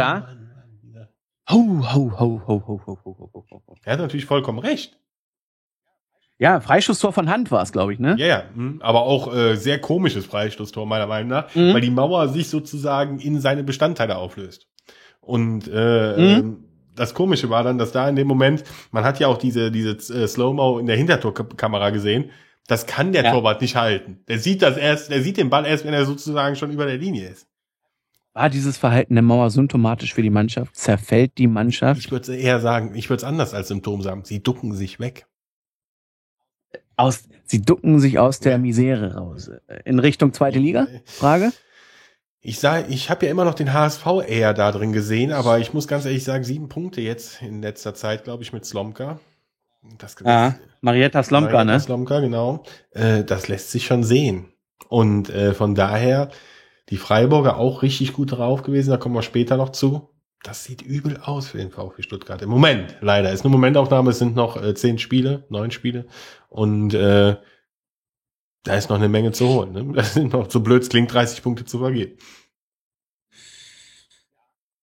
Ho, 1.50 1.50
ho, 1.50 1.92
ho, 1.92 2.12
ho, 2.18 2.42
ho, 2.46 2.62
ho, 2.66 2.80
ho, 2.86 2.98
ho, 3.04 3.30
ho, 3.32 3.44
ho. 3.66 3.74
Er 3.84 3.92
hat 3.94 4.00
natürlich 4.00 4.26
vollkommen 4.26 4.58
recht. 4.58 4.98
Ja, 6.38 6.60
Freischusstor 6.60 7.12
von 7.12 7.30
Hand 7.30 7.50
war 7.50 7.62
es, 7.62 7.72
glaube 7.72 7.94
ich, 7.94 7.98
ne? 7.98 8.14
Ja, 8.18 8.26
ja. 8.26 8.42
mhm. 8.54 8.80
Aber 8.82 9.02
auch 9.02 9.34
äh, 9.34 9.56
sehr 9.56 9.80
komisches 9.80 10.26
Freistoßtor, 10.26 10.84
meiner 10.86 11.06
Meinung 11.06 11.30
nach, 11.30 11.54
Mhm. 11.54 11.72
weil 11.72 11.80
die 11.80 11.90
Mauer 11.90 12.28
sich 12.28 12.48
sozusagen 12.50 13.18
in 13.20 13.40
seine 13.40 13.64
Bestandteile 13.64 14.16
auflöst. 14.16 14.68
Und 15.20 15.66
äh, 15.72 16.16
Mhm. 16.16 16.38
ähm, 16.38 16.64
das 16.96 17.14
Komische 17.14 17.50
war 17.50 17.62
dann, 17.62 17.78
dass 17.78 17.92
da 17.92 18.08
in 18.08 18.16
dem 18.16 18.26
Moment, 18.26 18.64
man 18.90 19.04
hat 19.04 19.20
ja 19.20 19.28
auch 19.28 19.38
diese, 19.38 19.70
diese 19.70 19.92
äh, 19.92 20.26
Slow-Mo 20.26 20.78
in 20.78 20.86
der 20.86 20.96
Hintertorkamera 20.96 21.90
gesehen, 21.90 22.30
das 22.66 22.86
kann 22.86 23.12
der 23.12 23.24
Ja. 23.24 23.32
Torwart 23.32 23.60
nicht 23.60 23.76
halten. 23.76 24.20
Der 24.28 24.38
sieht 24.38 24.62
das 24.62 24.76
erst, 24.76 25.10
der 25.10 25.22
sieht 25.22 25.36
den 25.36 25.50
Ball 25.50 25.66
erst, 25.66 25.84
wenn 25.84 25.94
er 25.94 26.04
sozusagen 26.04 26.56
schon 26.56 26.70
über 26.72 26.86
der 26.86 26.96
Linie 26.98 27.28
ist. 27.28 27.46
War 28.34 28.50
dieses 28.50 28.76
Verhalten 28.76 29.14
der 29.14 29.22
Mauer 29.22 29.48
symptomatisch 29.50 30.12
für 30.12 30.22
die 30.22 30.30
Mannschaft? 30.30 30.76
Zerfällt 30.76 31.38
die 31.38 31.46
Mannschaft? 31.46 32.00
Ich 32.00 32.10
würde 32.10 32.36
eher 32.36 32.60
sagen, 32.60 32.94
ich 32.94 33.08
würde 33.08 33.18
es 33.18 33.24
anders 33.24 33.54
als 33.54 33.68
Symptom 33.68 34.02
sagen. 34.02 34.24
Sie 34.24 34.42
ducken 34.42 34.74
sich 34.74 35.00
weg. 35.00 35.26
Aus, 36.96 37.28
sie 37.44 37.62
ducken 37.62 38.00
sich 38.00 38.18
aus 38.18 38.40
der 38.40 38.58
Misere 38.58 39.14
raus. 39.14 39.50
In 39.84 39.98
Richtung 39.98 40.32
zweite 40.32 40.58
Liga? 40.58 40.86
Frage? 41.04 41.52
Ich 42.48 42.60
sag, 42.60 42.88
ich 42.90 43.10
habe 43.10 43.26
ja 43.26 43.32
immer 43.32 43.44
noch 43.44 43.54
den 43.54 43.72
HSV 43.72 44.06
eher 44.24 44.54
da 44.54 44.70
drin 44.70 44.92
gesehen, 44.92 45.32
aber 45.32 45.58
ich 45.58 45.74
muss 45.74 45.88
ganz 45.88 46.04
ehrlich 46.04 46.22
sagen, 46.22 46.44
sieben 46.44 46.68
Punkte 46.68 47.00
jetzt 47.00 47.42
in 47.42 47.60
letzter 47.60 47.92
Zeit, 47.92 48.22
glaube 48.22 48.44
ich, 48.44 48.52
mit 48.52 48.64
Slomka. 48.64 49.18
Das, 49.98 50.14
Ja, 50.24 50.54
Marietta 50.80 51.24
Slomka, 51.24 51.50
Marietta 51.50 51.72
ne? 51.72 51.80
Slomka, 51.80 52.20
genau. 52.20 52.62
Äh, 52.92 53.24
das 53.24 53.48
lässt 53.48 53.72
sich 53.72 53.84
schon 53.84 54.04
sehen. 54.04 54.52
Und 54.88 55.28
äh, 55.28 55.54
von 55.54 55.74
daher, 55.74 56.30
die 56.88 56.98
Freiburger 56.98 57.56
auch 57.56 57.82
richtig 57.82 58.12
gut 58.12 58.30
drauf 58.30 58.62
gewesen, 58.62 58.90
da 58.90 58.96
kommen 58.96 59.16
wir 59.16 59.22
später 59.22 59.56
noch 59.56 59.70
zu. 59.70 60.10
Das 60.44 60.62
sieht 60.62 60.82
übel 60.82 61.16
aus 61.16 61.48
für 61.48 61.58
den 61.58 61.72
VfB 61.72 62.02
Stuttgart. 62.02 62.42
Im 62.42 62.50
Moment, 62.50 62.96
leider. 63.00 63.32
Ist 63.32 63.44
eine 63.44 63.50
Momentaufnahme, 63.50 64.10
es 64.10 64.20
sind 64.20 64.36
noch 64.36 64.62
äh, 64.62 64.72
zehn 64.76 64.98
Spiele, 64.98 65.46
neun 65.48 65.72
Spiele. 65.72 66.06
Und 66.48 66.94
äh, 66.94 67.38
da 68.66 68.74
ist 68.74 68.90
noch 68.90 68.96
eine 68.96 69.08
Menge 69.08 69.32
zu 69.32 69.48
holen. 69.48 69.72
Ne? 69.72 69.92
Das 69.94 70.14
sind 70.14 70.32
noch, 70.32 70.50
so 70.50 70.60
blöd 70.60 70.82
es 70.82 70.88
klingt, 70.88 71.12
30 71.12 71.42
Punkte 71.42 71.64
zu 71.64 71.78
vergeben. 71.78 72.18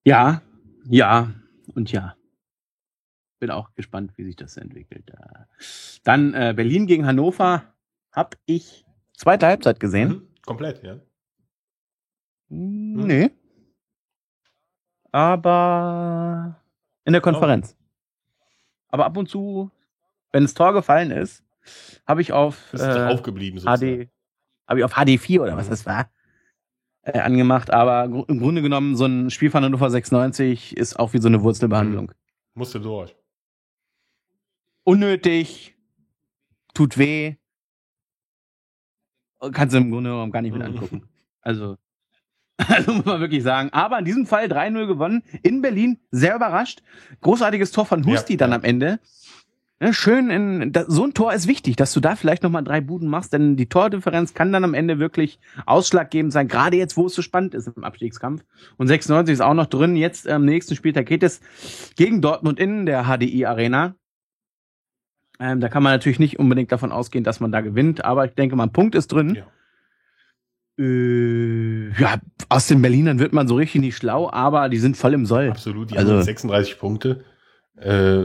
Ja, 0.06 0.42
ja 0.86 1.34
und 1.76 1.92
ja. 1.92 2.16
Bin 3.40 3.52
auch 3.52 3.74
gespannt, 3.74 4.14
wie 4.16 4.24
sich 4.24 4.36
das 4.36 4.58
entwickelt. 4.58 5.12
Dann 6.04 6.34
äh, 6.34 6.54
Berlin 6.56 6.88
gegen 6.88 7.06
Hannover 7.06 7.74
hab 8.12 8.36
ich 8.46 8.86
zweite 9.18 9.48
Halbzeit 9.48 9.80
gesehen. 9.80 10.10
Mhm. 10.10 10.28
Komplett, 10.46 10.84
ja. 10.84 11.00
Hm, 12.50 13.06
Nee. 13.06 13.32
Aber 15.12 16.60
in 17.06 17.14
der 17.14 17.22
Konferenz. 17.22 17.78
Aber 18.88 19.06
ab 19.06 19.16
und 19.18 19.30
zu, 19.30 19.70
wenn 20.32 20.44
das 20.44 20.56
Tor 20.56 20.74
gefallen 20.74 21.12
ist, 21.12 21.44
habe 22.08 22.22
ich 22.22 22.32
auf 22.34 22.74
äh, 22.74 23.06
aufgeblieben. 23.08 23.60
HD, 23.60 24.10
habe 24.68 24.80
ich 24.80 24.84
auf 24.84 24.94
HD4 24.98 25.42
oder 25.42 25.58
was 25.58 25.68
Mhm. 25.68 25.72
das 25.72 25.86
war, 25.86 26.10
äh, 27.04 27.20
angemacht. 27.20 27.72
Aber 27.72 28.08
gru- 28.08 28.26
im 28.28 28.40
Grunde 28.40 28.62
genommen, 28.62 28.96
so 28.96 29.06
ein 29.06 29.30
Spiel 29.30 29.52
von 29.52 29.64
Hannover 29.64 29.90
96 29.90 30.76
ist 30.78 31.00
auch 31.00 31.14
wie 31.14 31.20
so 31.20 31.28
eine 31.28 31.42
Wurzelbehandlung. 31.44 32.12
Musste 32.56 32.80
durch. 32.80 33.16
Unnötig, 34.86 35.76
tut 36.74 36.98
weh, 36.98 37.36
kannst 39.52 39.74
du 39.74 39.78
im 39.80 39.92
Grunde 39.92 40.10
genommen 40.10 40.32
gar 40.32 40.42
nicht 40.42 40.52
mit 40.54 40.62
Mhm. 40.62 40.68
angucken. 40.76 41.10
Also, 41.42 41.78
also 42.58 42.94
muss 42.94 43.06
man 43.06 43.20
wirklich 43.22 43.44
sagen. 43.44 43.70
Aber 43.72 44.00
in 44.00 44.06
diesem 44.06 44.26
Fall 44.26 44.46
3-0 44.48 44.86
gewonnen 44.88 45.24
in 45.42 45.62
Berlin, 45.62 46.00
sehr 46.12 46.36
überrascht. 46.36 46.84
Großartiges 47.22 47.72
Tor 47.72 47.86
von 47.86 48.06
Husti 48.06 48.34
Ja, 48.34 48.38
dann 48.38 48.52
ja. 48.52 48.58
am 48.58 48.64
Ende. 48.64 49.00
Ne, 49.80 49.94
schön, 49.94 50.30
in, 50.30 50.72
da, 50.72 50.86
so 50.88 51.04
ein 51.04 51.14
Tor 51.14 51.34
ist 51.34 51.48
wichtig, 51.48 51.76
dass 51.76 51.94
du 51.94 52.00
da 52.00 52.16
vielleicht 52.16 52.44
nochmal 52.44 52.64
drei 52.64 52.80
Buden 52.80 53.10
machst, 53.10 53.34
denn 53.34 53.58
die 53.58 53.68
Tordifferenz 53.68 54.34
kann 54.34 54.54
dann 54.54 54.64
am 54.64 54.74
Ende 54.74 55.00
wirklich 55.00 55.40
ausschlaggebend 55.66 56.32
sein, 56.32 56.48
gerade 56.48 56.78
jetzt, 56.78 56.96
wo 56.96 57.08
es 57.08 57.14
so 57.16 57.22
spannend 57.22 57.54
ist 57.54 57.68
im 57.68 57.84
Abstiegskampf. 57.84 58.44
Und 58.78 58.88
96 58.88 59.34
ist 59.34 59.42
auch 59.42 59.54
noch 59.56 59.66
drin. 59.66 59.96
Jetzt 59.96 60.28
am 60.28 60.46
nächsten 60.46 60.76
Spieltag 60.76 61.08
geht 61.08 61.24
es 61.24 61.42
gegen 61.98 62.22
Dortmund 62.22 62.60
in 62.60 62.86
der 62.86 63.06
HDI 63.06 63.46
Arena. 63.46 63.96
Ähm, 65.40 65.60
da 65.60 65.68
kann 65.68 65.84
man 65.84 65.92
natürlich 65.92 66.20
nicht 66.20 66.40
unbedingt 66.40 66.72
davon 66.72 66.92
ausgehen, 66.92 67.24
dass 67.24 67.40
man 67.40 67.52
da 67.52 67.62
gewinnt, 67.62 68.06
aber 68.06 68.26
ich 68.26 68.34
denke 68.36 68.56
mal, 68.56 68.64
ein 68.66 68.72
Punkt 68.74 68.96
ist 68.96 69.12
drin. 69.12 69.36
Ja. 69.36 69.44
Äh, 70.80 71.90
ja, 72.00 72.20
aus 72.50 72.68
den 72.68 72.82
Berlinern 72.82 73.20
wird 73.20 73.34
man 73.34 73.48
so 73.48 73.56
richtig 73.56 73.82
nicht 73.82 73.98
schlau, 73.98 74.30
aber 74.32 74.70
die 74.70 74.78
sind 74.78 74.96
voll 74.96 75.14
im 75.14 75.26
Soll. 75.26 75.50
Absolut, 75.50 75.92
die 75.92 75.98
Also- 75.98 76.14
haben 76.14 76.24
36 76.24 76.80
Punkte. 76.80 77.26
Äh, 77.78 78.24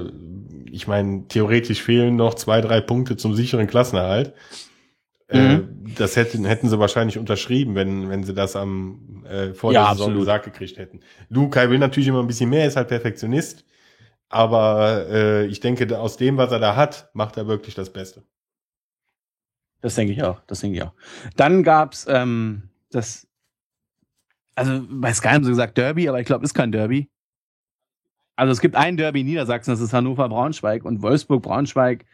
ich 0.71 0.87
meine, 0.87 1.27
theoretisch 1.29 1.83
fehlen 1.83 2.17
noch 2.17 2.35
zwei, 2.35 2.61
drei 2.61 2.81
Punkte 2.81 3.17
zum 3.17 3.35
sicheren 3.35 3.67
Klassenerhalt. 3.67 4.35
Äh, 5.29 5.59
Mhm. 5.59 5.95
das 5.97 6.17
hätten, 6.17 6.45
hätten 6.45 6.69
sie 6.69 6.79
wahrscheinlich 6.79 7.19
unterschrieben, 7.19 7.75
wenn, 7.75 8.09
wenn 8.09 8.25
sie 8.25 8.35
das 8.35 8.57
am 8.57 9.25
äh, 9.27 9.53
vor 9.55 9.73
Ja, 9.73 9.81
der 9.83 9.91
Saison 9.91 10.07
absolut. 10.07 10.21
gesagt 10.21 10.45
gekriegt 10.47 10.79
hätten. 10.79 11.01
Lukai 11.29 11.69
will 11.71 11.79
natürlich 11.79 12.09
immer 12.09 12.21
ein 12.21 12.27
bisschen 12.27 12.51
mehr, 12.51 12.67
ist 12.67 12.77
halt 12.77 12.89
Perfektionist. 12.89 13.65
Aber 14.31 15.07
äh, 15.11 15.47
ich 15.47 15.61
denke, 15.61 15.99
aus 15.99 16.17
dem, 16.19 16.37
was 16.39 16.53
er 16.53 16.61
da 16.61 16.77
hat, 16.77 17.11
macht 17.15 17.37
er 17.39 17.47
wirklich 17.49 17.75
das 17.75 17.93
Beste. 17.93 18.25
Das 19.81 19.95
denke 19.95 20.13
ich 20.13 20.23
auch. 20.23 20.41
Das 20.47 20.61
denke 20.61 20.77
ich 20.79 20.83
auch. 20.83 20.93
Dann 21.37 21.63
gab's 21.63 22.07
ähm, 22.09 22.71
das, 22.91 23.29
also 24.55 24.85
bei 24.91 25.13
Sky 25.15 25.29
haben 25.29 25.45
sie 25.45 25.51
gesagt 25.51 25.79
Derby, 25.79 26.09
aber 26.09 26.21
ich 26.21 26.27
glaube, 26.27 26.45
ist 26.45 26.55
kein 26.55 26.73
Derby. 26.73 27.11
Also 28.39 28.53
es 28.53 28.61
gibt 28.61 28.77
ein 28.77 28.97
Derby 28.97 29.23
in 29.23 29.27
Niedersachsen, 29.27 29.73
das 29.73 29.81
ist 29.81 29.93
Hannover-Braunschweig 29.93 30.85
und 30.85 31.03
Wolfsburg-Braunschweig 31.03 32.05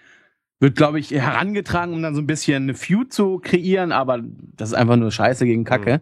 wird, 0.59 0.75
glaube 0.75 0.99
ich, 0.99 1.11
herangetragen, 1.11 1.93
um 1.93 2.03
dann 2.03 2.15
so 2.15 2.23
ein 2.23 2.27
bisschen 2.27 2.63
eine 2.63 2.75
Feud 2.75 3.13
zu 3.13 3.41
kreieren, 3.41 3.93
aber 3.93 4.21
das 4.57 4.71
ist 4.71 4.75
einfach 4.75 4.97
nur 4.97 5.11
Scheiße 5.11 5.45
gegen 5.45 5.65
Kacke. 5.65 6.01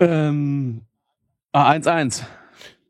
Mhm. 0.00 0.06
Ähm, 0.06 0.80
ah, 1.52 1.70
1-1. 1.70 2.24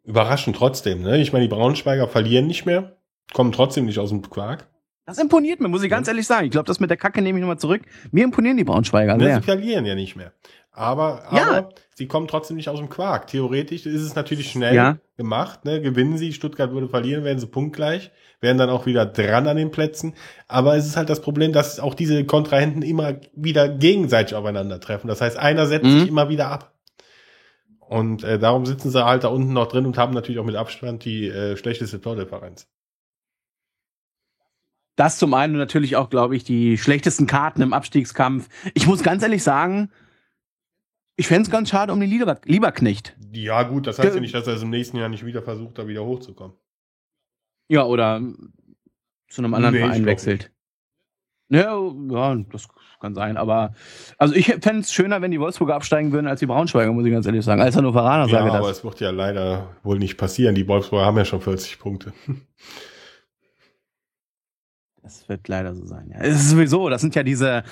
Überraschend 0.05 0.57
trotzdem, 0.57 1.03
ne? 1.03 1.21
Ich 1.21 1.35
meine, 1.35 1.45
die 1.45 1.55
Braunschweiger 1.55 2.09
verlieren 2.09 2.47
nicht 2.47 2.65
mehr, 2.65 2.97
kommen 3.35 3.53
trotzdem 3.53 3.85
nicht 3.85 3.99
aus 3.99 4.09
dem 4.09 4.23
Quark. 4.23 4.67
Das 5.05 5.19
imponiert 5.19 5.61
mir, 5.61 5.69
muss 5.69 5.83
ich 5.83 5.91
ganz 5.91 6.09
ehrlich 6.09 6.27
sagen. 6.27 6.47
Ich 6.47 6.51
glaube, 6.51 6.67
das 6.67 6.81
mit 6.81 6.89
der 6.89 6.97
Kacke 6.97 7.21
nehme 7.21 7.39
ich 7.39 7.43
nochmal 7.43 7.59
zurück. 7.59 7.83
Mir 8.11 8.25
imponieren 8.25 8.57
die 8.57 8.65
Braunschweiger 8.65 9.19
ne. 9.19 9.35
Sie 9.35 9.43
verlieren 9.43 9.85
ja 9.85 9.95
nicht 9.95 10.17
mehr. 10.17 10.33
Aber, 10.77 11.23
ja. 11.33 11.49
aber 11.49 11.69
sie 11.95 12.09
kommen 12.09 12.27
trotzdem 12.27 12.57
nicht 12.57 12.69
aus 12.69 12.81
dem 12.81 12.89
Quark. 12.89 13.29
Theoretisch 13.29 13.87
ist 13.87 14.03
es 14.03 14.17
natürlich 14.17 14.51
schnell 14.51 14.75
ja. 14.75 14.99
gemacht. 15.17 15.65
Ne? 15.65 15.81
Gewinnen 15.81 16.19
sie, 16.19 16.33
Stuttgart 16.33 16.73
würde 16.73 16.89
verlieren, 16.89 17.23
werden 17.23 17.39
sie 17.39 17.47
punktgleich, 17.47 18.11
werden 18.41 18.59
dann 18.59 18.71
auch 18.71 18.85
wieder 18.85 19.07
dran 19.07 19.47
an 19.47 19.57
den 19.57 19.71
Plätzen. 19.71 20.15
Aber 20.49 20.77
es 20.77 20.87
ist 20.87 20.97
halt 20.97 21.09
das 21.11 21.21
Problem, 21.21 21.53
dass 21.53 21.79
auch 21.79 21.95
diese 21.95 22.25
Kontrahenten 22.25 22.83
immer 22.83 23.15
wieder 23.35 23.69
gegenseitig 23.69 24.35
aufeinandertreffen. 24.35 25.07
Das 25.07 25.21
heißt, 25.21 25.37
einer 25.37 25.67
setzt 25.67 25.87
mhm. 25.87 26.01
sich 26.01 26.09
immer 26.09 26.29
wieder 26.29 26.49
ab. 26.49 26.75
Und 27.79 28.25
äh, 28.25 28.41
darum 28.41 28.67
sitzen 28.67 28.91
sie 28.91 29.05
halt 29.05 29.23
da 29.23 29.29
unten 29.29 29.53
noch 29.53 29.69
drin 29.69 29.87
und 29.87 29.97
haben 29.97 30.13
natürlich 30.13 30.41
auch 30.41 30.45
mit 30.45 30.57
Abstand 30.57 31.05
die 31.05 31.29
äh, 31.29 31.57
schlechteste 31.57 32.01
Tordifferenz. 32.01 32.67
Das 34.97 35.19
zum 35.19 35.35
einen 35.35 35.57
natürlich 35.57 35.95
auch, 35.95 36.11
glaube 36.11 36.35
ich, 36.35 36.43
die 36.43 36.79
schlechtesten 36.79 37.27
Karten 37.27 37.63
im 37.63 37.73
Abstiegskampf. 37.73 38.49
Ich 38.75 38.87
muss 38.87 39.03
ganz 39.03 39.23
ehrlich 39.23 39.43
sagen, 39.43 39.91
ich 41.17 41.27
fände 41.27 41.43
es 41.43 41.51
ganz 41.51 41.71
schade 41.71 41.93
um 41.93 42.01
den 42.01 42.11
Lieber 42.11 42.41
Lieberknecht. 42.45 43.17
Ja, 43.33 43.63
gut, 43.63 43.87
das 43.87 43.99
heißt 43.99 44.09
Ge 44.09 44.17
ja 44.17 44.21
nicht, 44.21 44.35
dass 44.35 44.47
er 44.47 44.55
es 44.55 44.63
im 44.63 44.71
nächsten 44.71 44.97
Jahr 44.97 45.09
nicht 45.09 45.25
wieder 45.25 45.43
versucht, 45.43 45.79
da 45.79 45.87
wieder 45.87 46.05
hochzukommen. 46.05 46.57
Ja, 47.69 47.85
oder 47.85 48.21
zu 49.29 49.41
einem 49.41 49.55
anderen 49.55 49.75
nee, 49.75 49.81
Verein 49.81 50.07
wechselt. 50.07 50.51
Ja, 51.49 51.79
ja, 52.11 52.37
das 52.51 52.69
kann 53.01 53.15
sein, 53.15 53.37
aber 53.37 53.75
also 54.19 54.35
ich 54.35 54.47
fände 54.47 54.81
es 54.81 54.93
schöner, 54.93 55.21
wenn 55.21 55.31
die 55.31 55.39
Wolfsburger 55.39 55.75
absteigen 55.75 56.11
würden 56.11 56.27
als 56.27 56.41
die 56.41 56.47
Braunschweiger, 56.47 56.93
muss 56.93 57.05
ich 57.05 57.13
ganz 57.13 57.27
ehrlich 57.27 57.45
sagen. 57.45 57.61
Als 57.61 57.77
Hannoveraner 57.77 58.27
ja, 58.27 58.39
sage 58.39 58.51
das. 58.51 58.57
aber 58.57 58.71
es 58.71 58.83
wird 58.83 59.01
ja 59.01 59.11
leider 59.11 59.77
wohl 59.83 59.99
nicht 59.99 60.17
passieren. 60.17 60.55
Die 60.55 60.67
Wolfsburger 60.67 61.05
haben 61.05 61.19
ja 61.19 61.25
schon 61.25 61.41
40 61.41 61.79
Punkte. 61.79 62.13
Das 65.03 65.29
wird 65.29 65.47
leider 65.49 65.75
so 65.75 65.85
sein. 65.85 66.11
Ja. 66.11 66.21
Es 66.21 66.37
ist 66.37 66.51
sowieso, 66.51 66.89
das 66.89 67.03
sind 67.03 67.15
ja 67.15 67.23
diese 67.23 67.63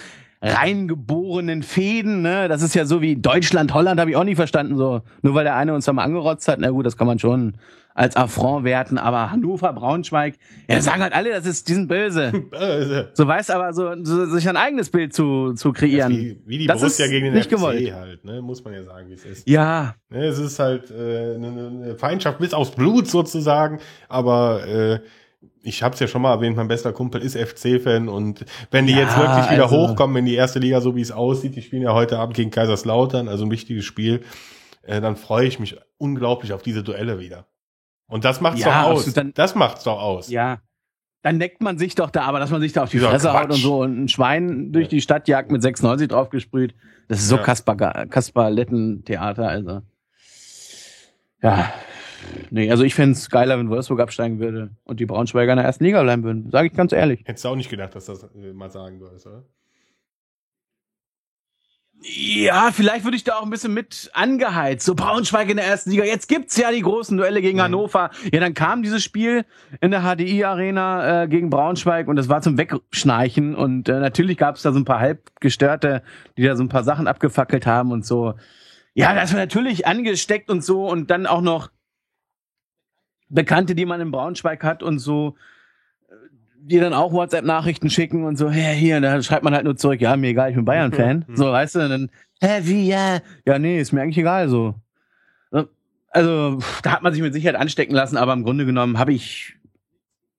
reingeborenen 0.43 1.63
Fäden, 1.63 2.21
ne? 2.21 2.49
Das 2.49 2.63
ist 2.63 2.75
ja 2.75 2.85
so 2.85 3.01
wie 3.01 3.17
Deutschland, 3.17 3.73
Holland, 3.73 4.01
habe 4.01 4.11
ich 4.11 4.17
auch 4.17 4.25
nie 4.25 4.35
verstanden. 4.35 4.77
So, 4.77 5.03
nur 5.23 5.35
weil 5.35 5.45
der 5.45 5.55
eine 5.55 5.73
uns 5.73 5.85
da 5.85 5.93
mal 5.93 6.03
angerotzt 6.03 6.49
hat, 6.49 6.59
na 6.59 6.71
gut, 6.71 6.85
das 6.85 6.97
kann 6.97 7.07
man 7.07 7.21
schon 7.21 7.55
als 7.95 8.17
Affront 8.17 8.65
werten, 8.65 8.99
aber 8.99 9.31
Hannover, 9.31 9.73
Braunschweig, 9.73 10.37
ja, 10.69 10.81
sagen 10.81 11.03
halt 11.03 11.13
alle, 11.13 11.31
das 11.31 11.47
ist, 11.47 11.69
die 11.69 11.75
sind 11.75 11.89
böse. 11.89 12.33
böse. 12.51 13.11
So 13.13 13.27
weißt 13.27 13.51
aber 13.51 13.73
so, 13.75 13.93
so 14.03 14.25
sich 14.27 14.49
ein 14.49 14.57
eigenes 14.57 14.91
Bild 14.91 15.13
zu, 15.13 15.53
zu 15.53 15.73
kreieren. 15.73 16.11
Wie, 16.11 16.41
wie 16.47 16.59
die 16.59 16.67
das 16.67 16.81
Borussia 16.81 17.07
gegen 17.09 17.27
den 17.27 17.35
nicht 17.35 17.51
FC 17.51 17.57
gewollt. 17.57 17.93
halt, 17.93 18.25
ne? 18.25 18.41
Muss 18.41 18.65
man 18.65 18.73
ja 18.75 18.83
sagen, 18.83 19.09
wie 19.11 19.15
es 19.15 19.25
ist. 19.25 19.49
Ja. 19.49 19.95
Ne, 20.09 20.25
es 20.25 20.39
ist 20.39 20.59
halt 20.59 20.91
äh, 20.91 21.35
eine, 21.35 21.71
eine 21.83 21.95
Feindschaft 21.97 22.39
bis 22.39 22.55
aufs 22.55 22.71
Blut 22.71 23.09
sozusagen, 23.09 23.79
aber 24.09 24.67
äh, 24.67 25.01
ich 25.63 25.83
habe 25.83 25.95
es 25.95 26.01
ja 26.01 26.07
schon 26.07 26.23
mal 26.23 26.33
erwähnt, 26.33 26.57
mein 26.57 26.69
bester 26.69 26.93
Kumpel 26.93 27.23
ist 27.23 27.37
FC-Fan 27.37 28.09
und 28.09 28.45
wenn 28.71 28.87
die 28.87 28.93
ja, 28.93 29.01
jetzt 29.01 29.17
wirklich 29.17 29.51
wieder 29.51 29.65
also, 29.65 29.89
hochkommen 29.89 30.17
in 30.17 30.25
die 30.25 30.35
erste 30.35 30.59
Liga, 30.59 30.81
so 30.81 30.97
wie 30.97 31.01
es 31.01 31.13
aussieht, 31.13 31.57
die 31.57 31.63
spielen 31.63 31.83
ja 31.83 31.95
heute 31.95 32.19
Abend 32.19 32.37
gegen 32.37 32.51
Kaiserslautern, 32.51 33.29
also 33.29 33.45
ein 33.45 33.51
wichtiges 33.51 33.85
Spiel, 33.85 34.23
äh, 34.83 35.01
dann 35.01 35.17
freue 35.17 35.47
ich 35.47 35.61
mich 35.61 35.77
unglaublich 35.99 36.53
auf 36.53 36.63
diese 36.63 36.83
Duelle 36.83 37.19
wieder. 37.19 37.47
Und 38.09 38.25
das 38.25 38.41
macht's 38.41 38.61
ja, 38.61 38.83
doch 38.83 38.91
aus. 38.91 39.13
Dann, 39.15 39.33
das 39.35 39.55
macht's 39.55 39.85
doch 39.85 40.01
aus. 40.01 40.29
Ja. 40.29 40.61
Dann 41.23 41.39
neckt 41.39 41.63
man 41.63 41.79
sich 41.79 41.95
doch 41.95 42.11
da, 42.11 42.23
aber 42.23 42.41
dass 42.41 42.51
man 42.51 42.61
sich 42.61 42.73
da 42.73 42.83
auf 42.83 42.91
die 42.91 42.99
Fresse 42.99 43.29
Quatsch. 43.29 43.43
haut 43.43 43.51
und 43.51 43.57
so 43.57 43.81
und 43.81 44.05
ein 44.05 44.09
Schwein 44.09 44.73
durch 44.73 44.89
die 44.89 45.01
Stadt 45.01 45.29
jagt 45.29 45.53
mit 45.53 45.63
96 45.63 46.09
draufgesprüht, 46.09 46.75
das 47.07 47.21
ist 47.21 47.29
so 47.29 47.37
ja. 47.37 47.43
Kasper, 47.43 47.77
Kasper 47.77 48.51
Letten 48.51 49.05
Theater, 49.05 49.49
also. 49.49 49.83
Ja, 51.41 51.73
Nee, 52.51 52.71
also 52.71 52.85
ich 52.85 52.95
fände 52.95 53.13
es 53.13 53.31
geiler, 53.31 53.59
wenn 53.59 53.71
Wolfsburg 53.71 54.01
absteigen 54.01 54.39
würde 54.39 54.71
und 54.85 55.01
die 55.01 55.07
Braunschweiger 55.07 55.53
in 55.53 55.57
der 55.57 55.67
ersten 55.67 55.85
Liga 55.85 56.03
bleiben 56.03 56.23
würden. 56.23 56.51
Sage 56.51 56.69
ich 56.69 56.75
ganz 56.75 56.93
ehrlich. 56.93 57.23
Hättest 57.25 57.45
du 57.45 57.49
auch 57.49 57.57
nicht 57.57 57.71
gedacht, 57.71 57.95
dass 57.95 58.07
das 58.07 58.25
äh, 58.35 58.53
mal 58.53 58.71
sagen 58.71 59.01
würdest, 59.01 59.27
oder? 59.27 59.45
Ja, 62.05 62.71
vielleicht 62.73 63.05
würde 63.05 63.17
ich 63.17 63.23
da 63.23 63.37
auch 63.37 63.45
ein 63.45 63.51
bisschen 63.51 63.75
mit 63.75 64.11
angeheizt. 64.13 64.85
So 64.85 64.95
Braunschweig 64.95 65.49
in 65.49 65.57
der 65.57 65.67
ersten 65.67 65.91
Liga. 65.91 66.05
Jetzt 66.05 66.29
gibt's 66.29 66.57
ja 66.57 66.73
die 66.73 66.81
großen 66.81 67.17
Duelle 67.17 67.41
gegen 67.41 67.59
mhm. 67.59 67.63
Hannover. 67.63 68.11
Ja, 68.33 68.41
dann 68.41 68.55
kam 68.55 68.83
dieses 68.83 69.05
Spiel 69.05 69.45
in 69.81 69.93
der 69.93 70.03
HDI 70.03 70.45
Arena 70.45 71.23
äh, 71.23 71.29
gegen 71.29 71.49
Braunschweig 71.49 72.09
und 72.09 72.17
das 72.17 72.29
war 72.29 72.43
zum 72.43 72.59
Wegschnarchen. 72.59 73.55
Und 73.55 73.89
äh, 73.89 74.01
natürlich 74.01 74.37
gab's 74.37 74.63
da 74.63 74.73
so 74.73 74.81
ein 74.81 74.85
paar 74.85 74.99
Halbgestörte, 74.99 76.03
die 76.37 76.43
da 76.43 76.57
so 76.57 76.65
ein 76.65 76.69
paar 76.69 76.85
Sachen 76.85 77.07
abgefackelt 77.07 77.67
haben 77.67 77.93
und 77.93 78.05
so. 78.05 78.35
Ja, 78.95 79.15
das 79.15 79.33
war 79.33 79.39
natürlich 79.39 79.87
angesteckt 79.87 80.51
und 80.51 80.65
so 80.65 80.89
und 80.89 81.11
dann 81.11 81.27
auch 81.27 81.41
noch 81.41 81.71
Bekannte, 83.33 83.75
die 83.75 83.87
man 83.87 84.01
in 84.01 84.11
Braunschweig 84.11 84.63
hat 84.63 84.83
und 84.83 84.99
so, 84.99 85.37
die 86.59 86.79
dann 86.79 86.95
auch 86.95 87.13
WhatsApp-Nachrichten 87.13 87.91
schicken 87.91 88.25
und 88.25 88.37
so, 88.37 88.51
hä, 88.51 88.75
hier, 88.75 88.97
und 88.97 89.03
dann 89.03 89.23
schreibt 89.23 89.43
man 89.43 89.55
halt 89.55 89.65
nur 89.65 89.77
zurück, 89.77 90.01
ja, 90.01 90.17
mir 90.17 90.29
egal, 90.29 90.51
ich 90.51 90.57
bin 90.57 90.65
Bayern-Fan. 90.65 91.25
Mhm. 91.27 91.37
so, 91.37 91.51
weißt 91.51 91.75
du, 91.75 91.81
und 91.81 91.91
dann, 91.91 92.11
hä, 92.41 92.61
wie, 92.63 92.87
ja, 92.87 93.19
ja, 93.45 93.59
nee, 93.59 93.81
ist 93.81 93.93
mir 93.93 94.03
eigentlich 94.03 94.19
egal, 94.19 94.49
so. 94.49 94.75
Also, 96.15 96.59
da 96.83 96.93
hat 96.93 97.03
man 97.03 97.15
sich 97.15 97.23
mit 97.23 97.33
Sicherheit 97.33 97.59
anstecken 97.59 97.95
lassen, 97.95 98.19
aber 98.19 98.35
im 98.35 98.45
Grunde 98.45 98.67
genommen 98.67 98.99
habe 98.99 99.15
ich 99.15 99.57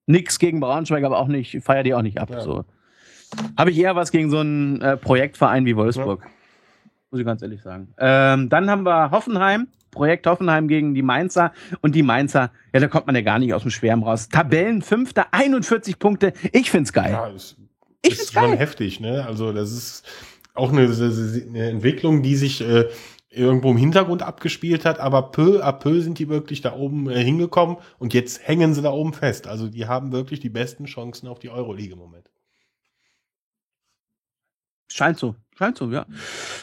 nix 0.06 0.38
gegen 0.38 0.60
Braunschweig, 0.60 1.04
aber 1.04 1.18
auch 1.18 1.28
nicht, 1.28 1.64
feier 1.64 1.82
die 1.82 1.96
auch 1.96 2.04
nicht 2.04 2.20
ab, 2.20 2.30
ja. 2.30 2.42
so. 2.42 2.64
Habe 3.58 3.72
ich 3.72 3.80
eher 3.80 3.96
was 3.96 4.12
gegen 4.12 4.30
so 4.30 4.40
einen 4.40 4.82
äh, 4.82 4.98
Projektverein 4.98 5.66
wie 5.66 5.76
Wolfsburg. 5.76 6.22
Ja. 6.24 6.30
Muss 7.10 7.20
ich 7.20 7.26
ganz 7.26 7.42
ehrlich 7.42 7.64
sagen. 7.64 7.94
Ähm, 7.98 8.50
dann 8.50 8.70
haben 8.70 8.86
wir 8.86 9.10
Hoffenheim. 9.10 9.68
Projekt 9.94 10.28
Hoffenheim 10.28 10.68
gegen 10.68 10.94
die 10.94 11.02
Mainzer. 11.02 11.54
Und 11.82 11.96
die 11.96 12.04
Mainzer, 12.04 12.52
ja, 12.74 12.80
da 12.80 12.88
kommt 12.88 13.08
man 13.08 13.16
ja 13.16 13.22
gar 13.22 13.40
nicht 13.40 13.54
aus 13.54 13.62
dem 13.62 13.72
Schwärm 13.72 14.04
raus. 14.04 14.30
Tabellenfünfter, 14.30 15.28
41 15.32 16.00
Punkte. 16.00 16.34
Ich 16.52 16.70
find's 16.70 16.92
geil. 16.92 17.12
Ja, 17.12 17.30
es 17.30 17.56
ich 18.02 18.14
ist 18.14 18.34
schon 18.34 18.50
geil. 18.50 18.58
heftig, 18.58 19.00
ne? 19.00 19.26
Also 19.26 19.54
das 19.54 19.72
ist 19.72 20.04
auch 20.54 20.72
eine, 20.72 20.84
eine 20.84 21.70
Entwicklung, 21.70 22.22
die 22.22 22.36
sich 22.36 22.62
äh, 22.62 22.90
irgendwo 23.30 23.72
im 23.72 23.78
Hintergrund 23.78 24.22
abgespielt 24.22 24.86
hat, 24.86 25.00
aber 25.00 25.32
peu 25.32 25.64
à 25.64 25.72
peu 25.72 26.02
sind 26.02 26.20
die 26.20 26.30
wirklich 26.30 26.62
da 26.62 26.76
oben 26.76 27.10
äh, 27.10 27.24
hingekommen 27.24 27.78
und 27.98 28.14
jetzt 28.14 28.48
hängen 28.48 28.74
sie 28.74 28.82
da 28.82 28.92
oben 28.92 29.14
fest. 29.14 29.48
Also 29.48 29.68
die 29.68 29.88
haben 29.88 30.12
wirklich 30.12 30.40
die 30.40 30.50
besten 30.50 30.86
Chancen 30.86 31.28
auf 31.28 31.40
die 31.40 31.50
Euroleague 31.50 31.94
im 31.94 32.00
Moment. 32.00 32.30
Scheint 34.94 35.18
so, 35.18 35.36
scheint 35.58 35.76
so, 35.78 35.90
ja. 35.90 36.06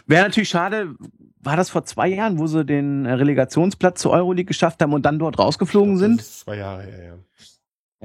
Wäre 0.07 0.23
natürlich 0.25 0.49
schade, 0.49 0.95
war 1.41 1.57
das 1.57 1.69
vor 1.69 1.85
zwei 1.85 2.07
Jahren, 2.07 2.39
wo 2.39 2.47
sie 2.47 2.65
den 2.65 3.05
Relegationsplatz 3.07 4.01
zur 4.01 4.13
Euroleague 4.13 4.45
geschafft 4.47 4.81
haben 4.81 4.93
und 4.93 5.03
dann 5.05 5.19
dort 5.19 5.37
rausgeflogen 5.41 5.97
glaub, 5.97 6.09
sind? 6.09 6.23
zwei 6.23 6.59
Jahre 6.59 6.85
her, 6.85 7.05
ja. 7.05 7.19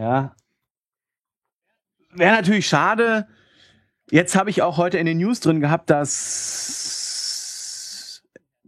Ja. 0.03 0.35
Wäre 2.11 2.35
natürlich 2.37 2.67
schade. 2.67 3.27
Jetzt 4.09 4.35
habe 4.35 4.49
ich 4.49 4.63
auch 4.63 4.77
heute 4.77 4.97
in 4.97 5.05
den 5.05 5.17
News 5.19 5.41
drin 5.41 5.59
gehabt, 5.59 5.91
dass 5.91 6.63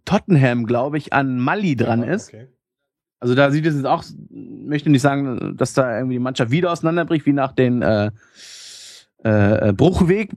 Tottenham, 0.05 0.67
glaube 0.67 0.99
ich, 0.99 1.11
an 1.11 1.39
Mali 1.39 1.75
dran 1.75 2.03
ja, 2.03 2.13
ist. 2.13 2.27
Okay. 2.29 2.49
Also 3.19 3.33
da 3.33 3.49
sieht 3.49 3.65
es 3.65 3.73
jetzt 3.73 3.87
auch, 3.87 4.03
möchte 4.29 4.91
nicht 4.91 5.01
sagen, 5.01 5.57
dass 5.57 5.73
da 5.73 5.97
irgendwie 5.97 6.15
die 6.15 6.19
Mannschaft 6.19 6.51
wieder 6.51 6.71
auseinanderbricht, 6.71 7.25
wie 7.25 7.33
nach 7.33 7.51
den 7.51 7.81
äh, 7.81 8.11
äh, 9.23 9.73
Bruchweg 9.73 10.33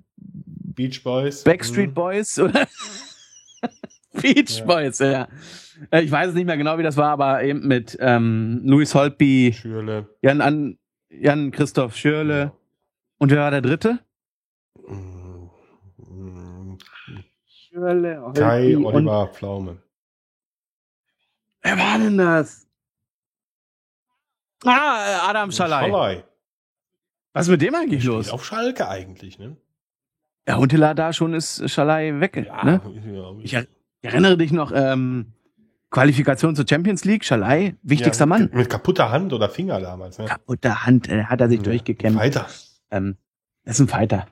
Beach 0.80 1.04
Boys. 1.04 1.44
Backstreet 1.44 1.90
mhm. 1.90 1.94
Boys 1.94 2.38
oder 2.38 2.66
Beach 4.14 4.60
ja. 4.60 4.64
Boys, 4.64 4.98
ja. 4.98 5.28
Äh, 5.90 6.00
ich 6.00 6.10
weiß 6.10 6.30
es 6.30 6.34
nicht 6.34 6.46
mehr 6.46 6.56
genau, 6.56 6.78
wie 6.78 6.82
das 6.82 6.96
war, 6.96 7.10
aber 7.10 7.42
eben 7.42 7.68
mit 7.68 7.98
ähm, 8.00 8.62
Louis 8.64 8.94
Holtby, 8.94 9.54
Schürle. 9.54 10.08
Jan, 10.22 10.40
An, 10.40 10.78
Jan 11.10 11.50
Christoph 11.50 11.96
Schürle. 11.96 12.40
Ja. 12.40 12.52
Und 13.18 13.30
wer 13.30 13.40
war 13.40 13.50
der 13.50 13.60
dritte? 13.60 13.98
Schürle, 17.44 18.22
Holtby 18.22 18.40
Kai 18.40 18.76
Oliver 18.78 19.22
und 19.24 19.34
Pflaume. 19.34 19.82
Wer 21.60 21.76
war 21.76 21.98
denn 21.98 22.16
das? 22.16 22.66
Ah, 24.64 25.28
Adam 25.28 25.52
Schalai. 25.52 25.88
Schalai. 25.90 26.24
Was 27.34 27.46
ist 27.46 27.50
mit 27.50 27.60
dem 27.60 27.74
eigentlich 27.74 28.02
los? 28.04 28.30
Auf 28.30 28.46
Schalke 28.46 28.88
eigentlich, 28.88 29.38
ne? 29.38 29.58
Ja, 30.50 30.56
Huntela 30.58 30.94
da 30.94 31.12
schon 31.12 31.34
ist 31.34 31.70
Schalai 31.70 32.18
weg. 32.20 32.44
Ja, 32.46 32.64
ne? 32.64 32.80
ja, 33.44 33.60
ich, 33.60 33.68
erinnere 34.02 34.36
dich 34.36 34.52
noch, 34.52 34.72
ähm, 34.74 35.32
Qualifikation 35.90 36.54
zur 36.54 36.66
Champions 36.68 37.04
League, 37.04 37.24
Schalai, 37.24 37.76
wichtigster 37.82 38.22
ja, 38.22 38.26
Mann. 38.26 38.50
Mit 38.52 38.68
kaputter 38.68 39.10
Hand 39.10 39.32
oder 39.32 39.48
Finger 39.48 39.80
damals, 39.80 40.18
ne? 40.18 40.26
Kaputter 40.26 40.86
Hand, 40.86 41.08
äh, 41.08 41.24
hat 41.24 41.40
er 41.40 41.48
sich 41.48 41.58
ja, 41.58 41.64
durchgekämpft. 41.64 42.20
Fighter. 42.20 42.46
Ähm, 42.90 43.16
das 43.64 43.76
ist 43.76 43.80
ein 43.80 43.88
Fighter. 43.88 44.26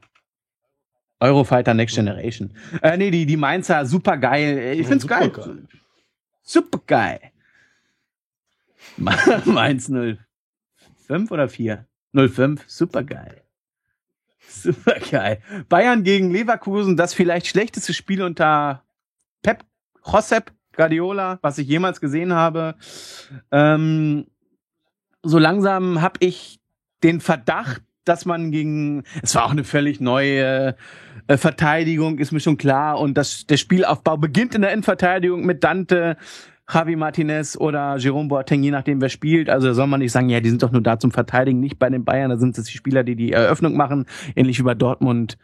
Eurofighter 1.20 1.74
Next 1.74 1.96
Generation. 1.96 2.52
Äh, 2.82 2.96
nee, 2.96 3.10
die, 3.10 3.26
die 3.26 3.36
Mainzer, 3.36 3.86
super 3.86 4.16
geil. 4.16 4.76
Ich 4.78 4.86
find's 4.86 5.04
ja, 5.04 5.18
geil. 5.18 5.30
geil. 5.30 5.68
Super 6.42 6.80
geil. 6.86 7.20
Mainz 9.44 9.88
05 9.88 11.30
oder 11.30 11.48
4? 11.48 11.86
05, 12.12 12.64
super 12.68 13.02
geil. 13.02 13.42
Super 14.48 14.96
geil. 15.10 15.40
Bayern 15.68 16.02
gegen 16.02 16.30
Leverkusen, 16.30 16.96
das 16.96 17.14
vielleicht 17.14 17.46
schlechteste 17.46 17.92
Spiel 17.92 18.22
unter 18.22 18.82
Pep 19.42 19.64
Josep 20.04 20.52
Guardiola, 20.72 21.38
was 21.42 21.58
ich 21.58 21.68
jemals 21.68 22.00
gesehen 22.00 22.32
habe. 22.32 22.76
Ähm, 23.52 24.26
so 25.22 25.38
langsam 25.38 26.00
habe 26.00 26.18
ich 26.20 26.60
den 27.02 27.20
Verdacht, 27.20 27.82
dass 28.04 28.24
man 28.24 28.50
gegen, 28.50 29.04
es 29.22 29.34
war 29.34 29.44
auch 29.44 29.50
eine 29.50 29.64
völlig 29.64 30.00
neue 30.00 30.76
äh, 31.26 31.36
Verteidigung, 31.36 32.18
ist 32.18 32.32
mir 32.32 32.40
schon 32.40 32.56
klar. 32.56 32.98
Und 32.98 33.14
das, 33.14 33.46
der 33.46 33.58
Spielaufbau 33.58 34.16
beginnt 34.16 34.54
in 34.54 34.62
der 34.62 34.72
Innenverteidigung 34.72 35.44
mit 35.44 35.62
Dante, 35.62 36.16
Javi 36.70 36.96
Martinez 36.96 37.56
oder 37.56 37.96
Jerome 37.96 38.28
Boateng, 38.28 38.62
je 38.62 38.70
nachdem 38.70 39.00
wer 39.00 39.08
spielt. 39.08 39.48
Also 39.48 39.68
da 39.68 39.74
soll 39.74 39.86
man 39.86 40.00
nicht 40.00 40.12
sagen, 40.12 40.28
ja, 40.28 40.40
die 40.40 40.50
sind 40.50 40.62
doch 40.62 40.70
nur 40.70 40.82
da 40.82 40.98
zum 40.98 41.10
Verteidigen, 41.10 41.60
nicht 41.60 41.78
bei 41.78 41.88
den 41.88 42.04
Bayern. 42.04 42.30
Da 42.30 42.36
sind 42.36 42.58
es 42.58 42.66
die 42.66 42.76
Spieler, 42.76 43.04
die 43.04 43.16
die 43.16 43.32
Eröffnung 43.32 43.76
machen, 43.76 44.06
ähnlich 44.36 44.58
wie 44.58 44.64
bei 44.64 44.74
Dortmund. 44.74 45.38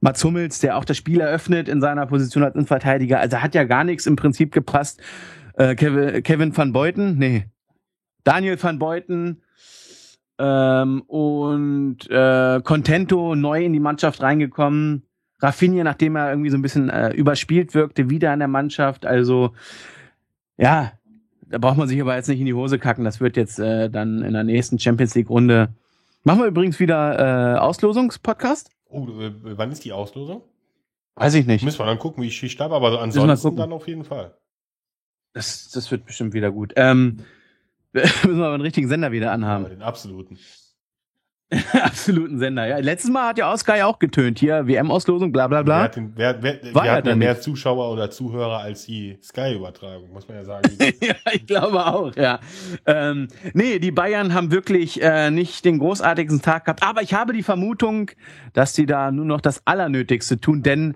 Mats 0.00 0.24
Hummels, 0.24 0.58
der 0.58 0.76
auch 0.76 0.84
das 0.84 0.96
Spiel 0.96 1.20
eröffnet 1.20 1.68
in 1.68 1.80
seiner 1.80 2.06
Position 2.06 2.42
als 2.42 2.54
Innenverteidiger. 2.54 3.20
Also 3.20 3.38
hat 3.38 3.54
ja 3.54 3.64
gar 3.64 3.84
nichts 3.84 4.06
im 4.06 4.16
Prinzip 4.16 4.52
gepasst. 4.52 5.00
Äh, 5.54 5.74
Kevin, 5.74 6.22
Kevin 6.22 6.56
van 6.56 6.72
Beuten, 6.72 7.18
nee, 7.18 7.46
Daniel 8.24 8.60
van 8.60 8.78
Beuten, 8.78 9.42
ähm, 10.38 11.02
und 11.02 12.10
äh, 12.10 12.60
Contento 12.62 13.34
neu 13.34 13.64
in 13.64 13.72
die 13.72 13.80
Mannschaft 13.80 14.22
reingekommen. 14.22 15.04
Rafinha, 15.40 15.84
nachdem 15.84 16.16
er 16.16 16.30
irgendwie 16.30 16.50
so 16.50 16.56
ein 16.56 16.62
bisschen 16.62 16.88
äh, 16.88 17.10
überspielt 17.10 17.74
wirkte, 17.74 18.10
wieder 18.10 18.32
in 18.32 18.40
der 18.40 18.48
Mannschaft. 18.48 19.06
Also 19.06 19.52
ja, 20.56 20.92
da 21.48 21.58
braucht 21.58 21.76
man 21.76 21.88
sich 21.88 22.00
aber 22.00 22.16
jetzt 22.16 22.28
nicht 22.28 22.40
in 22.40 22.46
die 22.46 22.54
Hose 22.54 22.78
kacken. 22.78 23.04
Das 23.04 23.20
wird 23.20 23.36
jetzt 23.36 23.58
äh, 23.58 23.90
dann 23.90 24.22
in 24.22 24.32
der 24.32 24.44
nächsten 24.44 24.78
Champions 24.78 25.14
League 25.14 25.28
Runde. 25.28 25.68
Machen 26.24 26.40
wir 26.40 26.46
übrigens 26.46 26.80
wieder 26.80 27.56
äh, 27.56 27.58
Auslosungspodcast. 27.58 28.70
Oh, 28.88 29.06
wann 29.06 29.72
ist 29.72 29.84
die 29.84 29.92
Auslosung? 29.92 30.42
Weiß 31.14 31.34
ich 31.34 31.46
nicht. 31.46 31.64
Müssen 31.64 31.80
wir 31.80 31.86
dann 31.86 31.98
gucken, 31.98 32.22
wie 32.22 32.28
ich 32.28 32.36
Schicht 32.36 32.60
habe, 32.60 32.74
aber 32.74 33.00
ansonsten 33.00 33.56
dann 33.56 33.72
auf 33.72 33.86
jeden 33.86 34.04
Fall. 34.04 34.34
Das, 35.34 35.70
das 35.70 35.90
wird 35.90 36.04
bestimmt 36.04 36.32
wieder 36.34 36.50
gut. 36.50 36.72
Ähm, 36.76 37.18
müssen 37.92 38.38
wir 38.38 38.46
aber 38.46 38.54
einen 38.54 38.62
richtigen 38.62 38.88
Sender 38.88 39.12
wieder 39.12 39.32
anhaben. 39.32 39.64
Ja, 39.64 39.70
den 39.70 39.82
absoluten. 39.82 40.38
absoluten 41.72 42.38
Sender, 42.38 42.66
ja. 42.66 42.78
Letztes 42.78 43.10
Mal 43.10 43.28
hat 43.28 43.38
ja 43.38 43.56
Sky 43.56 43.82
auch 43.82 43.98
getönt, 43.98 44.38
hier 44.38 44.66
WM-Auslosung, 44.66 45.32
bla 45.32 45.48
bla 45.48 45.62
bla. 45.62 45.76
Wer 45.76 45.84
hat 45.84 45.96
den, 45.96 46.12
wer, 46.16 46.42
wer, 46.42 46.62
wir 46.62 46.92
hatten 46.92 47.08
ja 47.08 47.16
mehr 47.16 47.32
nicht. 47.32 47.42
Zuschauer 47.42 47.90
oder 47.92 48.10
Zuhörer 48.10 48.58
als 48.58 48.86
die 48.86 49.18
Sky-Übertragung, 49.22 50.12
muss 50.12 50.26
man 50.28 50.38
ja 50.38 50.44
sagen. 50.44 50.70
ja, 51.00 51.14
ich 51.32 51.46
glaube 51.46 51.84
auch, 51.84 52.14
ja. 52.16 52.40
Ähm, 52.86 53.28
nee, 53.52 53.78
die 53.78 53.90
Bayern 53.90 54.34
haben 54.34 54.50
wirklich 54.50 55.02
äh, 55.02 55.30
nicht 55.30 55.64
den 55.64 55.78
großartigsten 55.78 56.42
Tag 56.42 56.64
gehabt, 56.64 56.82
aber 56.82 57.02
ich 57.02 57.14
habe 57.14 57.32
die 57.32 57.42
Vermutung, 57.42 58.10
dass 58.54 58.72
die 58.72 58.86
da 58.86 59.10
nur 59.10 59.24
noch 59.24 59.40
das 59.40 59.62
Allernötigste 59.66 60.40
tun, 60.40 60.62
denn 60.62 60.94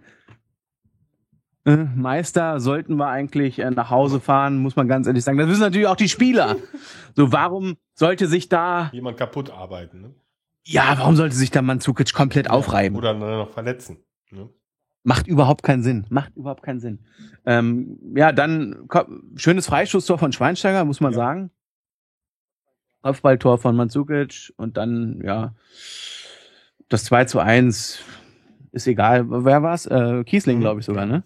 äh, 1.66 1.76
Meister 1.76 2.61
sollten 2.61 2.96
wir 2.96 3.09
eigentlich 3.09 3.59
äh, 3.59 3.70
nach 3.70 3.90
Hause 3.90 4.20
fahren, 4.20 4.59
muss 4.59 4.76
man 4.76 4.88
ganz 4.88 5.07
ehrlich 5.07 5.24
sagen. 5.24 5.36
Das 5.36 5.48
wissen 5.48 5.61
natürlich 5.61 5.88
auch 5.88 5.96
die 5.96 6.09
Spieler. 6.09 6.57
So, 7.14 7.32
warum 7.32 7.76
sollte 7.94 8.26
sich 8.26 8.48
da 8.48 8.90
jemand 8.92 9.16
kaputt 9.16 9.50
arbeiten? 9.50 10.00
Ne? 10.00 10.14
Ja, 10.69 10.97
warum 10.99 11.14
sollte 11.14 11.37
sich 11.37 11.53
da 11.53 11.62
Manzukic 11.62 12.12
komplett 12.12 12.51
aufreiben? 12.51 12.99
Oder 12.99 13.14
noch 13.14 13.51
verletzen. 13.51 13.99
Ne? 14.31 14.51
Macht 15.05 15.29
überhaupt 15.29 15.62
keinen 15.62 15.85
Sinn. 15.85 16.07
Macht 16.11 16.35
überhaupt 16.35 16.64
keinen 16.64 16.81
Sinn. 16.81 17.07
Ähm, 17.45 17.99
ja, 18.17 18.33
dann 18.33 18.89
schönes 19.37 19.67
Freischusstor 19.67 20.19
von 20.19 20.33
Schweinsteiger, 20.33 20.85
muss 20.85 21.01
man 21.01 21.12
ja. 21.12 21.17
sagen. 21.17 21.51
Kopfballtor 23.03 23.59
von 23.59 23.77
Manzukic 23.77 24.53
und 24.57 24.77
dann, 24.77 25.21
ja, 25.25 25.55
das 26.89 27.05
2 27.05 27.27
zu 27.27 27.39
1 27.39 28.01
ist 28.73 28.87
egal. 28.89 29.27
Wer 29.29 29.62
war's? 29.62 29.87
Äh, 29.87 30.25
Kiesling, 30.25 30.57
mhm. 30.57 30.62
glaube 30.62 30.81
ich 30.81 30.87
sogar, 30.87 31.07
ne? 31.07 31.23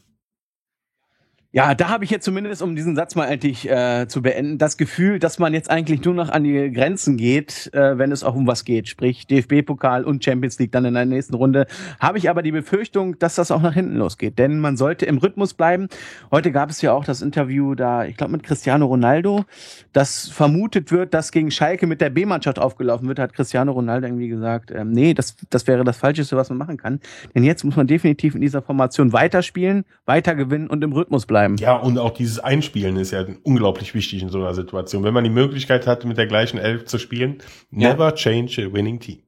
Ja, 1.53 1.75
da 1.75 1.89
habe 1.89 2.05
ich 2.05 2.11
jetzt 2.11 2.25
zumindest, 2.25 2.63
um 2.63 2.77
diesen 2.77 2.95
Satz 2.95 3.17
mal 3.17 3.27
endlich 3.27 3.69
äh, 3.69 4.07
zu 4.07 4.23
beenden, 4.23 4.57
das 4.57 4.77
Gefühl, 4.77 5.19
dass 5.19 5.41
man 5.41 5.53
jetzt 5.53 5.69
eigentlich 5.69 6.05
nur 6.05 6.15
noch 6.15 6.29
an 6.29 6.45
die 6.45 6.71
Grenzen 6.71 7.17
geht, 7.17 7.75
äh, 7.75 7.99
wenn 7.99 8.13
es 8.13 8.23
auch 8.23 8.37
um 8.37 8.47
was 8.47 8.65
geht, 8.65 8.87
sprich 8.87 9.27
DFB-Pokal 9.27 10.05
und 10.05 10.25
Champions 10.25 10.61
League 10.61 10.71
dann 10.71 10.85
in 10.85 10.95
der 10.95 11.07
nächsten 11.07 11.35
Runde. 11.35 11.67
Habe 11.99 12.19
ich 12.19 12.31
aber 12.31 12.43
die 12.43 12.53
Befürchtung, 12.53 13.19
dass 13.19 13.35
das 13.35 13.51
auch 13.51 13.61
nach 13.63 13.75
hinten 13.75 13.97
losgeht, 13.97 14.39
denn 14.39 14.61
man 14.61 14.77
sollte 14.77 15.07
im 15.07 15.19
Rhythmus 15.19 15.53
bleiben. 15.53 15.89
Heute 16.31 16.53
gab 16.53 16.71
es 16.71 16.83
ja 16.83 16.93
auch 16.93 17.05
das 17.05 17.21
Interview 17.21 17.75
da, 17.75 18.05
ich 18.05 18.17
glaube 18.17 18.31
mit 18.31 18.45
Cristiano 18.45 18.87
Ronaldo, 18.87 19.45
dass 19.93 20.29
vermutet 20.29 20.93
wird, 20.93 21.15
dass 21.15 21.33
gegen 21.33 21.51
Schalke 21.51 21.89
mit 21.89 22.01
der 22.01 22.11
B-Mannschaft 22.11 22.61
aufgelaufen 22.61 23.09
wird, 23.09 23.19
hat 23.19 23.35
Cristiano 23.35 23.73
Ronaldo 23.73 24.07
irgendwie 24.07 24.29
gesagt, 24.29 24.71
ähm, 24.71 24.93
nee, 24.93 25.15
das, 25.15 25.35
das 25.51 25.67
wäre 25.67 25.83
das 25.83 25.97
Falscheste, 25.97 26.37
was 26.37 26.49
man 26.49 26.59
machen 26.59 26.77
kann. 26.77 27.01
Denn 27.35 27.43
jetzt 27.43 27.65
muss 27.65 27.75
man 27.75 27.89
definitiv 27.89 28.37
in 28.37 28.41
dieser 28.41 28.63
Formation 28.63 29.13
weiterspielen, 29.13 29.85
weiter 30.07 30.37
gewinnen 30.37 30.69
und 30.69 30.85
im 30.85 30.93
Rhythmus 30.93 31.27
bleiben 31.27 31.40
bleiben. 31.41 31.57
Ja, 31.57 31.77
und 31.77 31.99
auch 31.99 32.11
dieses 32.11 32.39
Einspielen 32.39 32.97
ist 32.97 33.13
ja 33.13 33.25
unglaublich 33.43 33.95
wichtig 33.95 34.23
in 34.23 34.29
so 34.29 34.39
einer 34.39 34.55
Situation. 34.55 35.05
Wenn 35.05 35.15
man 35.15 35.25
die 35.25 35.31
Möglichkeit 35.31 35.87
hat, 35.87 36.05
mit 36.05 36.19
der 36.19 36.27
gleichen 36.27 36.59
Elf 36.59 36.85
zu 36.85 36.99
spielen, 36.99 37.39
never 37.71 38.07
ja. 38.07 38.13
change 38.13 38.67
a 38.67 38.73
winning 38.73 39.01
team. 39.01 39.23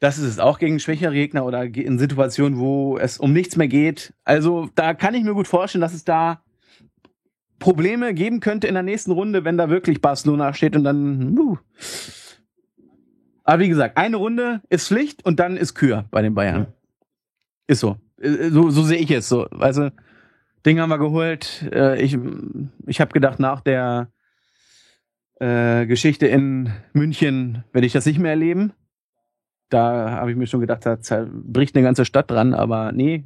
Das 0.00 0.18
ist 0.18 0.24
es 0.24 0.38
auch 0.38 0.58
gegen 0.58 0.80
schwächere 0.80 1.12
Gegner 1.12 1.46
oder 1.46 1.62
in 1.64 1.98
Situationen, 1.98 2.58
wo 2.58 2.98
es 2.98 3.18
um 3.18 3.32
nichts 3.32 3.56
mehr 3.56 3.68
geht. 3.68 4.12
Also 4.24 4.68
da 4.74 4.92
kann 4.92 5.14
ich 5.14 5.24
mir 5.24 5.34
gut 5.34 5.48
vorstellen, 5.48 5.80
dass 5.80 5.94
es 5.94 6.04
da 6.04 6.42
Probleme 7.58 8.12
geben 8.12 8.40
könnte 8.40 8.66
in 8.66 8.74
der 8.74 8.82
nächsten 8.82 9.12
Runde, 9.12 9.44
wenn 9.44 9.56
da 9.56 9.70
wirklich 9.70 10.00
Barcelona 10.00 10.52
steht 10.52 10.76
und 10.76 10.84
dann. 10.84 11.38
Uh. 11.38 11.56
Aber 13.44 13.60
wie 13.60 13.68
gesagt, 13.68 13.96
eine 13.96 14.16
Runde 14.16 14.60
ist 14.68 14.88
Pflicht 14.88 15.24
und 15.24 15.38
dann 15.38 15.56
ist 15.56 15.74
Kür 15.74 16.04
bei 16.10 16.20
den 16.22 16.34
Bayern. 16.34 16.62
Ja. 16.62 16.66
Ist 17.66 17.80
so. 17.80 17.96
Äh, 18.20 18.50
so, 18.50 18.70
so 18.70 18.82
sehe 18.82 18.98
ich 18.98 19.10
es 19.10 19.28
so. 19.28 19.44
Also 19.44 19.90
Ding 20.66 20.80
haben 20.80 20.88
wir 20.88 20.98
geholt. 20.98 21.68
Äh, 21.72 22.00
ich 22.02 22.18
ich 22.86 23.00
habe 23.00 23.12
gedacht, 23.12 23.38
nach 23.38 23.60
der 23.60 24.08
äh, 25.40 25.86
Geschichte 25.86 26.26
in 26.26 26.72
München 26.92 27.64
werde 27.72 27.86
ich 27.86 27.92
das 27.92 28.06
nicht 28.06 28.18
mehr 28.18 28.30
erleben. 28.30 28.72
Da 29.68 30.10
habe 30.10 30.30
ich 30.30 30.36
mir 30.36 30.46
schon 30.46 30.60
gedacht, 30.60 30.86
da 30.86 30.96
bricht 31.30 31.74
eine 31.74 31.84
ganze 31.84 32.04
Stadt 32.04 32.30
dran, 32.30 32.54
aber 32.54 32.92
nee, 32.92 33.24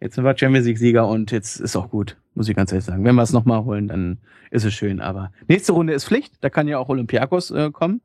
jetzt 0.00 0.14
sind 0.14 0.24
wir 0.24 0.36
Champions 0.36 0.66
League-Sieger 0.66 1.06
und 1.06 1.30
jetzt 1.30 1.60
ist 1.60 1.76
auch 1.76 1.90
gut, 1.90 2.16
muss 2.34 2.48
ich 2.48 2.56
ganz 2.56 2.72
ehrlich 2.72 2.86
sagen. 2.86 3.04
Wenn 3.04 3.14
wir 3.14 3.22
es 3.22 3.32
nochmal 3.32 3.64
holen, 3.64 3.88
dann 3.88 4.18
ist 4.50 4.64
es 4.64 4.74
schön. 4.74 5.00
Aber 5.00 5.32
nächste 5.46 5.72
Runde 5.72 5.92
ist 5.92 6.06
Pflicht, 6.06 6.34
da 6.40 6.48
kann 6.50 6.68
ja 6.68 6.78
auch 6.78 6.88
Olympiakos 6.88 7.50
äh, 7.50 7.70
kommen. 7.70 8.00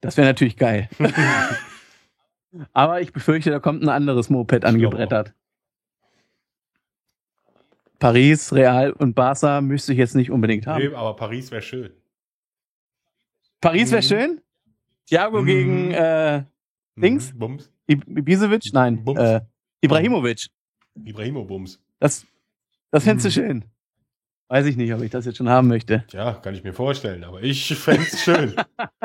Das 0.00 0.16
wäre 0.16 0.26
natürlich 0.26 0.56
geil. 0.56 0.88
aber 2.72 3.00
ich 3.00 3.12
befürchte, 3.12 3.50
da 3.50 3.60
kommt 3.60 3.82
ein 3.82 3.88
anderes 3.88 4.28
Moped 4.28 4.64
angebrettert. 4.64 5.32
Paris, 8.02 8.52
Real 8.52 8.90
und 8.94 9.14
Barca 9.14 9.60
müsste 9.60 9.92
ich 9.92 9.98
jetzt 9.98 10.16
nicht 10.16 10.32
unbedingt 10.32 10.66
haben. 10.66 10.82
Nee, 10.82 10.92
aber 10.92 11.14
Paris 11.14 11.52
wäre 11.52 11.62
schön. 11.62 11.92
Paris 13.60 13.92
wäre 13.92 14.02
mhm. 14.02 14.06
schön? 14.06 14.40
Thiago 15.06 15.40
mhm. 15.40 15.46
gegen 15.46 15.90
äh? 15.92 16.42
Mhm. 16.96 17.20
Bums. 17.34 17.70
Ibisevic? 17.86 18.72
Nein. 18.72 19.04
Bums. 19.04 19.20
Äh, 19.20 19.40
Ibrahimovic. 19.82 20.48
Ibrahimo-Bums. 21.04 21.80
Das, 22.00 22.26
das 22.90 23.04
fändest 23.04 23.24
du 23.36 23.40
mhm. 23.40 23.46
schön. 23.46 23.64
Weiß 24.48 24.66
ich 24.66 24.76
nicht, 24.76 24.92
ob 24.92 25.00
ich 25.02 25.10
das 25.12 25.24
jetzt 25.24 25.36
schon 25.36 25.48
haben 25.48 25.68
möchte. 25.68 26.04
Ja, 26.10 26.32
kann 26.34 26.56
ich 26.56 26.64
mir 26.64 26.72
vorstellen, 26.72 27.22
aber 27.22 27.40
ich 27.40 27.72
fände 27.72 28.02
es 28.02 28.20
schön. 28.20 28.56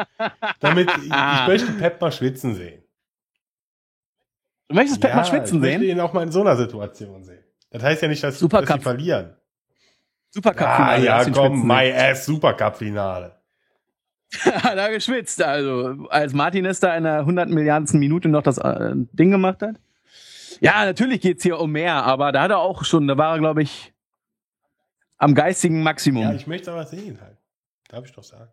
Damit, 0.59 0.89
ich, 0.97 1.03
ich 1.03 1.47
möchte 1.47 1.71
Pep 1.73 2.01
mal 2.01 2.11
schwitzen 2.11 2.55
sehen. 2.55 2.83
Du 4.69 4.75
möchtest 4.75 4.99
Pep 4.99 5.11
ja, 5.11 5.17
mal 5.17 5.25
schwitzen 5.25 5.61
sehen? 5.61 5.69
Ich 5.69 5.77
möchte 5.77 5.91
ihn 5.91 5.99
auch 5.99 6.13
mal 6.13 6.23
in 6.23 6.31
so 6.31 6.41
einer 6.41 6.57
Situation 6.57 7.23
sehen. 7.23 7.46
Das 7.69 7.83
heißt 7.83 8.01
ja 8.01 8.07
nicht, 8.07 8.23
dass, 8.23 8.39
Supercup. 8.39 8.67
dass 8.67 8.75
sie 8.77 8.81
verlieren. 8.81 9.35
Supercup-Finale. 10.29 11.11
Ah, 11.11 11.23
ja, 11.23 11.29
komm, 11.29 11.67
my 11.67 11.91
ass 11.91 12.25
Supercup-Finale. 12.25 13.35
da 14.63 14.89
geschwitzt, 14.89 15.41
also 15.41 16.07
als 16.09 16.33
Martinez 16.33 16.79
da 16.79 16.95
in 16.97 17.03
der 17.03 17.19
100 17.19 17.49
Milliardensten 17.49 17.99
Minute 17.99 18.27
noch 18.27 18.43
das 18.43 18.57
äh, 18.57 18.91
Ding 18.93 19.31
gemacht 19.31 19.61
hat. 19.61 19.77
Ja, 20.59 20.85
natürlich 20.85 21.21
geht's 21.21 21.43
hier 21.43 21.59
um 21.59 21.71
mehr, 21.71 22.03
aber 22.03 22.31
da 22.31 22.41
hat 22.43 22.51
er 22.51 22.59
auch 22.59 22.83
schon, 22.83 23.07
da 23.07 23.17
war 23.17 23.35
er, 23.35 23.39
glaube 23.39 23.61
ich, 23.61 23.93
am 25.17 25.33
geistigen 25.33 25.81
Maximum. 25.81 26.23
Ja, 26.23 26.33
ich 26.33 26.47
möchte 26.47 26.71
aber 26.71 26.85
sehen 26.85 27.19
halt. 27.21 27.37
Darf 27.87 28.05
ich 28.05 28.11
doch 28.11 28.23
sagen. 28.23 28.51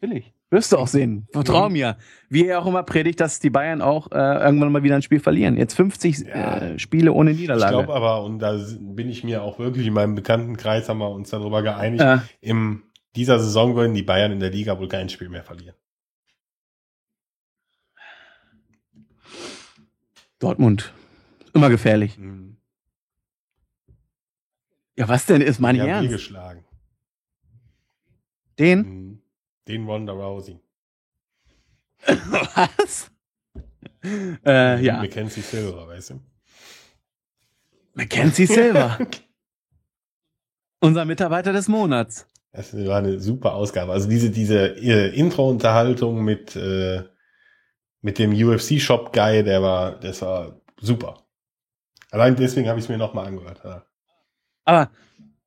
Natürlich. 0.00 0.32
Wirst 0.50 0.72
du 0.72 0.78
auch 0.78 0.86
sehen. 0.86 1.26
Vertrau 1.32 1.68
mir. 1.68 1.96
Wie 2.28 2.46
er 2.46 2.60
auch 2.60 2.66
immer 2.66 2.84
predigt, 2.84 3.20
dass 3.20 3.40
die 3.40 3.50
Bayern 3.50 3.82
auch 3.82 4.12
äh, 4.12 4.16
irgendwann 4.16 4.70
mal 4.70 4.84
wieder 4.84 4.94
ein 4.94 5.02
Spiel 5.02 5.18
verlieren. 5.18 5.56
Jetzt 5.56 5.74
50 5.74 6.18
ja. 6.20 6.58
äh, 6.58 6.78
Spiele 6.78 7.12
ohne 7.12 7.32
Niederlage. 7.32 7.74
Ich 7.74 7.84
glaube 7.84 7.94
aber, 7.94 8.22
und 8.22 8.38
da 8.38 8.56
bin 8.80 9.08
ich 9.08 9.24
mir 9.24 9.42
auch 9.42 9.58
wirklich 9.58 9.86
in 9.88 9.92
meinem 9.92 10.14
Bekanntenkreis, 10.14 10.88
haben 10.88 10.98
wir 10.98 11.10
uns 11.10 11.30
darüber 11.30 11.62
geeinigt, 11.62 12.02
ja. 12.02 12.22
in 12.40 12.82
dieser 13.16 13.40
Saison 13.40 13.74
würden 13.74 13.94
die 13.94 14.02
Bayern 14.02 14.30
in 14.30 14.40
der 14.40 14.50
Liga 14.50 14.78
wohl 14.78 14.88
kein 14.88 15.08
Spiel 15.08 15.28
mehr 15.28 15.42
verlieren. 15.42 15.74
Dortmund. 20.38 20.92
Immer 21.54 21.70
gefährlich. 21.70 22.18
Mhm. 22.18 22.56
Ja, 24.96 25.08
was 25.08 25.26
denn 25.26 25.40
ist 25.40 25.58
mein 25.58 25.76
Ernst? 25.76 26.10
geschlagen. 26.10 26.64
Den? 28.58 28.78
Mhm. 28.78 29.15
Den 29.68 29.84
Ronda 29.86 30.12
Rousey. 30.12 30.60
Was? 32.06 33.10
Äh, 34.44 34.84
ja. 34.84 34.98
Mackenzie 34.98 35.40
Silver, 35.40 35.88
weißt 35.88 36.10
du? 36.10 36.20
Mackenzie 37.94 38.46
Silver. 38.46 38.98
Unser 40.80 41.04
Mitarbeiter 41.04 41.52
des 41.52 41.68
Monats. 41.68 42.28
Das 42.52 42.74
war 42.86 42.98
eine 42.98 43.20
super 43.20 43.54
Ausgabe. 43.54 43.92
Also 43.92 44.08
diese, 44.08 44.30
diese 44.30 44.76
äh, 44.76 45.14
Intro-Unterhaltung 45.14 46.22
mit, 46.22 46.54
äh, 46.56 47.02
mit 48.00 48.18
dem 48.18 48.32
UFC-Shop-Guy, 48.32 49.42
der 49.42 49.62
war, 49.62 49.98
das 49.98 50.22
war 50.22 50.60
super. 50.80 51.26
Allein 52.10 52.36
deswegen 52.36 52.68
habe 52.68 52.78
ich 52.78 52.84
es 52.84 52.88
mir 52.88 52.98
nochmal 52.98 53.26
angehört. 53.26 53.60
Ja. 53.64 53.84
Aber 54.64 54.90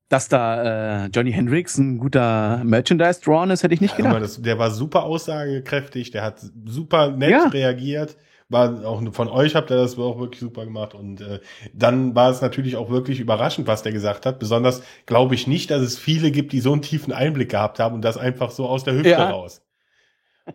dass 0.09 0.27
da 0.27 1.05
äh, 1.05 1.09
Johnny 1.13 1.31
Hendricks 1.31 1.77
ein 1.77 1.99
guter 1.99 2.63
Merchandise-Drawn 2.63 3.51
ist, 3.51 3.63
hätte 3.63 3.75
ich 3.75 3.81
nicht 3.81 3.95
gedacht. 3.95 4.15
Ja, 4.15 4.19
das, 4.19 4.41
der 4.41 4.57
war 4.57 4.71
super 4.71 5.03
aussagekräftig, 5.03 6.11
der 6.11 6.23
hat 6.23 6.39
super 6.65 7.11
nett 7.11 7.29
ja. 7.29 7.47
reagiert. 7.47 8.17
War 8.51 8.83
auch 8.83 9.03
von 9.13 9.27
euch 9.27 9.53
habt 9.53 9.69
ihr 9.69 9.77
das 9.77 9.99
auch 9.99 10.17
wirklich 10.17 10.39
super 10.39 10.65
gemacht. 10.65 10.95
Und 10.95 11.21
äh, 11.21 11.39
dann 11.71 12.15
war 12.15 12.31
es 12.31 12.41
natürlich 12.41 12.75
auch 12.75 12.89
wirklich 12.89 13.19
überraschend, 13.19 13.67
was 13.67 13.83
der 13.83 13.91
gesagt 13.91 14.25
hat. 14.25 14.39
Besonders 14.39 14.81
glaube 15.05 15.35
ich 15.35 15.45
nicht, 15.45 15.69
dass 15.69 15.83
es 15.83 15.99
viele 15.99 16.31
gibt, 16.31 16.51
die 16.51 16.59
so 16.59 16.73
einen 16.73 16.81
tiefen 16.81 17.13
Einblick 17.13 17.49
gehabt 17.51 17.77
haben 17.77 17.93
und 17.93 18.01
das 18.01 18.17
einfach 18.17 18.49
so 18.49 18.67
aus 18.67 18.83
der 18.83 18.95
Hüfte 18.95 19.11
ja. 19.11 19.29
raus. 19.29 19.61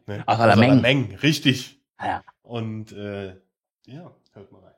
Ne? 0.08 0.24
Ach, 0.26 0.40
also 0.40 0.58
Meng. 0.58 0.80
Meng, 0.80 1.14
richtig. 1.22 1.80
Ja. 2.00 2.24
Und 2.42 2.90
äh, 2.90 3.36
ja, 3.86 4.10
hört 4.32 4.50
mal 4.50 4.58
rein. 4.58 4.72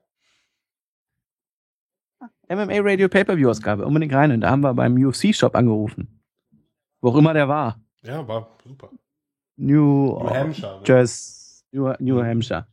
MMA 2.49 2.81
Radio 2.81 3.09
Pay-Per-View 3.09 3.51
Ausgabe, 3.51 3.85
unbedingt 3.85 4.13
rein. 4.13 4.31
Und 4.31 4.41
da 4.41 4.51
haben 4.51 4.63
wir 4.63 4.75
beim 4.75 4.95
UFC 4.95 5.35
Shop 5.35 5.55
angerufen. 5.55 6.21
Wo 7.01 7.11
auch 7.11 7.17
immer 7.17 7.35
der 7.35 7.49
war. 7.49 7.81
Ja, 8.03 8.27
war 8.27 8.57
super. 8.63 8.91
New, 9.57 10.19
New 10.19 10.31
Hampshire. 10.31 10.81
Ne? 10.81 10.83
Just 10.85 11.65
New, 11.73 11.93
New 11.99 12.23
Hampshire. 12.23 12.67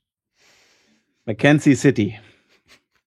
Mackenzie 1.25 1.75
City. 1.75 2.19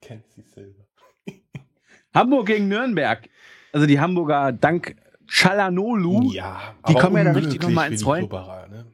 Mackenzie 0.01 0.43
Silver. 0.43 0.87
Hamburg 2.15 2.47
gegen 2.47 2.69
Nürnberg. 2.69 3.29
Also 3.73 3.87
die 3.87 4.01
Hamburger 4.01 4.53
dank 4.53 4.97
Chalanolu. 5.27 6.31
Ja, 6.33 6.75
die 6.89 6.95
kommen 6.95 7.17
ja 7.17 7.25
da 7.25 7.33
richtig 7.33 7.61
nochmal 7.63 7.93
ins 7.93 8.07
Rollen. 8.07 8.29
Ne? 8.29 8.87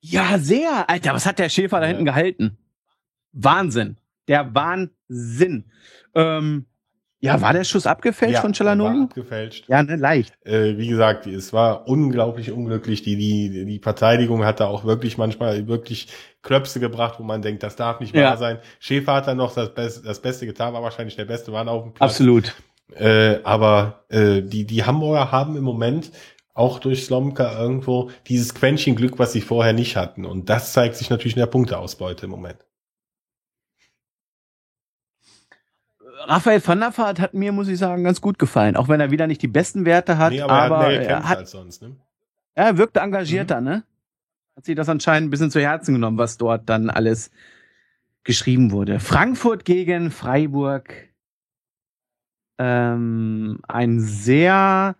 Ja, 0.00 0.38
sehr. 0.38 0.88
Alter, 0.88 1.14
was 1.14 1.26
hat 1.26 1.38
der 1.38 1.48
Schäfer 1.48 1.76
ja. 1.76 1.80
da 1.82 1.86
hinten 1.86 2.04
gehalten? 2.04 2.58
Wahnsinn. 3.32 3.98
Der 4.28 4.54
Wahnsinn. 4.54 5.70
Ähm, 6.14 6.66
ja, 7.26 7.40
war 7.40 7.52
der 7.52 7.64
Schuss 7.64 7.86
abgefälscht 7.86 8.34
ja, 8.34 8.40
von 8.40 8.52
Chalanolu? 8.52 8.98
War 8.98 9.04
abgefälscht. 9.04 9.68
Ja, 9.68 9.82
ne, 9.82 9.96
leicht. 9.96 10.34
Äh, 10.44 10.76
wie 10.78 10.88
gesagt, 10.88 11.26
es 11.26 11.52
war 11.52 11.86
unglaublich 11.88 12.52
unglücklich. 12.52 13.02
Die, 13.02 13.16
die, 13.16 13.64
die 13.64 13.78
Verteidigung 13.78 14.44
hat 14.44 14.60
da 14.60 14.66
auch 14.66 14.84
wirklich 14.84 15.18
manchmal 15.18 15.66
wirklich 15.66 16.08
Klöpse 16.42 16.80
gebracht, 16.80 17.16
wo 17.18 17.24
man 17.24 17.42
denkt, 17.42 17.62
das 17.62 17.76
darf 17.76 18.00
nicht 18.00 18.14
ja. 18.14 18.30
wahr 18.30 18.36
sein. 18.36 18.58
Schäfer 18.78 19.14
hat 19.14 19.26
dann 19.26 19.36
noch 19.36 19.54
das, 19.54 19.74
Best, 19.74 20.06
das 20.06 20.20
Beste 20.20 20.46
getan, 20.46 20.72
war 20.72 20.82
wahrscheinlich 20.82 21.16
der 21.16 21.24
beste 21.24 21.50
Mann 21.50 21.68
auf 21.68 21.82
dem 21.82 21.92
Platz. 21.92 22.10
Absolut. 22.10 22.54
Äh, 22.94 23.40
aber 23.42 24.04
äh, 24.08 24.42
die, 24.42 24.64
die 24.64 24.84
Hamburger 24.84 25.32
haben 25.32 25.56
im 25.56 25.64
Moment 25.64 26.12
auch 26.54 26.78
durch 26.78 27.04
Slomka 27.04 27.58
irgendwo 27.60 28.10
dieses 28.28 28.54
Quäntchen 28.54 28.96
Glück, 28.96 29.18
was 29.18 29.32
sie 29.32 29.42
vorher 29.42 29.74
nicht 29.74 29.96
hatten. 29.96 30.24
Und 30.24 30.48
das 30.48 30.72
zeigt 30.72 30.96
sich 30.96 31.10
natürlich 31.10 31.34
in 31.34 31.40
der 31.40 31.46
Punkteausbeute 31.46 32.24
im 32.24 32.30
Moment. 32.30 32.58
Raphael 36.26 36.66
van 36.66 36.80
der 36.80 36.96
Vaart 36.96 37.20
hat 37.20 37.34
mir, 37.34 37.52
muss 37.52 37.68
ich 37.68 37.78
sagen, 37.78 38.04
ganz 38.04 38.20
gut 38.20 38.38
gefallen. 38.38 38.76
Auch 38.76 38.88
wenn 38.88 39.00
er 39.00 39.10
wieder 39.10 39.26
nicht 39.26 39.42
die 39.42 39.48
besten 39.48 39.84
Werte 39.84 40.18
hat. 40.18 40.32
Nee, 40.32 40.42
aber, 40.42 40.52
aber 40.52 40.92
er 40.92 41.00
hat, 41.00 41.06
er 41.06 41.28
hat 41.28 41.38
als 41.38 41.50
sonst, 41.52 41.82
ne? 41.82 41.96
Er 42.54 42.78
wirkte 42.78 43.00
engagierter, 43.00 43.60
mhm. 43.60 43.66
ne? 43.66 43.84
Hat 44.56 44.64
sich 44.64 44.74
das 44.74 44.88
anscheinend 44.88 45.28
ein 45.28 45.30
bisschen 45.30 45.50
zu 45.50 45.60
Herzen 45.60 45.94
genommen, 45.94 46.18
was 46.18 46.38
dort 46.38 46.68
dann 46.68 46.90
alles 46.90 47.30
geschrieben 48.24 48.72
wurde. 48.72 48.98
Frankfurt 49.00 49.64
gegen 49.64 50.10
Freiburg. 50.10 50.92
Ähm, 52.58 53.60
ein 53.68 54.00
sehr 54.00 54.96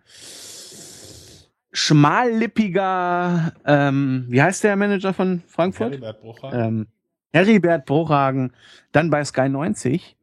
schmallippiger, 1.71 3.53
ähm, 3.65 4.25
wie 4.29 4.41
heißt 4.41 4.63
der 4.63 4.75
Manager 4.75 5.13
von 5.13 5.41
Frankfurt? 5.47 5.91
Heribert 5.91 6.21
Bruchhagen. 6.21 6.59
Ähm, 6.59 6.87
Heribert 7.33 7.85
Bruchhagen. 7.85 8.53
Dann 8.91 9.09
bei 9.09 9.23
Sky 9.25 9.49
90 9.49 10.16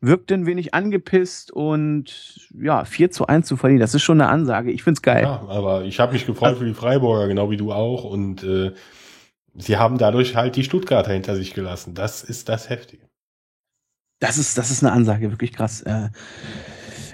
wirkt 0.00 0.30
ein 0.32 0.46
wenig 0.46 0.74
angepisst 0.74 1.50
und 1.50 2.48
ja, 2.60 2.84
4 2.84 3.10
zu 3.10 3.26
1 3.26 3.46
zu 3.46 3.56
verlieren, 3.56 3.80
das 3.80 3.94
ist 3.94 4.02
schon 4.02 4.20
eine 4.20 4.30
Ansage. 4.30 4.70
Ich 4.70 4.82
find's 4.82 5.02
geil. 5.02 5.24
Ja, 5.24 5.44
aber 5.48 5.84
ich 5.84 5.98
habe 5.98 6.12
mich 6.12 6.26
gefreut 6.26 6.50
also, 6.50 6.60
für 6.60 6.66
die 6.66 6.74
Freiburger, 6.74 7.26
genau 7.26 7.50
wie 7.50 7.56
du 7.56 7.72
auch. 7.72 8.04
Und 8.04 8.44
äh, 8.44 8.72
sie 9.54 9.76
haben 9.76 9.98
dadurch 9.98 10.36
halt 10.36 10.56
die 10.56 10.64
Stuttgarter 10.64 11.12
hinter 11.12 11.34
sich 11.34 11.52
gelassen. 11.52 11.94
Das 11.94 12.22
ist 12.22 12.48
das 12.48 12.68
Heftige. 12.68 13.08
Das 14.20 14.38
ist, 14.38 14.58
das 14.58 14.70
ist 14.70 14.84
eine 14.84 14.92
Ansage, 14.92 15.30
wirklich 15.30 15.52
krass. 15.52 15.82
Äh, 15.82 16.10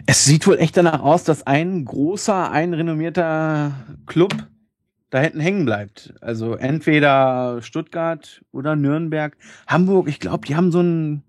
es 0.06 0.24
sieht 0.24 0.46
wohl 0.46 0.58
echt 0.58 0.76
danach 0.76 1.00
aus, 1.00 1.24
dass 1.24 1.46
ein 1.46 1.84
großer, 1.84 2.50
ein 2.50 2.74
renommierter 2.74 3.72
Club 4.06 4.34
da 5.08 5.20
hinten 5.20 5.40
hängen 5.40 5.64
bleibt. 5.64 6.12
Also 6.20 6.54
entweder 6.54 7.62
Stuttgart 7.62 8.42
oder 8.52 8.76
Nürnberg. 8.76 9.36
Hamburg, 9.66 10.08
ich 10.08 10.20
glaube, 10.20 10.46
die 10.46 10.56
haben 10.56 10.72
so 10.72 10.80
ein 10.80 11.22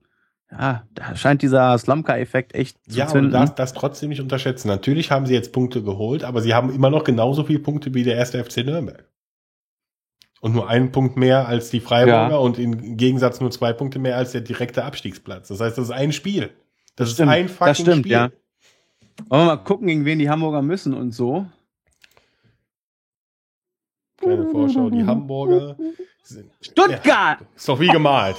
ja, 0.51 0.83
da 0.93 1.15
scheint 1.15 1.41
dieser 1.41 1.77
Slumka-Effekt 1.77 2.53
echt 2.53 2.77
zu 2.89 2.97
ja, 2.97 3.07
zünden. 3.07 3.33
Ja, 3.33 3.39
und 3.41 3.49
das, 3.49 3.55
das 3.55 3.73
trotzdem 3.73 4.09
nicht 4.09 4.21
unterschätzen. 4.21 4.67
Natürlich 4.67 5.11
haben 5.11 5.25
sie 5.25 5.33
jetzt 5.33 5.51
Punkte 5.51 5.81
geholt, 5.81 6.23
aber 6.23 6.41
sie 6.41 6.53
haben 6.53 6.73
immer 6.73 6.89
noch 6.89 7.03
genauso 7.03 7.43
viele 7.43 7.59
Punkte 7.59 7.93
wie 7.93 8.03
der 8.03 8.15
erste 8.15 8.43
FC 8.43 8.57
Nürnberg. 8.57 9.09
Und 10.41 10.53
nur 10.53 10.69
einen 10.69 10.91
Punkt 10.91 11.17
mehr 11.17 11.47
als 11.47 11.71
die 11.71 11.79
Freiburger 11.79 12.29
ja. 12.29 12.37
und 12.37 12.59
im 12.59 12.97
Gegensatz 12.97 13.41
nur 13.41 13.49
zwei 13.49 13.73
Punkte 13.73 13.97
mehr 13.97 14.17
als 14.17 14.33
der 14.33 14.41
direkte 14.41 14.83
Abstiegsplatz. 14.83 15.47
Das 15.47 15.59
heißt, 15.59 15.77
das 15.77 15.85
ist 15.85 15.91
ein 15.91 16.11
Spiel. 16.11 16.51
Das, 16.95 17.09
das 17.09 17.19
ist 17.19 17.21
ein 17.21 17.49
fucking 17.49 17.67
das 17.67 17.79
stimmt, 17.79 17.99
Spiel. 17.99 18.11
Ja. 18.11 18.29
Wollen 19.27 19.41
wir 19.41 19.45
mal 19.45 19.57
gucken, 19.57 19.87
gegen 19.87 20.05
wen 20.05 20.19
die 20.19 20.29
Hamburger 20.29 20.61
müssen 20.61 20.93
und 20.93 21.11
so. 21.11 21.47
Kleine 24.17 24.45
Vorschau, 24.49 24.89
die 24.89 25.03
Hamburger 25.03 25.75
sind. 26.21 26.51
Stuttgart! 26.61 27.05
Ja, 27.05 27.37
ist 27.55 27.67
doch 27.67 27.79
wie 27.79 27.87
gemalt. 27.87 28.37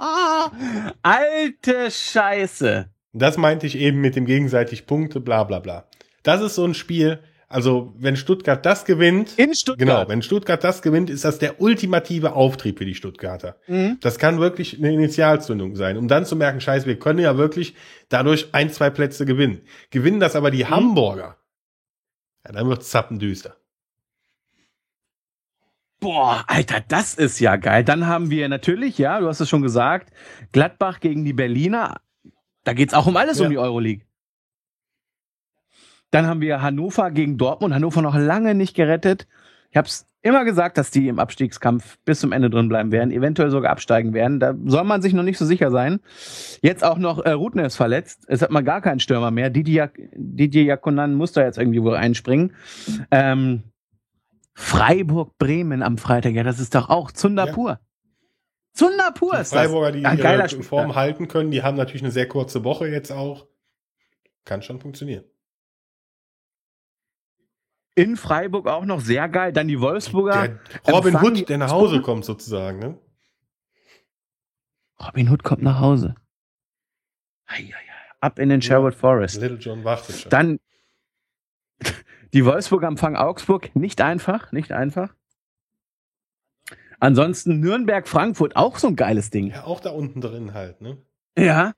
Alte 1.02 1.90
Scheiße. 1.90 2.90
Das 3.12 3.36
meinte 3.36 3.66
ich 3.66 3.76
eben 3.76 4.00
mit 4.00 4.16
dem 4.16 4.24
gegenseitig 4.24 4.86
Punkte, 4.86 5.20
bla 5.20 5.44
bla 5.44 5.58
bla. 5.58 5.88
Das 6.22 6.40
ist 6.40 6.54
so 6.54 6.64
ein 6.64 6.74
Spiel, 6.74 7.18
also 7.48 7.92
wenn 7.98 8.16
Stuttgart 8.16 8.64
das 8.64 8.84
gewinnt, 8.84 9.36
in 9.36 9.54
Stuttgart. 9.54 9.78
genau, 9.78 10.08
wenn 10.08 10.22
Stuttgart 10.22 10.62
das 10.62 10.82
gewinnt, 10.82 11.10
ist 11.10 11.24
das 11.24 11.38
der 11.38 11.60
ultimative 11.60 12.34
Auftrieb 12.34 12.78
für 12.78 12.84
die 12.84 12.94
Stuttgarter. 12.94 13.56
Mhm. 13.66 13.98
Das 14.00 14.18
kann 14.18 14.38
wirklich 14.38 14.78
eine 14.78 14.92
Initialzündung 14.92 15.74
sein, 15.74 15.96
um 15.96 16.06
dann 16.06 16.24
zu 16.24 16.36
merken, 16.36 16.60
scheiße, 16.60 16.86
wir 16.86 16.98
können 16.98 17.18
ja 17.18 17.36
wirklich 17.36 17.74
dadurch 18.08 18.48
ein, 18.52 18.70
zwei 18.70 18.90
Plätze 18.90 19.26
gewinnen. 19.26 19.62
Gewinnen 19.90 20.20
das 20.20 20.36
aber 20.36 20.50
die 20.52 20.64
mhm. 20.64 20.70
Hamburger, 20.70 21.36
ja, 22.46 22.52
dann 22.52 22.68
wird's 22.68 22.90
zappendüster. 22.90 23.56
Boah, 26.00 26.44
Alter, 26.46 26.80
das 26.88 27.14
ist 27.14 27.40
ja 27.40 27.56
geil. 27.56 27.84
Dann 27.84 28.06
haben 28.06 28.30
wir 28.30 28.48
natürlich, 28.48 28.96
ja, 28.96 29.20
du 29.20 29.28
hast 29.28 29.40
es 29.40 29.48
schon 29.50 29.60
gesagt, 29.60 30.12
Gladbach 30.52 31.00
gegen 31.00 31.24
die 31.24 31.34
Berliner. 31.34 32.00
Da 32.64 32.72
geht's 32.72 32.94
auch 32.94 33.06
um 33.06 33.16
alles 33.16 33.38
ja. 33.38 33.44
um 33.44 33.50
die 33.50 33.58
Euroleague. 33.58 34.04
Dann 36.10 36.26
haben 36.26 36.40
wir 36.40 36.62
Hannover 36.62 37.10
gegen 37.10 37.36
Dortmund. 37.36 37.74
Hannover 37.74 38.02
noch 38.02 38.16
lange 38.16 38.54
nicht 38.54 38.74
gerettet. 38.74 39.28
Ich 39.70 39.76
habe 39.76 39.86
es 39.86 40.06
immer 40.22 40.44
gesagt, 40.44 40.78
dass 40.78 40.90
die 40.90 41.06
im 41.08 41.18
Abstiegskampf 41.18 41.98
bis 42.04 42.20
zum 42.20 42.32
Ende 42.32 42.50
drin 42.50 42.68
bleiben 42.68 42.92
werden, 42.92 43.12
eventuell 43.12 43.50
sogar 43.50 43.70
absteigen 43.70 44.12
werden. 44.12 44.40
Da 44.40 44.54
soll 44.64 44.84
man 44.84 45.02
sich 45.02 45.12
noch 45.12 45.22
nicht 45.22 45.38
so 45.38 45.44
sicher 45.44 45.70
sein. 45.70 46.00
Jetzt 46.62 46.82
auch 46.82 46.98
noch 46.98 47.24
äh, 47.24 47.30
Rutner 47.30 47.66
ist 47.66 47.76
verletzt. 47.76 48.24
Es 48.26 48.42
hat 48.42 48.50
mal 48.50 48.64
gar 48.64 48.80
keinen 48.80 49.00
Stürmer 49.00 49.30
mehr. 49.30 49.50
Didier, 49.50 49.90
Didier 50.14 50.64
Jakonan 50.64 51.14
muss 51.14 51.32
da 51.32 51.44
jetzt 51.44 51.58
irgendwie 51.58 51.82
wohl 51.82 51.94
einspringen. 51.94 52.54
Ähm, 53.10 53.62
Freiburg-Bremen 54.60 55.82
am 55.82 55.96
Freitag, 55.98 56.34
ja, 56.34 56.42
das 56.42 56.60
ist 56.60 56.74
doch 56.74 56.90
auch 56.90 57.10
Zunder 57.10 57.46
ja. 57.46 57.52
pur. 57.52 57.80
Zunder 58.72 59.10
pur 59.10 59.34
die 59.34 59.40
ist 59.40 59.52
Freiburger, 59.52 59.92
das. 59.92 60.16
die 60.16 60.22
ihre 60.22 60.48
Spiel. 60.48 60.62
Form 60.62 60.94
halten 60.94 61.28
können, 61.28 61.50
die 61.50 61.62
haben 61.62 61.76
natürlich 61.76 62.02
eine 62.02 62.12
sehr 62.12 62.28
kurze 62.28 62.62
Woche 62.62 62.86
jetzt 62.86 63.10
auch. 63.10 63.48
Kann 64.44 64.62
schon 64.62 64.78
funktionieren. 64.78 65.24
In 67.94 68.16
Freiburg 68.16 68.68
auch 68.68 68.84
noch 68.84 69.00
sehr 69.00 69.28
geil. 69.28 69.52
Dann 69.52 69.66
die 69.66 69.80
Wolfsburger. 69.80 70.60
Der 70.86 70.94
Robin 70.94 71.16
Hood, 71.16 71.48
der 71.48 71.58
nach 71.58 71.72
Hause 71.72 72.00
kommt 72.00 72.24
sozusagen, 72.24 72.78
ne? 72.78 72.98
Robin 75.04 75.28
Hood 75.30 75.42
kommt 75.42 75.62
nach 75.62 75.80
Hause. 75.80 76.14
Ab 78.20 78.38
in 78.38 78.50
den 78.50 78.62
Sherwood 78.62 78.94
Forest. 78.94 79.40
Little 79.40 79.58
John 79.58 79.84
wartet 79.84 80.16
schon. 80.16 80.30
Dann 80.30 80.60
die 82.32 82.44
Wolfsburg 82.44 82.82
empfangen 82.82 83.16
Augsburg. 83.16 83.74
Nicht 83.74 84.00
einfach, 84.00 84.52
nicht 84.52 84.72
einfach. 84.72 85.14
Ansonsten 87.00 87.60
Nürnberg-Frankfurt, 87.60 88.56
auch 88.56 88.78
so 88.78 88.88
ein 88.88 88.96
geiles 88.96 89.30
Ding. 89.30 89.48
Ja, 89.48 89.64
auch 89.64 89.80
da 89.80 89.90
unten 89.90 90.20
drin 90.20 90.52
halt, 90.52 90.80
ne? 90.82 90.98
Ja. 91.36 91.72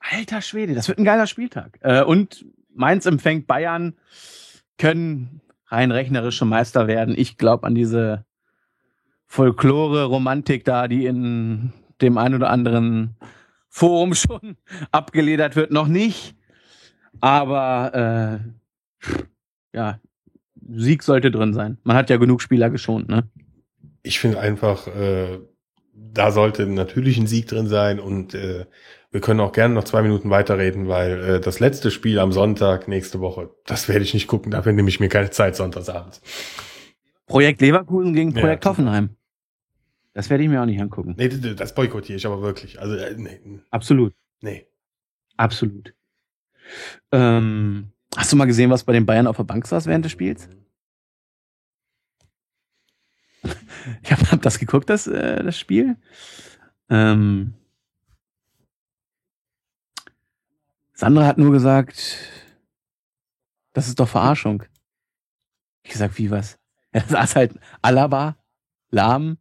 Alter 0.00 0.42
Schwede, 0.42 0.74
das 0.74 0.88
wird 0.88 0.98
ein 0.98 1.04
geiler 1.04 1.26
Spieltag. 1.26 1.78
Äh, 1.80 2.02
und 2.02 2.44
Mainz 2.74 3.06
empfängt 3.06 3.46
Bayern, 3.46 3.94
können 4.78 5.40
rein 5.68 5.90
rechnerische 5.90 6.44
Meister 6.44 6.86
werden. 6.86 7.14
Ich 7.16 7.38
glaube 7.38 7.66
an 7.66 7.74
diese 7.74 8.24
Folklore-Romantik 9.26 10.64
da, 10.64 10.88
die 10.88 11.06
in 11.06 11.72
dem 12.00 12.18
einen 12.18 12.34
oder 12.34 12.50
anderen 12.50 13.16
Forum 13.68 14.14
schon 14.14 14.56
abgeledert 14.90 15.56
wird, 15.56 15.70
noch 15.70 15.88
nicht. 15.88 16.34
Aber 17.20 18.42
äh, 19.04 19.16
ja, 19.72 20.00
Sieg 20.68 21.02
sollte 21.02 21.30
drin 21.30 21.54
sein. 21.54 21.78
Man 21.84 21.96
hat 21.96 22.10
ja 22.10 22.16
genug 22.16 22.42
Spieler 22.42 22.70
geschont, 22.70 23.08
ne? 23.08 23.28
Ich 24.02 24.18
finde 24.18 24.40
einfach, 24.40 24.86
äh, 24.88 25.40
da 25.92 26.30
sollte 26.30 26.66
natürlich 26.66 27.18
ein 27.18 27.26
Sieg 27.26 27.48
drin 27.48 27.66
sein 27.66 28.00
und 28.00 28.34
äh, 28.34 28.66
wir 29.10 29.20
können 29.20 29.40
auch 29.40 29.52
gerne 29.52 29.74
noch 29.74 29.84
zwei 29.84 30.02
Minuten 30.02 30.30
weiterreden, 30.30 30.88
weil 30.88 31.24
äh, 31.24 31.40
das 31.40 31.60
letzte 31.60 31.90
Spiel 31.90 32.18
am 32.18 32.32
Sonntag 32.32 32.88
nächste 32.88 33.20
Woche, 33.20 33.50
das 33.64 33.88
werde 33.88 34.04
ich 34.04 34.14
nicht 34.14 34.26
gucken, 34.26 34.52
dafür 34.52 34.72
nehme 34.72 34.88
ich 34.88 35.00
mir 35.00 35.08
keine 35.08 35.30
Zeit 35.30 35.56
sonntagsabends. 35.56 36.20
Projekt 37.26 37.60
Leverkusen 37.60 38.14
gegen 38.14 38.34
Projekt 38.34 38.64
ja, 38.64 38.70
Hoffenheim. 38.70 39.16
Das 40.14 40.30
werde 40.30 40.44
ich 40.44 40.48
mir 40.48 40.62
auch 40.62 40.66
nicht 40.66 40.80
angucken. 40.80 41.14
Nee, 41.18 41.28
das 41.28 41.74
boykottiere 41.74 42.16
ich 42.16 42.26
aber 42.26 42.40
wirklich. 42.40 42.80
Also, 42.80 42.94
äh, 42.94 43.14
nee. 43.16 43.40
Absolut. 43.70 44.14
Nee. 44.40 44.66
Absolut. 45.36 45.92
Ähm, 47.12 47.92
hast 48.16 48.32
du 48.32 48.36
mal 48.36 48.46
gesehen, 48.46 48.70
was 48.70 48.84
bei 48.84 48.92
den 48.92 49.06
Bayern 49.06 49.26
auf 49.26 49.36
der 49.36 49.44
Bank 49.44 49.66
saß 49.66 49.86
während 49.86 50.04
des 50.04 50.12
Spiels? 50.12 50.48
Ich 54.02 54.10
habe 54.10 54.22
hab 54.32 54.42
das 54.42 54.58
geguckt, 54.58 54.90
das, 54.90 55.06
äh, 55.06 55.44
das 55.44 55.56
Spiel. 55.56 55.96
Ähm, 56.90 57.54
Sandra 60.92 61.26
hat 61.26 61.38
nur 61.38 61.52
gesagt, 61.52 62.32
das 63.74 63.86
ist 63.86 64.00
doch 64.00 64.08
Verarschung. 64.08 64.64
Ich 65.84 65.92
gesagt, 65.92 66.18
wie 66.18 66.30
was? 66.30 66.58
Ja, 66.92 67.02
saß 67.06 67.36
halt 67.36 67.60
Alaba, 67.82 68.36
Lahm, 68.90 69.38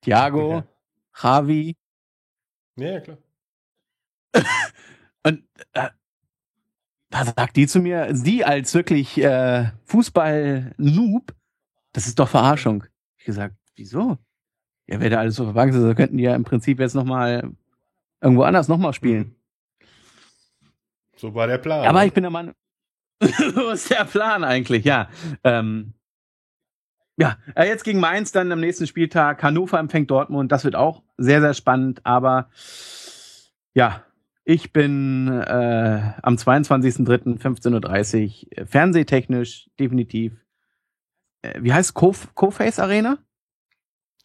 Thiago, 0.00 0.52
ja. 0.52 0.66
Javi. 1.22 1.76
Ja, 2.76 2.92
ja 2.92 3.00
klar. 3.00 3.18
Und 5.22 5.44
äh, 5.72 5.90
da 7.16 7.32
sagt 7.36 7.56
die 7.56 7.66
zu 7.66 7.80
mir, 7.80 8.14
sie 8.14 8.44
als 8.44 8.74
wirklich 8.74 9.18
äh, 9.18 9.70
Fußball-Noob, 9.84 11.34
das 11.92 12.06
ist 12.06 12.18
doch 12.18 12.28
Verarschung. 12.28 12.84
Ich 13.16 13.24
gesagt, 13.24 13.54
wieso? 13.74 14.18
Ja, 14.86 15.00
wer 15.00 15.10
da 15.10 15.18
alles 15.18 15.36
so 15.36 15.44
verbangt 15.44 15.74
ist, 15.74 15.96
könnten 15.96 16.16
die 16.16 16.24
ja 16.24 16.34
im 16.34 16.44
Prinzip 16.44 16.78
jetzt 16.78 16.94
nochmal 16.94 17.50
irgendwo 18.20 18.42
anders 18.42 18.68
nochmal 18.68 18.92
spielen. 18.92 19.34
So 21.16 21.34
war 21.34 21.46
der 21.46 21.58
Plan. 21.58 21.86
Aber 21.86 22.04
ich 22.04 22.12
bin 22.12 22.22
der 22.22 22.30
Mann. 22.30 22.54
so 23.54 23.70
ist 23.70 23.90
der 23.90 24.04
Plan 24.04 24.44
eigentlich, 24.44 24.84
ja. 24.84 25.08
Ähm, 25.42 25.94
ja, 27.16 27.38
äh, 27.54 27.66
jetzt 27.66 27.84
gegen 27.84 27.98
Mainz 27.98 28.30
dann 28.30 28.52
am 28.52 28.60
nächsten 28.60 28.86
Spieltag. 28.86 29.42
Hannover 29.42 29.78
empfängt 29.78 30.10
Dortmund. 30.10 30.52
Das 30.52 30.64
wird 30.64 30.76
auch 30.76 31.02
sehr, 31.16 31.40
sehr 31.40 31.54
spannend. 31.54 32.04
Aber 32.04 32.50
ja, 33.72 34.04
ich 34.48 34.72
bin 34.72 35.26
äh, 35.26 36.12
am 36.22 36.36
22.03.15.30 36.36 38.60
Uhr 38.60 38.66
fernsehtechnisch 38.66 39.68
definitiv. 39.78 40.34
Äh, 41.42 41.60
wie 41.60 41.72
heißt 41.72 41.94
Co-Face 41.94 42.78
Arena? 42.78 43.18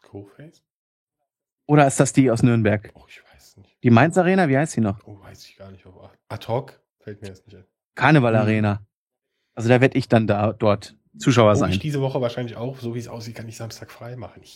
Co-Face? 0.03 0.61
Oder 1.65 1.87
ist 1.87 1.99
das 1.99 2.13
die 2.13 2.29
aus 2.29 2.43
Nürnberg? 2.43 2.91
Oh, 2.93 3.05
ich 3.07 3.19
weiß 3.33 3.57
nicht. 3.57 3.83
Die 3.83 3.89
Mainz 3.89 4.15
Arena, 4.15 4.47
wie 4.47 4.59
heißt 4.59 4.75
die 4.75 4.81
noch? 4.81 4.99
Oh, 5.05 5.19
weiß 5.19 5.43
ich 5.45 5.57
gar 5.57 5.71
nicht. 5.71 5.83
Ad 6.29 6.47
hoc 6.47 6.79
fällt 6.99 7.23
mir 7.23 7.29
jetzt 7.29 7.47
nicht 7.47 7.57
ein. 7.57 7.65
Karneval 7.95 8.35
Arena. 8.35 8.85
Also 9.55 9.69
da 9.69 9.81
werde 9.81 9.97
ich 9.97 10.07
dann 10.07 10.27
da 10.27 10.53
dort 10.53 10.95
Zuschauer 11.17 11.55
sein. 11.55 11.71
Ich 11.71 11.79
diese 11.79 11.99
Woche 11.99 12.21
wahrscheinlich 12.21 12.57
auch, 12.57 12.77
so 12.77 12.93
wie 12.93 12.99
es 12.99 13.07
aussieht, 13.07 13.33
kann 13.33 13.49
ich 13.49 13.57
Samstag 13.57 13.91
frei 13.91 14.15
machen. 14.15 14.43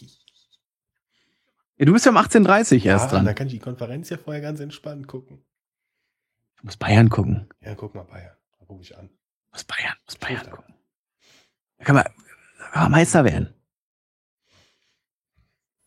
Ja, 1.78 1.86
du 1.86 1.92
bist 1.92 2.06
ja 2.06 2.14
um 2.14 2.18
18.30 2.18 2.76
Uhr 2.76 2.82
ja, 2.84 2.94
erst 2.94 3.12
dran. 3.12 3.26
Da 3.26 3.34
kann 3.34 3.48
ich 3.48 3.54
die 3.54 3.60
Konferenz 3.60 4.10
ja 4.10 4.16
vorher 4.16 4.42
ganz 4.42 4.62
entspannt 4.62 5.10
gucken. 5.10 5.44
Du 6.66 6.70
musst 6.70 6.80
Bayern 6.80 7.10
gucken. 7.10 7.48
Ja, 7.62 7.76
guck 7.76 7.94
mal 7.94 8.06
Bayern. 8.06 8.36
Da 8.58 8.66
gucke 8.66 8.82
ich 8.82 8.98
an. 8.98 9.08
Du 9.08 9.52
musst 9.52 9.68
Bayern, 9.68 9.94
musst 10.04 10.20
Bayern 10.20 10.50
gucken. 10.50 10.74
Da 11.78 11.86
kann 11.86 11.94
man, 11.96 12.06
da 12.58 12.66
kann 12.72 12.82
man 12.82 12.92
Meister 12.92 13.24
werden. 13.24 13.54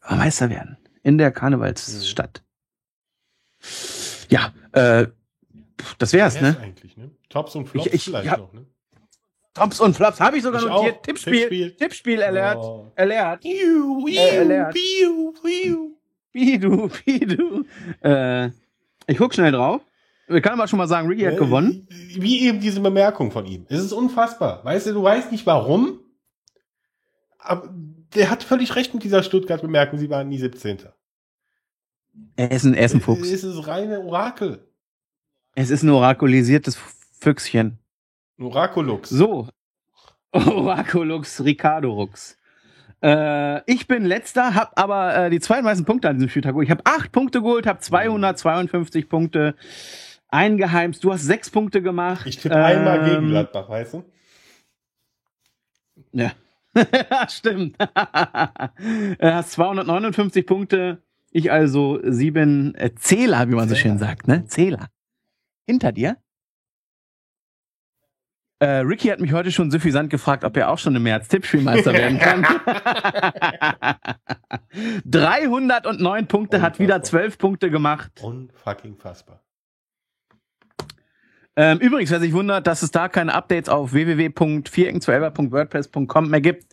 Man 0.09 0.18
Meister 0.20 0.51
werden. 0.51 0.79
In 1.03 1.18
der 1.18 1.33
Karnevalsstadt. 1.33 2.45
Mhm. 3.59 3.66
Ja, 4.29 4.55
äh, 4.70 5.09
das 5.99 6.12
wär's, 6.12 6.41
ne? 6.41 6.57
Eigentlich, 6.61 6.97
ne? 6.97 7.11
Tops 7.29 7.57
und 7.57 7.66
Flops 7.66 7.87
ich, 7.89 7.95
ich, 7.95 8.05
vielleicht 8.05 8.26
ja, 8.26 8.37
noch, 8.37 8.53
ne? 8.53 8.64
Tops 9.55 9.81
und 9.81 9.97
Flops 9.97 10.20
habe 10.20 10.37
ich 10.37 10.45
sogar 10.45 10.62
ich 10.62 10.68
notiert. 10.68 10.99
Auch. 10.99 11.03
Tippspiel, 11.03 11.41
Tippspiel, 11.41 11.70
Tippspiel 11.74 12.20
erlernt. 12.20 12.61
Oh. 12.62 12.93
Erlernt. 12.95 13.41
Piu, 13.41 14.05
piu, 14.05 14.14
Äh, 14.14 14.37
erlernt. 14.37 14.76
piu, 14.76 15.33
piu. 15.43 15.97
Pidu, 16.31 16.89
Pidu. 16.89 17.64
Äh, 18.01 18.51
ich 19.09 19.18
guck 19.18 19.35
schnell 19.35 19.51
drauf. 19.51 19.83
Wir 20.29 20.41
können 20.43 20.59
aber 20.59 20.68
schon 20.68 20.79
mal 20.79 20.89
sagen, 20.89 21.09
Ricky 21.09 21.22
hat 21.22 21.39
gewonnen. 21.39 21.87
Wie 21.91 22.47
eben 22.47 22.61
diese 22.61 22.81
Bemerkung 22.81 23.31
von 23.31 23.47
ihm. 23.47 23.66
Es 23.68 23.81
ist 23.81 23.93
unfassbar. 23.93 24.64
Weißt 24.64 24.87
du, 24.87 24.93
du 24.93 25.03
weißt 25.03 25.33
nicht 25.33 25.47
warum, 25.47 26.01
aber 27.39 27.72
der 28.14 28.31
hat 28.31 28.43
völlig 28.43 28.76
recht 28.76 28.93
mit 28.95 29.03
dieser 29.03 29.22
Stuttgart-Bemerkung. 29.22 29.99
Sie 29.99 30.11
waren 30.11 30.29
nie 30.29 30.39
17. 30.39 30.79
Er 32.37 32.51
ist 32.51 32.64
ein, 32.64 32.74
er 32.74 32.87
ist 32.87 32.95
ein 32.95 33.01
Fuchs. 33.01 33.31
Es 33.31 33.45
ist 33.45 33.66
reine 33.66 34.01
Orakel. 34.01 34.66
Es 35.55 35.70
ist 35.70 35.83
ein 35.83 35.91
orakulisiertes 35.91 36.79
Füchschen. 37.20 37.79
Orakulux. 38.39 39.09
So. 39.09 39.49
Orakulux 40.33 41.43
Ricardo 41.43 41.93
Rux. 41.93 42.37
Äh, 43.03 43.62
ich 43.70 43.87
bin 43.87 44.05
letzter, 44.05 44.55
hab 44.55 44.79
aber 44.79 45.16
äh, 45.16 45.31
die 45.31 45.41
zweitmeisten 45.41 45.87
Punkte 45.87 46.09
an 46.09 46.16
diesem 46.16 46.29
Spieltag 46.29 46.53
geholt. 46.53 46.66
Ich 46.66 46.70
habe 46.70 46.83
acht 46.85 47.12
Punkte 47.12 47.41
geholt, 47.41 47.66
habe 47.66 47.79
252 47.79 49.09
Punkte 49.09 49.55
eingeheimst. 50.29 51.03
Du 51.03 51.12
hast 51.12 51.24
sechs 51.24 51.51
Punkte 51.51 51.83
gemacht. 51.83 52.26
Ich 52.26 52.39
tippe 52.39 52.57
einmal 52.57 53.05
gegen 53.05 53.29
Gladbach, 53.29 53.68
weißt 53.68 53.95
du? 53.95 54.05
Ja. 56.12 56.33
Stimmt. 57.29 57.76
Du 57.79 57.87
hast 59.20 59.53
259 59.53 60.47
Punkte. 60.47 61.03
Ich 61.31 61.53
also 61.53 62.01
sieben 62.05 62.74
äh, 62.74 62.95
Zähler, 62.95 63.49
wie 63.49 63.55
man 63.55 63.68
so 63.68 63.74
schön 63.74 63.99
sagt, 63.99 64.29
ne? 64.29 64.47
Zähler. 64.47 64.89
Hinter 65.66 65.93
dir? 65.93 66.16
Äh, 68.61 68.79
Ricky 68.79 69.09
hat 69.09 69.20
mich 69.20 69.33
heute 69.33 69.53
schon 69.53 69.70
suffisant 69.70 70.11
gefragt, 70.11 70.43
ob 70.43 70.57
er 70.57 70.70
auch 70.70 70.79
schon 70.79 70.97
im 70.97 71.05
März 71.05 71.29
Tippspielmeister 71.29 71.93
werden 71.93 72.18
kann. 72.18 72.45
309 75.05 76.26
Punkte, 76.26 76.61
hat 76.61 76.79
wieder 76.79 77.03
12 77.03 77.39
Punkte 77.39 77.70
gemacht. 77.70 78.11
Unfucking 78.20 78.97
fassbar. 78.97 79.43
Ähm, 81.59 81.79
übrigens, 81.79 82.11
wer 82.13 82.21
sich 82.21 82.33
wundert, 82.33 82.69
dass 82.69 82.83
es 82.83 82.93
da 82.93 83.09
keine 83.09 83.35
Updates 83.35 83.69
auf 83.69 83.93
www.vierecken12.wordpress.com 83.93 86.31
mehr 86.31 86.41
gibt, 86.41 86.67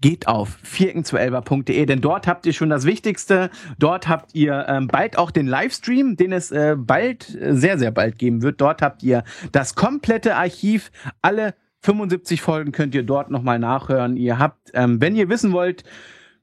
geht 0.00 0.28
auf 0.28 0.56
vierecken12.de, 0.64 1.84
denn 1.84 2.00
dort 2.00 2.28
habt 2.28 2.46
ihr 2.46 2.52
schon 2.52 2.70
das 2.70 2.84
Wichtigste. 2.84 3.50
Dort 3.80 4.06
habt 4.06 4.32
ihr 4.36 4.66
ähm, 4.68 4.86
bald 4.86 5.18
auch 5.18 5.32
den 5.32 5.48
Livestream, 5.48 6.14
den 6.14 6.30
es 6.30 6.52
äh, 6.52 6.76
bald, 6.78 7.34
äh, 7.34 7.56
sehr, 7.56 7.76
sehr 7.76 7.90
bald 7.90 8.20
geben 8.20 8.42
wird. 8.42 8.60
Dort 8.60 8.82
habt 8.82 9.02
ihr 9.02 9.24
das 9.50 9.74
komplette 9.74 10.36
Archiv. 10.36 10.92
Alle 11.22 11.56
75 11.80 12.40
Folgen 12.40 12.70
könnt 12.70 12.94
ihr 12.94 13.02
dort 13.02 13.32
nochmal 13.32 13.58
nachhören. 13.58 14.16
Ihr 14.16 14.38
habt, 14.38 14.70
ähm, 14.74 15.00
wenn 15.00 15.16
ihr 15.16 15.28
wissen 15.28 15.50
wollt, 15.50 15.82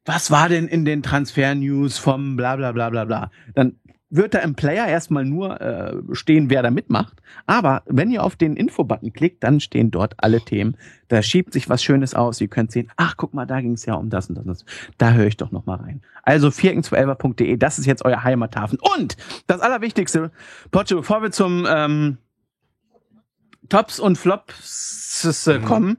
was 0.04 0.30
war 0.30 0.50
denn 0.50 0.68
in 0.68 0.84
den 0.84 1.04
Transfer-News 1.04 2.00
vom 2.00 2.36
bla 2.36 2.58
bla 2.58 2.74
bla 2.74 2.90
bla 2.90 3.06
bla, 3.06 3.32
dann 3.56 3.78
wird 4.10 4.34
da 4.34 4.40
im 4.40 4.56
Player 4.56 4.88
erstmal 4.88 5.26
nur 5.26 5.60
äh, 5.60 5.96
stehen, 6.14 6.50
wer 6.50 6.64
da 6.64 6.72
mitmacht. 6.72 7.22
Aber 7.46 7.84
wenn 7.86 8.10
ihr 8.10 8.24
auf 8.24 8.36
den 8.36 8.56
Info-Button 8.56 9.12
klickt, 9.12 9.44
dann 9.44 9.60
stehen 9.60 9.92
dort 9.92 10.16
alle 10.18 10.40
Themen. 10.40 10.78
Da 11.10 11.22
schiebt 11.22 11.52
sich 11.52 11.70
was 11.70 11.84
Schönes 11.84 12.14
aus. 12.14 12.40
Ihr 12.40 12.48
könnt 12.48 12.72
sehen, 12.72 12.90
ach, 12.96 13.16
guck 13.18 13.34
mal, 13.34 13.46
da 13.46 13.60
ging 13.60 13.74
es 13.74 13.86
ja 13.86 13.96
um 13.96 14.10
das 14.10 14.30
und 14.30 14.36
das 14.36 14.46
und 14.46 14.52
das. 14.52 14.66
Da 14.98 15.12
höre 15.12 15.28
ich 15.28 15.38
doch 15.38 15.52
noch 15.52 15.66
mal 15.66 15.76
rein. 15.76 16.02
Also 16.24 16.48
vierecken12.de, 16.48 17.58
das 17.58 17.80
ist 17.80 17.86
jetzt 17.86 18.06
euer 18.06 18.24
Heimathafen. 18.24 18.80
Und 18.96 19.18
das 19.48 19.60
Allerwichtigste, 19.60 20.32
Potsche, 20.72 20.96
bevor 20.96 21.22
wir 21.22 21.32
zum 21.32 21.68
ähm, 21.70 22.18
Tops 23.68 24.00
und 24.00 24.18
Flops 24.18 25.48
äh, 25.48 25.60
kommen, 25.60 25.98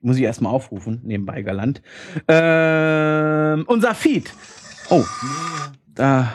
muss 0.00 0.16
ich 0.16 0.22
erstmal 0.22 0.52
aufrufen, 0.52 1.00
nebenbei 1.04 1.42
galant. 1.42 1.82
Ähm, 2.28 3.64
unser 3.66 3.94
Feed. 3.94 4.32
Oh, 4.88 5.04
da 5.94 6.32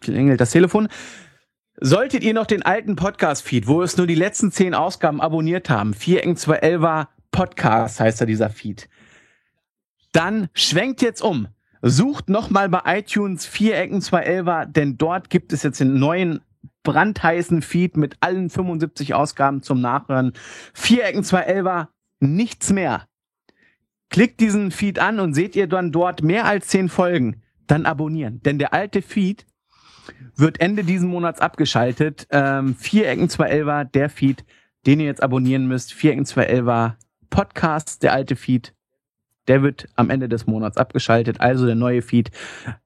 klingelt 0.00 0.40
das 0.40 0.50
Telefon. 0.50 0.88
Solltet 1.80 2.22
ihr 2.22 2.34
noch 2.34 2.46
den 2.46 2.62
alten 2.62 2.96
Podcast-Feed, 2.96 3.66
wo 3.66 3.82
es 3.82 3.96
nur 3.96 4.06
die 4.06 4.14
letzten 4.14 4.52
zehn 4.52 4.74
Ausgaben 4.74 5.20
abonniert 5.20 5.70
haben, 5.70 5.92
4eng211er 5.92 7.08
Podcast 7.32 7.98
heißt 7.98 8.20
da 8.20 8.26
dieser 8.26 8.48
Feed, 8.48 8.88
dann 10.12 10.48
schwenkt 10.54 11.02
jetzt 11.02 11.20
um. 11.20 11.48
Sucht 11.82 12.28
nochmal 12.28 12.68
bei 12.68 12.80
iTunes 12.98 13.48
4ecken211er, 13.48 14.66
denn 14.66 14.96
dort 14.96 15.28
gibt 15.30 15.52
es 15.52 15.64
jetzt 15.64 15.80
den 15.80 15.98
neuen 15.98 16.40
brandheißen 16.84 17.60
Feed 17.60 17.96
mit 17.96 18.16
allen 18.20 18.50
75 18.50 19.14
Ausgaben 19.14 19.62
zum 19.62 19.80
Nachhören. 19.80 20.32
4ecken211er, 20.76 21.88
nichts 22.20 22.72
mehr. 22.72 23.06
Klickt 24.08 24.38
diesen 24.38 24.70
Feed 24.70 25.00
an 25.00 25.18
und 25.18 25.34
seht 25.34 25.56
ihr 25.56 25.66
dann 25.66 25.90
dort 25.90 26.22
mehr 26.22 26.44
als 26.44 26.68
zehn 26.68 26.88
Folgen 26.88 27.42
dann 27.66 27.86
abonnieren. 27.86 28.40
Denn 28.42 28.58
der 28.58 28.72
alte 28.74 29.02
Feed 29.02 29.46
wird 30.36 30.60
Ende 30.60 30.84
diesen 30.84 31.08
Monats 31.08 31.40
abgeschaltet. 31.40 32.26
Ähm, 32.30 32.74
Vierecken 32.76 33.28
211 33.28 33.90
der 33.92 34.10
Feed, 34.10 34.44
den 34.86 35.00
ihr 35.00 35.06
jetzt 35.06 35.22
abonnieren 35.22 35.66
müsst. 35.66 35.92
Vierecken 35.92 36.26
211 36.26 36.94
Podcast, 37.30 38.02
der 38.02 38.12
alte 38.12 38.36
Feed. 38.36 38.74
Der 39.46 39.62
wird 39.62 39.86
am 39.94 40.08
Ende 40.08 40.28
des 40.28 40.46
Monats 40.46 40.78
abgeschaltet, 40.78 41.40
also 41.40 41.66
der 41.66 41.74
neue 41.74 42.00
Feed. 42.00 42.30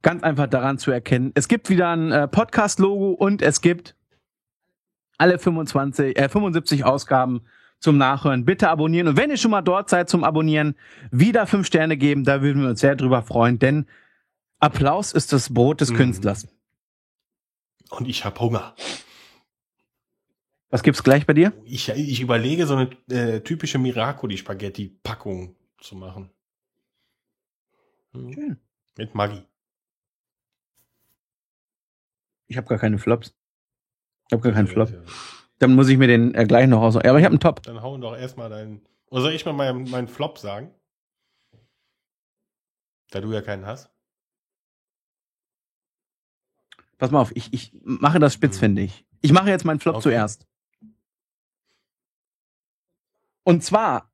Ganz 0.03 0.23
einfach 0.23 0.49
daran 0.49 0.79
zu 0.79 0.91
erkennen. 0.91 1.31
Es 1.35 1.47
gibt 1.47 1.71
wieder 1.71 1.91
ein 1.91 2.11
äh, 2.11 2.27
Podcast-Logo 2.27 3.13
und 3.13 3.43
es 3.43 3.61
gibt 3.61 3.95
alle 5.19 5.39
25, 5.39 6.19
äh, 6.19 6.29
75 6.29 6.85
Ausgaben 6.85 7.43
zum 7.81 7.97
Nachhören. 7.97 8.45
Bitte 8.45 8.69
abonnieren. 8.69 9.09
Und 9.09 9.17
wenn 9.17 9.31
ihr 9.31 9.37
schon 9.37 9.53
mal 9.53 9.63
dort 9.63 9.89
seid 9.89 10.09
zum 10.09 10.25
Abonnieren, 10.25 10.75
wieder 11.11 11.47
fünf 11.47 11.67
Sterne 11.67 11.97
geben. 11.97 12.25
Da 12.25 12.43
würden 12.43 12.63
wir 12.63 12.71
uns 12.71 12.81
sehr 12.81 12.97
drüber 12.97 13.23
freuen, 13.23 13.59
denn 13.59 13.87
Applaus 14.59 15.13
ist 15.13 15.33
das 15.33 15.53
Brot 15.53 15.81
des 15.81 15.91
mhm. 15.91 15.97
Künstlers. 15.97 16.49
Und 17.91 18.09
ich 18.09 18.25
hab 18.25 18.41
Hunger. 18.41 18.75
Was 20.71 20.83
gibt's 20.83 21.03
gleich 21.03 21.27
bei 21.27 21.33
dir? 21.33 21.53
Ich, 21.65 21.89
ich 21.89 22.21
überlege, 22.21 22.67
so 22.67 22.75
eine 22.75 22.91
äh, 23.09 23.41
typische 23.41 23.79
Miracoli-Spaghetti-Packung 23.79 25.57
zu 25.81 25.97
machen. 25.97 26.31
Hm. 28.13 28.33
Schön. 28.33 28.61
Mit 28.99 29.15
Maggi. 29.15 29.43
Ich 32.49 32.57
habe 32.57 32.67
gar 32.67 32.79
keine 32.79 32.99
Flops. 32.99 33.35
Ich 34.29 34.33
habe 34.33 34.43
gar 34.43 34.53
keinen 34.53 34.67
Flop. 34.67 34.93
Dann 35.59 35.75
muss 35.75 35.89
ich 35.89 35.97
mir 35.97 36.07
den 36.07 36.35
äh, 36.35 36.45
gleich 36.47 36.67
noch 36.67 36.83
aus. 36.83 36.95
Ja, 36.95 37.11
aber 37.11 37.19
ich 37.19 37.25
habe 37.25 37.33
einen 37.33 37.41
Top. 37.41 37.63
Dann 37.63 37.81
hauen 37.81 38.01
doch 38.01 38.17
erstmal 38.17 38.51
deinen. 38.51 38.83
Oder 39.11 39.23
soll 39.23 39.33
ich 39.33 39.47
mal 39.47 39.53
meinen, 39.53 39.89
meinen 39.91 40.09
Flop 40.09 40.39
sagen? 40.39 40.75
Da 43.11 43.21
du 43.21 43.33
ja 43.33 43.41
keinen 43.41 43.65
hast. 43.65 43.91
Pass 46.99 47.11
mal 47.11 47.21
auf, 47.21 47.31
ich, 47.35 47.53
ich 47.53 47.73
mache 47.83 48.19
das 48.19 48.35
spitzfindig. 48.35 49.05
Ich 49.21 49.33
mache 49.33 49.49
jetzt 49.51 49.65
meinen 49.65 49.81
Flop 49.81 49.97
okay. 49.97 50.03
zuerst. 50.03 50.47
Und 53.45 53.65
zwar, 53.65 54.11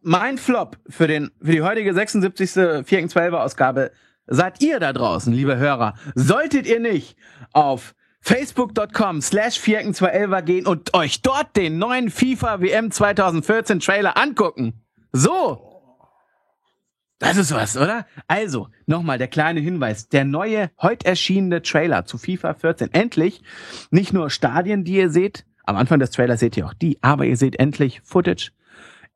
mein 0.00 0.38
Flop 0.38 0.78
für, 0.88 1.06
den, 1.06 1.30
für 1.42 1.52
die 1.52 1.62
heutige 1.62 1.92
76. 1.92 2.50
4.12 2.52 3.32
Ausgabe 3.32 3.90
seid 4.26 4.62
ihr 4.62 4.80
da 4.80 4.92
draußen, 4.92 5.32
liebe 5.32 5.56
Hörer. 5.56 5.94
Solltet 6.14 6.66
ihr 6.66 6.80
nicht 6.80 7.16
auf 7.52 7.94
facebook.com 8.20 9.20
slash 9.20 9.60
211 9.60 10.44
gehen 10.44 10.66
und 10.66 10.94
euch 10.94 11.22
dort 11.22 11.56
den 11.56 11.78
neuen 11.78 12.10
FIFA 12.10 12.60
WM 12.60 12.90
2014 12.90 13.80
Trailer 13.80 14.16
angucken. 14.16 14.84
So. 15.12 15.71
Das 17.22 17.36
ist 17.36 17.54
was, 17.54 17.76
oder? 17.76 18.04
Also, 18.26 18.68
nochmal 18.86 19.16
der 19.16 19.28
kleine 19.28 19.60
Hinweis. 19.60 20.08
Der 20.08 20.24
neue, 20.24 20.70
heute 20.80 21.06
erschienene 21.06 21.62
Trailer 21.62 22.04
zu 22.04 22.18
FIFA 22.18 22.54
14. 22.54 22.92
Endlich 22.92 23.42
nicht 23.92 24.12
nur 24.12 24.28
Stadien, 24.28 24.82
die 24.82 24.96
ihr 24.96 25.08
seht. 25.08 25.46
Am 25.64 25.76
Anfang 25.76 26.00
des 26.00 26.10
Trailers 26.10 26.40
seht 26.40 26.56
ihr 26.56 26.66
auch 26.66 26.74
die, 26.74 26.98
aber 27.00 27.24
ihr 27.24 27.36
seht 27.36 27.60
endlich 27.60 28.00
Footage 28.02 28.50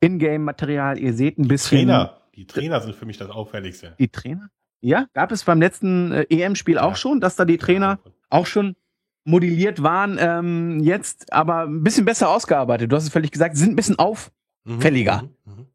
Ingame-Material, 0.01 1.01
ihr 1.01 1.15
seht 1.15 1.37
ein 1.37 1.49
bisschen. 1.49 1.79
Trainer. 1.79 2.21
Die 2.37 2.47
Trainer 2.47 2.81
sind 2.81 2.95
für 2.95 3.07
mich 3.07 3.19
das 3.19 3.29
Auffälligste. 3.29 3.97
Die 3.99 4.09
Trainer? 4.09 4.51
Ja, 4.81 5.07
gab 5.13 5.33
es 5.33 5.43
beim 5.43 5.61
letzten 5.61 6.13
äh, 6.13 6.27
EM-Spiel 6.29 6.79
auch 6.79 6.95
schon, 6.95 7.21
dass 7.21 7.35
da 7.35 7.45
die 7.45 7.59
Trainer 7.59 7.99
auch 8.31 8.47
schon 8.47 8.77
modelliert 9.25 9.83
waren, 9.83 10.17
ähm, 10.21 10.79
jetzt 10.79 11.33
aber 11.33 11.63
ein 11.63 11.83
bisschen 11.83 12.05
besser 12.05 12.31
ausgearbeitet. 12.31 12.93
Du 12.93 12.95
hast 12.95 13.03
es 13.03 13.11
völlig 13.11 13.33
gesagt, 13.33 13.57
sind 13.57 13.73
ein 13.73 13.77
bisschen 13.77 13.99
auffälliger. 13.99 15.23
Mhm, 15.23 15.31
mh, 15.45 15.61
mh. 15.63 15.67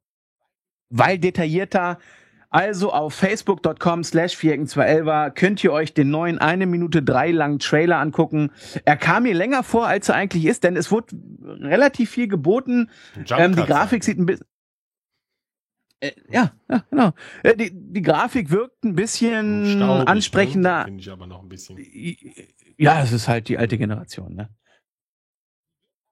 Weil 0.92 1.20
detaillierter, 1.20 1.98
also 2.52 2.92
auf 2.92 3.14
facebook.com 3.14 4.04
slash 4.04 4.38
211 4.38 5.34
könnt 5.36 5.64
ihr 5.64 5.72
euch 5.72 5.94
den 5.94 6.10
neuen 6.10 6.38
eine 6.38 6.66
Minute 6.66 7.02
drei 7.02 7.32
langen 7.32 7.60
Trailer 7.60 7.98
angucken. 8.00 8.52
Er 8.84 8.98
kam 8.98 9.24
mir 9.24 9.34
länger 9.34 9.64
vor, 9.64 9.88
als 9.88 10.10
er 10.10 10.16
eigentlich 10.16 10.46
ist, 10.46 10.66
denn 10.66 10.76
es 10.76 10.92
wurde 10.92 11.16
relativ 11.42 12.12
viel 12.12 12.28
geboten. 12.28 12.90
Ähm, 13.30 13.56
die 13.56 13.64
Grafik 13.64 14.04
sieht 14.04 14.20
ein 14.20 14.26
bisschen... 14.26 14.46
Äh, 16.02 16.12
ja, 16.30 16.52
ja, 16.70 16.84
genau. 16.90 17.14
Äh, 17.44 17.56
die, 17.56 17.72
die 17.74 18.02
Grafik 18.02 18.50
wirkt 18.50 18.84
ein 18.84 18.96
bisschen 18.96 19.66
Staubig, 19.78 20.04
ne? 20.04 20.08
ansprechender. 20.08 20.84
Finde 20.84 21.02
ich 21.02 21.10
aber 21.10 21.28
noch 21.28 21.42
ein 21.42 21.50
bisschen. 21.50 21.78
Ja, 22.78 23.02
es 23.02 23.14
ist 23.14 23.30
halt 23.30 23.48
die 23.48 23.58
alte 23.58 23.78
Generation, 23.78 24.36
ne? 24.36 24.50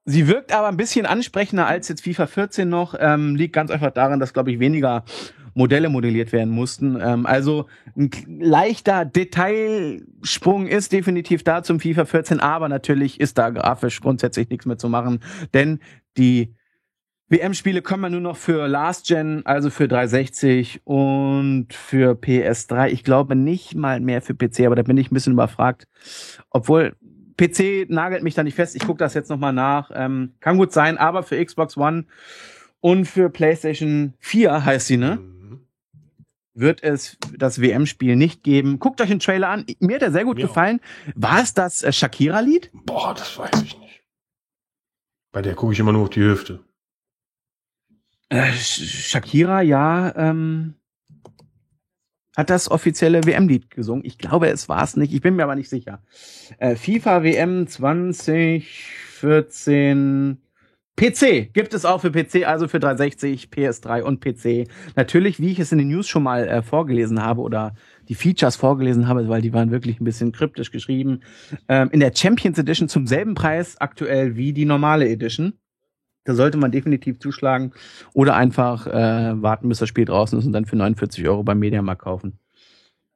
Sie 0.05 0.27
wirkt 0.27 0.51
aber 0.51 0.67
ein 0.69 0.77
bisschen 0.77 1.05
ansprechender 1.05 1.67
als 1.67 1.87
jetzt 1.87 2.01
FIFA 2.01 2.25
14 2.25 2.67
noch. 2.67 2.95
Ähm, 2.97 3.35
liegt 3.35 3.53
ganz 3.53 3.69
einfach 3.69 3.91
daran, 3.91 4.19
dass, 4.19 4.33
glaube 4.33 4.51
ich, 4.51 4.59
weniger 4.59 5.03
Modelle 5.59 5.89
modelliert 5.89 6.31
werden 6.31 6.49
mussten. 6.49 6.97
Ähm, 6.99 7.25
also 7.25 7.67
ein 7.95 8.09
leichter 8.27 9.03
Detailsprung 9.03 10.67
ist 10.67 10.93
definitiv 10.93 11.43
da 11.43 11.63
zum 11.63 11.81
FIFA 11.81 12.05
14, 12.05 12.39
aber 12.39 12.69
natürlich 12.69 13.19
ist 13.19 13.37
da 13.37 13.49
grafisch 13.49 13.99
grundsätzlich 13.99 14.49
nichts 14.49 14.65
mehr 14.65 14.77
zu 14.77 14.87
machen, 14.87 15.19
denn 15.53 15.79
die 16.17 16.55
WM-Spiele 17.27 17.83
kommen 17.83 18.03
ja 18.03 18.09
nur 18.09 18.21
noch 18.21 18.37
für 18.37 18.67
Last 18.67 19.07
Gen, 19.07 19.45
also 19.45 19.69
für 19.69 19.87
360 19.87 20.81
und 20.85 21.67
für 21.71 22.13
PS3. 22.13 22.87
Ich 22.87 23.03
glaube 23.03 23.35
nicht 23.35 23.75
mal 23.75 23.99
mehr 23.99 24.23
für 24.23 24.33
PC, 24.33 24.61
aber 24.65 24.75
da 24.75 24.81
bin 24.81 24.97
ich 24.97 25.11
ein 25.11 25.13
bisschen 25.13 25.33
überfragt. 25.33 25.87
Obwohl 26.49 26.95
PC 27.37 27.87
nagelt 27.89 28.23
mich 28.23 28.33
da 28.33 28.43
nicht 28.43 28.55
fest. 28.55 28.75
Ich 28.75 28.83
gucke 28.83 28.97
das 28.97 29.13
jetzt 29.13 29.29
nochmal 29.29 29.53
nach. 29.53 29.91
Ähm, 29.93 30.33
kann 30.39 30.57
gut 30.57 30.71
sein, 30.71 30.97
aber 30.97 31.21
für 31.21 31.43
Xbox 31.43 31.77
One 31.77 32.05
und 32.79 33.05
für 33.05 33.29
PlayStation 33.29 34.15
4 34.19 34.65
heißt 34.65 34.87
sie, 34.87 34.97
ne? 34.97 35.19
Wird 36.59 36.83
es 36.83 37.17
das 37.37 37.61
WM-Spiel 37.61 38.17
nicht 38.17 38.43
geben. 38.43 38.79
Guckt 38.79 38.99
euch 38.99 39.07
den 39.07 39.19
Trailer 39.19 39.47
an. 39.47 39.65
Mir 39.79 39.95
hat 39.95 40.01
er 40.01 40.11
sehr 40.11 40.25
gut 40.25 40.35
Mir 40.35 40.47
gefallen. 40.47 40.81
Auch. 40.81 41.13
War 41.15 41.41
es 41.41 41.53
das 41.53 41.83
äh, 41.83 41.93
Shakira-Lied? 41.93 42.69
Boah, 42.85 43.13
das 43.13 43.37
weiß 43.37 43.63
ich 43.63 43.79
nicht. 43.79 44.03
Bei 45.31 45.41
der 45.41 45.55
gucke 45.55 45.71
ich 45.71 45.79
immer 45.79 45.93
nur 45.93 46.03
auf 46.03 46.09
die 46.09 46.19
Hüfte. 46.19 46.59
Äh, 48.27 48.51
Shakira, 48.51 49.61
ja, 49.61 50.13
ähm, 50.17 50.73
hat 52.35 52.49
das 52.49 52.69
offizielle 52.69 53.25
WM-Lied 53.25 53.69
gesungen. 53.69 54.03
Ich 54.03 54.17
glaube, 54.17 54.49
es 54.49 54.67
war 54.67 54.83
es 54.83 54.97
nicht. 54.97 55.13
Ich 55.13 55.21
bin 55.21 55.37
mir 55.37 55.43
aber 55.43 55.55
nicht 55.55 55.69
sicher. 55.69 56.03
Äh, 56.57 56.75
FIFA 56.75 57.23
WM 57.23 57.67
2014 57.67 60.41
PC 60.99 61.53
gibt 61.53 61.73
es 61.73 61.85
auch 61.85 62.01
für 62.01 62.11
PC, 62.11 62.45
also 62.45 62.67
für 62.67 62.81
360, 62.81 63.47
PS3 63.55 64.01
und 64.01 64.19
PC. 64.19 64.69
Natürlich, 64.97 65.39
wie 65.39 65.51
ich 65.51 65.59
es 65.59 65.71
in 65.71 65.77
den 65.77 65.87
News 65.87 66.09
schon 66.09 66.23
mal 66.23 66.45
äh, 66.45 66.61
vorgelesen 66.61 67.23
habe 67.23 67.39
oder 67.39 67.73
die 68.09 68.15
Features 68.15 68.57
vorgelesen 68.57 69.07
habe, 69.07 69.29
weil 69.29 69.41
die 69.41 69.53
waren 69.53 69.71
wirklich 69.71 70.01
ein 70.01 70.03
bisschen 70.03 70.33
kryptisch 70.33 70.71
geschrieben. 70.71 71.21
Ähm, 71.69 71.89
in 71.93 72.01
der 72.01 72.11
Champions 72.13 72.57
Edition 72.57 72.89
zum 72.89 73.07
selben 73.07 73.33
Preis 73.33 73.79
aktuell 73.79 74.35
wie 74.35 74.51
die 74.51 74.65
normale 74.65 75.07
Edition. 75.07 75.53
Da 76.25 76.35
sollte 76.35 76.57
man 76.57 76.71
definitiv 76.71 77.19
zuschlagen 77.19 77.71
oder 78.13 78.35
einfach 78.35 78.85
äh, 78.85 79.41
warten, 79.41 79.69
bis 79.69 79.79
das 79.79 79.87
Spiel 79.87 80.03
draußen 80.03 80.37
ist 80.37 80.45
und 80.45 80.51
dann 80.51 80.65
für 80.65 80.75
49 80.75 81.25
Euro 81.29 81.43
beim 81.43 81.59
Mediamarkt 81.59 82.01
kaufen. 82.01 82.39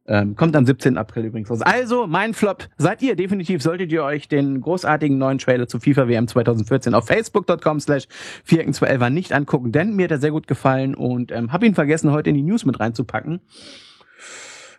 Ähm, 0.06 0.36
kommt 0.36 0.56
am 0.58 0.66
17. 0.66 0.98
April 0.98 1.26
übrigens 1.26 1.50
raus. 1.50 1.62
Also, 1.62 2.08
mein 2.08 2.34
Flop 2.34 2.68
seid 2.78 3.02
ihr. 3.02 3.16
Definitiv 3.16 3.62
solltet 3.62 3.92
ihr 3.92 4.04
euch 4.04 4.28
den 4.28 4.60
großartigen 4.60 5.18
neuen 5.18 5.38
Trailer 5.38 5.68
zu 5.68 5.80
FIFA 5.80 6.10
WM 6.10 6.28
2014 6.28 6.94
auf 6.94 7.08
facebook.com 7.08 7.80
slash 7.80 8.08
4 8.44 8.66
nicht 9.12 9.32
angucken, 9.32 9.72
denn 9.72 9.96
mir 9.96 10.06
hat 10.06 10.12
er 10.12 10.18
sehr 10.20 10.32
gut 10.32 10.48
gefallen 10.48 10.94
und 10.94 11.32
ähm, 11.32 11.54
habe 11.54 11.66
ihn 11.66 11.76
vergessen, 11.76 12.12
heute 12.12 12.30
in 12.32 12.36
die 12.36 12.44
News 12.44 12.66
mit 12.66 12.80
reinzupacken. 12.80 13.40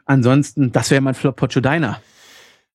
Ansonsten, 0.05 0.72
das 0.72 0.91
wäre 0.91 1.01
mein 1.01 1.14
Flop 1.14 1.37
Pocho 1.37 1.61
Deiner. 1.61 2.01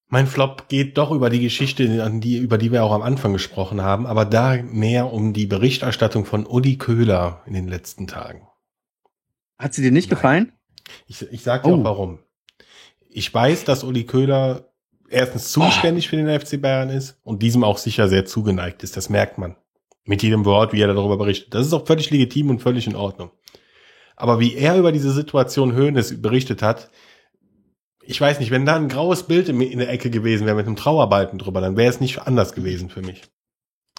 Mein 0.07 0.25
Flop 0.25 0.69
geht 0.69 0.97
doch 0.97 1.11
über 1.11 1.29
die 1.29 1.41
Geschichte, 1.41 2.03
an 2.03 2.19
die, 2.19 2.37
über 2.37 2.57
die 2.57 2.71
wir 2.71 2.83
auch 2.83 2.93
am 2.93 3.03
Anfang 3.03 3.31
gesprochen 3.31 3.83
haben, 3.83 4.07
aber 4.07 4.25
da 4.25 4.57
mehr 4.63 5.13
um 5.13 5.33
die 5.33 5.45
Berichterstattung 5.45 6.25
von 6.25 6.47
Uli 6.47 6.77
Köhler 6.77 7.43
in 7.45 7.53
den 7.53 7.67
letzten 7.67 8.07
Tagen. 8.07 8.47
Hat 9.59 9.75
sie 9.75 9.83
dir 9.83 9.91
nicht 9.91 10.09
Nein. 10.09 10.15
gefallen? 10.17 10.51
Ich, 11.05 11.21
ich 11.31 11.43
sag 11.43 11.61
dir 11.61 11.69
oh. 11.69 11.75
auch 11.75 11.83
warum 11.83 12.19
ich 13.09 13.33
weiß, 13.33 13.65
dass 13.65 13.83
Uli 13.83 14.05
Köhler 14.05 14.69
erstens 15.09 15.51
zuständig 15.51 16.07
oh. 16.07 16.09
für 16.09 16.17
den 16.17 16.39
FC 16.39 16.61
Bayern 16.61 16.89
ist 16.89 17.19
und 17.23 17.41
diesem 17.41 17.63
auch 17.63 17.77
sicher 17.77 18.07
sehr 18.07 18.25
zugeneigt 18.25 18.83
ist. 18.83 18.95
Das 18.95 19.09
merkt 19.09 19.37
man. 19.37 19.55
Mit 20.05 20.23
jedem 20.23 20.45
Wort, 20.45 20.73
wie 20.73 20.81
er 20.81 20.93
darüber 20.93 21.17
berichtet. 21.17 21.53
Das 21.53 21.65
ist 21.65 21.73
auch 21.73 21.85
völlig 21.85 22.09
legitim 22.09 22.49
und 22.49 22.61
völlig 22.61 22.87
in 22.87 22.95
Ordnung. 22.95 23.31
Aber 24.15 24.39
wie 24.39 24.55
er 24.55 24.77
über 24.77 24.91
diese 24.91 25.11
Situation 25.11 25.73
Höhnes 25.73 26.21
berichtet 26.21 26.61
hat, 26.61 26.89
ich 28.01 28.19
weiß 28.19 28.39
nicht, 28.39 28.49
wenn 28.49 28.65
da 28.65 28.75
ein 28.75 28.89
graues 28.89 29.23
Bild 29.23 29.49
in 29.49 29.77
der 29.77 29.89
Ecke 29.89 30.09
gewesen 30.09 30.45
wäre 30.45 30.55
mit 30.55 30.65
einem 30.65 30.75
Trauerbalken 30.75 31.37
drüber, 31.37 31.61
dann 31.61 31.77
wäre 31.77 31.89
es 31.89 31.99
nicht 31.99 32.19
anders 32.19 32.53
gewesen 32.53 32.89
für 32.89 33.01
mich. 33.01 33.21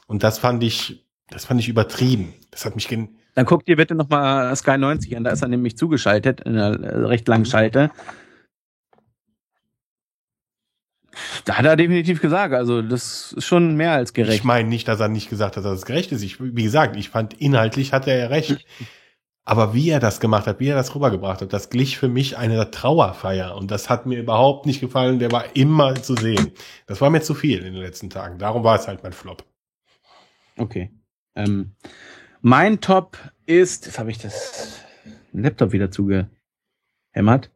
Und 0.08 0.24
das 0.24 0.38
fand 0.38 0.64
ich, 0.64 1.06
das 1.28 1.44
fand 1.44 1.60
ich 1.60 1.68
übertrieben. 1.68 2.34
Das 2.50 2.64
hat 2.64 2.74
mich 2.74 2.88
gen 2.88 3.16
Dann 3.36 3.46
guck 3.46 3.64
dir 3.64 3.76
bitte 3.76 3.94
nochmal 3.94 4.54
Sky 4.56 4.78
90 4.78 5.16
an, 5.16 5.24
da 5.24 5.30
ist 5.30 5.42
er 5.42 5.48
nämlich 5.48 5.76
zugeschaltet, 5.76 6.40
in 6.40 6.58
einer 6.58 7.08
recht 7.08 7.28
langen 7.28 7.44
Schalte 7.44 7.92
da 11.44 11.58
hat 11.58 11.64
er 11.64 11.76
definitiv 11.76 12.20
gesagt, 12.20 12.54
also 12.54 12.82
das 12.82 13.32
ist 13.32 13.46
schon 13.46 13.76
mehr 13.76 13.92
als 13.92 14.12
gerecht. 14.12 14.38
Ich 14.38 14.44
meine 14.44 14.68
nicht, 14.68 14.88
dass 14.88 15.00
er 15.00 15.08
nicht 15.08 15.28
gesagt 15.28 15.56
hat, 15.56 15.64
dass 15.64 15.78
es 15.78 15.86
gerecht 15.86 16.12
ist. 16.12 16.22
Ich, 16.22 16.40
wie 16.40 16.62
gesagt, 16.62 16.96
ich 16.96 17.10
fand 17.10 17.34
inhaltlich 17.34 17.92
hat 17.92 18.06
er 18.06 18.18
ja 18.18 18.26
recht. 18.26 18.64
Aber 19.44 19.74
wie 19.74 19.90
er 19.90 20.00
das 20.00 20.20
gemacht 20.20 20.46
hat, 20.46 20.60
wie 20.60 20.68
er 20.68 20.76
das 20.76 20.94
rübergebracht 20.94 21.40
hat, 21.40 21.52
das 21.52 21.70
glich 21.70 21.98
für 21.98 22.08
mich 22.08 22.36
einer 22.36 22.70
Trauerfeier. 22.70 23.56
Und 23.56 23.70
das 23.70 23.88
hat 23.88 24.06
mir 24.06 24.20
überhaupt 24.20 24.66
nicht 24.66 24.80
gefallen. 24.80 25.18
Der 25.18 25.32
war 25.32 25.56
immer 25.56 25.94
zu 25.94 26.14
sehen. 26.14 26.52
Das 26.86 27.00
war 27.00 27.10
mir 27.10 27.20
zu 27.20 27.34
viel 27.34 27.58
in 27.58 27.72
den 27.72 27.82
letzten 27.82 28.10
Tagen. 28.10 28.38
Darum 28.38 28.62
war 28.62 28.78
es 28.78 28.86
halt 28.86 29.02
mein 29.02 29.12
Flop. 29.12 29.44
Okay. 30.56 30.90
Ähm, 31.34 31.72
mein 32.42 32.80
Top 32.80 33.18
ist, 33.46 33.86
jetzt 33.86 33.98
habe 33.98 34.10
ich 34.10 34.18
das 34.18 34.80
Laptop 35.32 35.72
wieder 35.72 35.90
zugehämmert. 35.90 37.50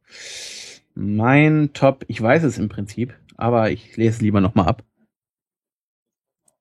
Mein 0.94 1.72
Top, 1.74 2.04
ich 2.08 2.20
weiß 2.20 2.44
es 2.44 2.58
im 2.58 2.68
Prinzip, 2.68 3.14
aber 3.36 3.70
ich 3.70 3.96
lese 3.96 4.16
es 4.16 4.20
lieber 4.20 4.40
nochmal 4.40 4.68
ab. 4.68 4.82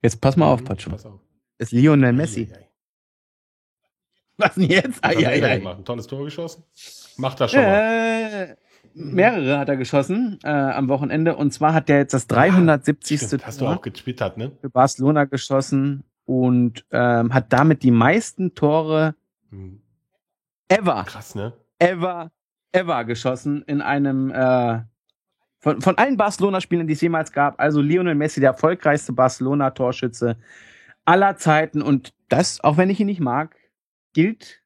Jetzt 0.01 0.19
pass 0.21 0.35
mal 0.35 0.47
auf, 0.47 0.61
Mhm, 0.61 0.65
Pacho. 0.65 0.89
Pass 0.89 1.05
auf. 1.05 1.19
Ist 1.57 1.71
Lionel 1.71 2.13
Messi. 2.13 2.49
Ei, 2.51 2.55
ei, 2.55 2.59
ei. 2.59 2.67
Was 4.37 4.55
denn 4.55 4.63
jetzt? 4.63 5.03
Ei, 5.03 5.15
ei, 5.27 5.43
ei. 5.43 5.67
Ein 5.67 5.85
tolles 5.85 6.07
Tor 6.07 6.23
geschossen? 6.25 6.63
Macht 7.17 7.39
das 7.39 7.51
schon 7.51 7.61
mal. 7.61 7.69
Äh, 8.49 8.55
mehrere 8.95 9.59
hat 9.59 9.69
er 9.69 9.77
geschossen 9.77 10.39
äh, 10.43 10.49
am 10.49 10.87
Wochenende 10.89 11.35
und 11.35 11.51
zwar 11.53 11.73
hat 11.73 11.89
er 11.89 11.99
jetzt 11.99 12.13
das 12.13 12.27
370. 12.27 13.21
Stimmt, 13.21 13.45
hast 13.45 13.61
du 13.61 13.65
Tor 13.65 13.77
auch 13.77 13.81
getwittert, 13.81 14.37
ne? 14.37 14.51
für 14.59 14.69
Barcelona 14.69 15.25
geschossen 15.25 16.03
und 16.25 16.85
ähm, 16.91 17.33
hat 17.33 17.53
damit 17.53 17.83
die 17.83 17.91
meisten 17.91 18.55
Tore 18.55 19.15
Hm. 19.51 19.81
ever, 20.67 21.03
Krass, 21.05 21.35
ne? 21.35 21.53
ever, 21.79 22.31
ever 22.71 23.05
geschossen 23.05 23.61
in 23.67 23.81
einem 23.81 24.31
äh, 24.31 24.81
von, 25.63 25.81
von 25.81 25.97
allen 25.97 26.17
Barcelona-Spielen, 26.17 26.87
die 26.87 26.93
es 26.93 26.99
jemals 26.99 27.31
gab. 27.31 27.57
Also 27.57 27.81
Lionel 27.81 28.15
Messi, 28.15 28.41
der 28.41 28.49
erfolgreichste 28.49 29.13
Barcelona-Torschütze 29.13 30.35
aller 31.05 31.37
Zeiten 31.37 31.81
und 31.81 32.13
das, 32.27 32.61
auch 32.61 32.75
wenn 32.75 32.89
ich 32.89 32.99
ihn 32.99 33.05
nicht 33.07 33.21
mag, 33.21 33.55
gilt 34.11 34.61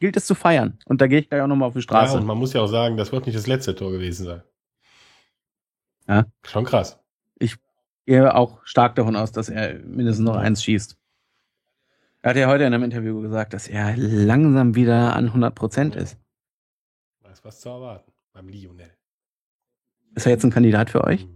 gilt 0.00 0.16
es 0.16 0.26
zu 0.26 0.34
feiern. 0.34 0.78
Und 0.84 1.00
da 1.00 1.06
gehe 1.06 1.18
ich 1.18 1.28
gleich 1.28 1.40
auch 1.40 1.46
nochmal 1.48 1.68
auf 1.68 1.72
die 1.72 1.78
Ja, 1.78 1.82
Straße. 1.82 2.16
und 2.18 2.26
man 2.26 2.36
muss 2.38 2.52
ja 2.52 2.60
auch 2.60 2.68
sagen, 2.68 2.96
das 2.98 3.10
wird 3.10 3.26
nicht 3.26 3.36
das 3.36 3.46
letzte 3.46 3.74
Tor 3.74 3.90
gewesen 3.90 4.26
sein. 4.26 4.42
Ja. 6.06 6.26
Schon 6.44 6.64
krass. 6.64 7.00
gehe 8.06 8.34
auch 8.34 8.60
stark 8.64 8.94
davon 8.96 9.16
aus, 9.16 9.32
dass 9.32 9.48
er 9.48 9.78
mindestens 9.80 10.24
noch 10.26 10.36
eins 10.36 10.62
schießt. 10.62 10.96
Er 12.20 12.30
hat 12.30 12.36
ja 12.36 12.48
heute 12.48 12.64
in 12.64 12.74
einem 12.74 12.84
Interview 12.84 13.20
gesagt, 13.22 13.54
dass 13.54 13.66
er 13.66 13.96
langsam 13.96 14.74
wieder 14.74 15.16
an 15.16 15.26
100 15.26 15.54
Prozent 15.54 15.96
ist. 15.96 16.18
Da 17.22 17.30
ist 17.30 17.44
was 17.44 17.60
zu 17.60 17.70
erwarten 17.70 18.12
beim 18.32 18.48
Lionel. 18.48 18.97
Ist 20.14 20.26
er 20.26 20.32
jetzt 20.32 20.44
ein 20.44 20.50
Kandidat 20.50 20.90
für 20.90 21.04
euch? 21.04 21.26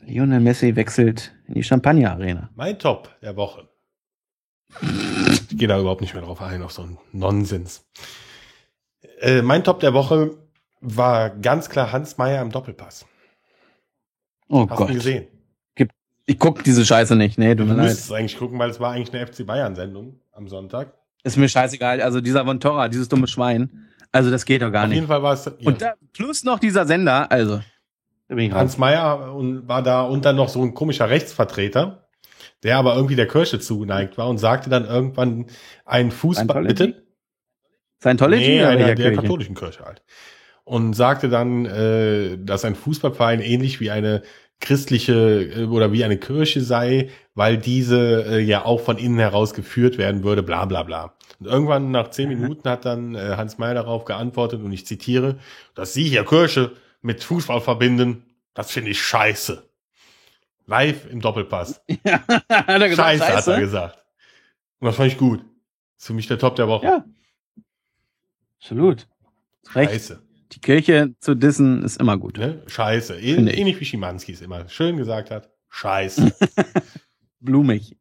Lionel 0.00 0.40
Messi 0.40 0.74
wechselt 0.76 1.32
in 1.46 1.54
die 1.54 1.62
Champagner 1.62 2.12
Arena. 2.12 2.50
Mein 2.54 2.78
Top 2.78 3.08
der 3.20 3.36
Woche. 3.36 3.68
Ich 5.30 5.48
gehe 5.56 5.68
da 5.68 5.78
überhaupt 5.78 6.00
nicht 6.00 6.14
mehr 6.14 6.22
drauf 6.22 6.40
ein, 6.42 6.62
auf 6.62 6.72
so 6.72 6.82
einen 6.82 6.98
Nonsens. 7.12 7.84
Äh, 9.20 9.42
mein 9.42 9.64
Top 9.64 9.80
der 9.80 9.94
Woche 9.94 10.36
war 10.80 11.30
ganz 11.30 11.68
klar 11.68 11.92
Hans 11.92 12.18
Meyer 12.18 12.42
im 12.42 12.50
Doppelpass. 12.50 13.06
Oh 14.48 14.66
Hast 14.68 14.76
Gott. 14.76 14.90
du 14.90 14.94
gesehen? 14.94 15.28
Ich 16.24 16.38
guck 16.38 16.62
diese 16.62 16.86
Scheiße 16.86 17.16
nicht. 17.16 17.36
Nee, 17.36 17.56
Du 17.56 17.64
müsstest 17.64 18.04
es 18.04 18.12
eigentlich 18.12 18.38
gucken, 18.38 18.56
weil 18.58 18.70
es 18.70 18.78
war 18.78 18.92
eigentlich 18.92 19.12
eine 19.12 19.26
FC 19.26 19.44
Bayern-Sendung 19.44 20.20
am 20.30 20.48
Sonntag. 20.48 20.94
Ist 21.24 21.36
mir 21.36 21.48
scheißegal. 21.48 22.00
Also 22.00 22.20
dieser 22.20 22.44
Von 22.44 22.60
Torra, 22.60 22.88
dieses 22.88 23.08
dumme 23.08 23.26
Schwein. 23.26 23.88
Also 24.12 24.30
das 24.30 24.44
geht 24.44 24.62
doch 24.62 24.70
gar 24.70 24.84
Auf 24.84 24.90
jeden 24.90 25.00
nicht. 25.00 25.08
Fall 25.08 25.22
war 25.22 25.32
es 25.32 25.46
ja, 25.46 25.52
Und 25.64 25.80
da, 25.82 25.94
plus 26.12 26.44
noch 26.44 26.58
dieser 26.58 26.86
Sender. 26.86 27.30
Also. 27.32 27.60
Hans 28.30 28.78
Meyer 28.78 29.34
und 29.34 29.68
war 29.68 29.82
da 29.82 30.02
und 30.02 30.24
dann 30.24 30.36
noch 30.36 30.48
so 30.48 30.62
ein 30.62 30.72
komischer 30.74 31.10
Rechtsvertreter, 31.10 32.08
der 32.62 32.78
aber 32.78 32.94
irgendwie 32.94 33.16
der 33.16 33.28
Kirche 33.28 33.58
zugeneigt 33.58 34.16
war 34.16 34.28
und 34.28 34.38
sagte 34.38 34.70
dann 34.70 34.86
irgendwann 34.86 35.46
ein 35.84 36.10
Fußball. 36.10 36.64
Bitte? 36.64 37.02
Scientology 38.00 38.40
Nee, 38.40 38.64
einer 38.64 38.86
der 38.86 38.94
Kirche? 38.94 39.16
katholischen 39.20 39.54
Kirche 39.54 39.84
halt. 39.84 40.02
Und 40.64 40.94
sagte 40.94 41.28
dann, 41.28 41.66
äh, 41.66 42.38
dass 42.38 42.64
ein 42.64 42.74
Fußballverein 42.74 43.40
ähnlich 43.40 43.80
wie 43.80 43.90
eine 43.90 44.22
christliche 44.60 45.12
äh, 45.42 45.64
oder 45.64 45.92
wie 45.92 46.04
eine 46.04 46.16
Kirche 46.16 46.60
sei, 46.62 47.10
weil 47.34 47.58
diese 47.58 48.24
äh, 48.26 48.38
ja 48.40 48.64
auch 48.64 48.80
von 48.80 48.96
innen 48.96 49.18
heraus 49.18 49.54
geführt 49.54 49.98
werden 49.98 50.22
würde, 50.24 50.42
bla 50.42 50.64
bla 50.64 50.84
bla. 50.84 51.14
Und 51.44 51.52
irgendwann 51.52 51.90
nach 51.90 52.10
zehn. 52.10 52.28
Minuten 52.28 52.68
hat 52.68 52.84
dann 52.84 53.14
äh, 53.14 53.34
Hans 53.36 53.58
Mayer 53.58 53.74
darauf 53.74 54.04
geantwortet 54.04 54.62
und 54.62 54.72
ich 54.72 54.86
zitiere, 54.86 55.38
dass 55.74 55.92
Sie 55.92 56.04
hier 56.04 56.24
Kirche 56.24 56.72
mit 57.00 57.24
Fußball 57.24 57.60
verbinden, 57.60 58.24
das 58.54 58.70
finde 58.70 58.90
ich 58.90 59.02
scheiße. 59.02 59.68
Live 60.66 61.10
im 61.10 61.20
Doppelpass. 61.20 61.82
Ja, 62.04 62.22
hat 62.48 62.68
er 62.68 62.88
gesagt, 62.88 63.08
Scheiße, 63.08 63.24
hat 63.26 63.32
scheiße. 63.34 63.52
er 63.54 63.60
gesagt. 63.60 64.04
Und 64.78 64.86
das 64.86 64.96
fand 64.96 65.10
ich 65.12 65.18
gut. 65.18 65.44
Ist 65.98 66.06
für 66.06 66.12
mich 66.12 66.28
der 66.28 66.38
Top 66.38 66.54
der 66.56 66.68
Woche. 66.68 66.86
Ja. 66.86 67.04
Absolut. 68.60 69.08
Recht. 69.74 69.90
Scheiße. 69.92 70.22
Die 70.52 70.60
Kirche 70.60 71.14
zu 71.18 71.34
dissen 71.34 71.82
ist 71.82 71.98
immer 72.00 72.16
gut. 72.18 72.36
Ne? 72.38 72.62
Scheiße. 72.66 73.18
Eh- 73.18 73.34
Finde 73.34 73.52
ich. 73.52 73.58
Ähnlich 73.58 73.80
wie 73.80 73.84
Schimanski 73.84 74.32
es 74.32 74.40
immer 74.42 74.68
schön 74.68 74.96
gesagt 74.96 75.30
hat. 75.30 75.50
Scheiße. 75.70 76.32
Blumig. 77.40 77.96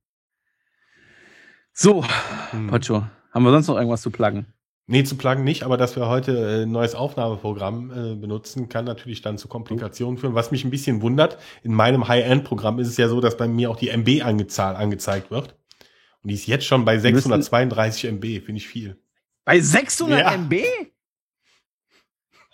So, 1.74 2.06
Hm. 2.52 2.68
Pocho, 2.68 3.08
haben 3.32 3.44
wir 3.44 3.52
sonst 3.52 3.68
noch 3.68 3.76
irgendwas 3.78 4.02
zu 4.02 4.12
pluggen? 4.12 4.46
Nee, 4.88 5.04
zu 5.04 5.16
plagen 5.16 5.44
nicht, 5.44 5.64
aber 5.64 5.78
dass 5.78 5.96
wir 5.96 6.08
heute 6.08 6.38
äh, 6.38 6.64
ein 6.64 6.72
neues 6.72 6.96
Aufnahmeprogramm 6.96 7.92
äh, 7.92 8.16
benutzen, 8.16 8.68
kann 8.68 8.84
natürlich 8.84 9.22
dann 9.22 9.38
zu 9.38 9.48
Komplikationen 9.48 10.18
führen. 10.18 10.34
Was 10.36 10.52
mich 10.52 10.66
ein 10.66 10.72
bisschen 10.72 11.02
wundert, 11.02 11.38
in 11.64 11.74
meinem 11.74 12.08
High-End-Programm 12.08 12.80
ist 12.80 12.88
es 12.90 12.98
ja 12.98 13.08
so, 13.08 13.22
dass 13.22 13.38
bei 13.38 13.48
mir 13.48 13.70
auch 13.72 13.78
die 13.78 13.90
MB 13.90 14.24
angezahl, 14.26 14.76
angezeigt 14.76 15.32
wird. 15.32 15.56
Und 16.24 16.28
die 16.30 16.34
ist 16.34 16.46
jetzt 16.48 16.66
schon 16.66 16.84
bei 16.84 16.96
müssen- 16.96 17.14
632 17.14 18.06
MB, 18.06 18.24
finde 18.44 18.58
ich 18.58 18.68
viel. 18.68 18.98
Bei 19.46 19.60
600 19.62 20.20
Ja. 20.20 20.32
MB? 20.34 20.56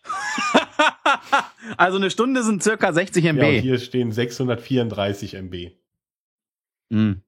also 1.78 1.98
eine 1.98 2.12
Stunde 2.12 2.44
sind 2.44 2.62
circa 2.64 2.94
60 2.94 3.26
MB. 3.26 3.42
Ja, 3.42 3.48
hier 3.62 3.80
stehen 3.80 4.12
634 4.12 5.34
MB. 5.36 5.72
Hm. 6.92 7.22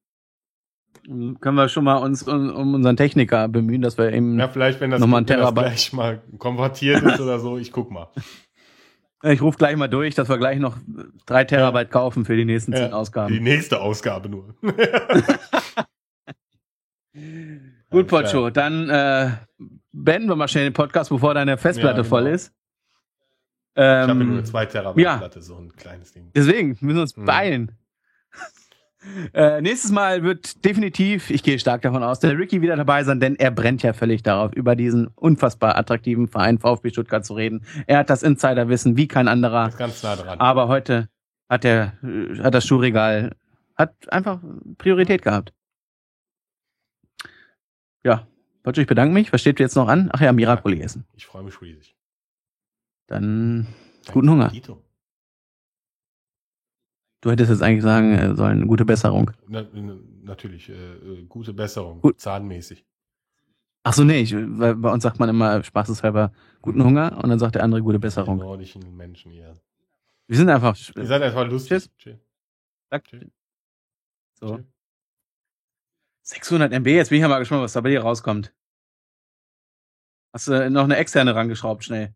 Können 1.10 1.56
wir 1.56 1.70
schon 1.70 1.84
mal 1.86 1.96
uns 1.98 2.22
um, 2.24 2.52
um 2.52 2.76
unseren 2.76 2.96
Techniker 2.96 3.48
bemühen, 3.48 3.82
dass 3.82 3.98
wir 3.98 4.14
eben. 4.14 4.38
Ja, 4.40 4.48
vielleicht, 4.48 4.80
wenn 4.80 4.92
das, 4.92 5.00
Nochmal 5.00 5.22
wenn 5.22 5.26
das 5.28 5.38
Terabyte. 5.38 5.66
gleich 5.66 5.94
mal 5.94 6.22
konvertiert 6.38 7.02
ist 7.02 7.20
oder 7.20 7.40
so, 7.40 7.58
ich 7.58 7.72
guck 7.72 7.92
mal. 7.92 8.08
Ich 9.22 9.42
rufe 9.42 9.58
gleich 9.58 9.76
mal 9.76 9.90
durch, 9.90 10.16
dass 10.16 10.30
wir 10.30 10.38
gleich 10.38 10.60
noch 10.60 10.78
drei 11.26 11.44
Terabyte 11.44 11.92
kaufen 11.92 12.24
für 12.24 12.38
die 12.38 12.46
nächsten 12.46 12.72
zehn 12.72 12.92
Ja, 12.92 12.94
Ausgaben. 12.94 13.34
Die 13.34 13.42
nächste 13.42 13.82
Ausgabe 13.82 14.30
nur. 14.30 14.56
Gut, 17.90 18.08
Pocho, 18.08 18.50
dann 18.50 18.90
äh, 18.90 19.32
beenden 19.92 20.30
wir 20.30 20.36
mal 20.38 20.48
schnell 20.48 20.64
den 20.66 20.72
Podcast, 20.74 21.10
bevor 21.10 21.34
deine 21.34 21.58
Festplatte 21.58 21.98
Ja, 21.98 22.04
genau. 22.04 22.08
voll 22.10 22.28
ist. 22.28 22.54
Ich 23.76 23.82
habe 23.82 24.12
Ähm, 24.14 24.20
ja 24.20 24.26
nur 24.26 24.38
eine 24.38 24.44
2 24.46 24.66
Terabyte 24.68 25.04
ja. 25.04 25.18
Platte, 25.18 25.42
so 25.42 25.56
ein 25.58 25.74
kleines 25.76 26.14
Ding. 26.14 26.32
Deswegen 26.36 26.70
müssen 26.80 26.96
wir 26.96 27.02
uns 27.02 27.18
Mhm. 27.18 27.26
beeilen. 27.26 27.72
Äh, 29.34 29.62
nächstes 29.62 29.92
Mal 29.92 30.24
wird 30.24 30.64
definitiv, 30.66 31.30
ich 31.30 31.42
gehe 31.44 31.58
stark 31.58 31.82
davon 31.82 32.04
aus, 32.04 32.20
der 32.20 32.38
Ricky 32.38 32.62
wieder 32.62 32.76
dabei 32.76 33.04
sein, 33.04 33.20
denn 33.20 33.36
er 33.38 33.52
brennt 33.52 33.82
ja 33.82 33.94
völlig 33.94 34.24
darauf, 34.24 34.54
über 34.54 34.76
diesen 34.76 35.08
unfassbar 35.16 35.78
attraktiven 35.78 36.28
Verein 36.28 36.60
VfB 36.60 36.90
Stuttgart 36.90 37.26
zu 37.26 37.34
reden. 37.34 37.64
Er 37.88 38.00
hat 38.00 38.10
das 38.10 38.24
Insiderwissen 38.24 38.98
wie 38.98 39.08
kein 39.08 39.28
anderer. 39.28 39.70
Ganz 39.78 40.04
nah 40.04 40.16
dran. 40.16 40.40
Aber 40.40 40.68
heute 40.68 41.10
hat 41.48 41.64
er, 41.64 41.94
äh, 42.04 42.40
hat 42.44 42.54
das 42.54 42.66
Schuhregal, 42.66 43.36
hat 43.76 43.94
einfach 44.12 44.42
Priorität 44.78 45.22
gehabt. 45.22 45.54
Ja, 48.04 48.28
Pocho, 48.64 48.82
ich 48.82 48.88
bedanke 48.88 49.14
mich. 49.14 49.32
Was 49.32 49.42
steht 49.42 49.60
jetzt 49.60 49.76
noch 49.76 49.88
an? 49.88 50.10
Ach 50.12 50.22
ja, 50.22 50.32
Miracoli 50.34 50.82
essen. 50.82 51.06
Ich 51.16 51.26
freue 51.26 51.44
mich 51.44 51.62
riesig. 51.62 51.96
Dann 53.08 53.68
guten 54.12 54.30
Hunger. 54.30 54.50
Dito. 54.50 54.82
Du 57.22 57.30
hättest 57.32 57.50
jetzt 57.50 57.62
eigentlich 57.62 57.84
sagen 57.84 58.14
äh, 58.14 58.36
sollen, 58.36 58.68
gute 58.68 58.86
Besserung. 58.86 59.32
Na, 59.48 59.66
na, 59.74 59.96
natürlich, 60.24 60.70
äh, 60.70 60.74
äh, 60.74 61.26
gute 61.26 61.54
Besserung, 61.54 62.02
Gut. 62.02 62.20
zahnmäßig. 62.20 62.86
Ach 63.84 63.94
so, 63.94 64.04
nee, 64.04 64.22
ich, 64.22 64.34
weil 64.36 64.76
bei 64.76 64.92
uns 64.92 65.04
sagt 65.04 65.20
man 65.20 65.30
immer 65.30 65.64
spaßeshalber 65.64 66.32
guten 66.62 66.84
Hunger 66.84 67.18
und 67.24 67.30
dann 67.30 67.40
sagt 67.40 67.56
der 67.56 67.64
andere 67.64 67.82
gute 67.82 67.98
Die 67.98 68.02
Besserung. 68.02 68.38
nordischen 68.38 68.96
Menschen 68.96 69.32
hier. 69.32 69.54
Wir 70.28 70.38
sind 70.38 70.50
einfach. 70.50 70.78
Ihr 70.96 71.06
seid 71.06 71.22
einfach 71.22 71.48
lustig. 71.48 71.70
Tschüss. 71.70 71.90
Tschüss. 71.98 72.20
Zack. 72.90 73.04
Tschüss. 73.06 73.32
So. 74.34 74.58
Tschüss. 74.58 74.66
600 76.22 76.72
MB, 76.74 76.88
jetzt 76.88 77.10
bin 77.10 77.18
ich 77.18 77.22
ja 77.24 77.28
mal 77.28 77.40
gespannt, 77.40 77.64
was 77.64 77.74
da 77.74 77.82
bei 77.82 77.90
dir 77.90 78.02
rauskommt. 78.02 78.54
Hast 80.32 80.48
du 80.48 80.70
noch 80.70 80.84
eine 80.84 80.98
externe 80.98 81.34
rangeschraubt, 81.34 81.84
schnell? 81.84 82.14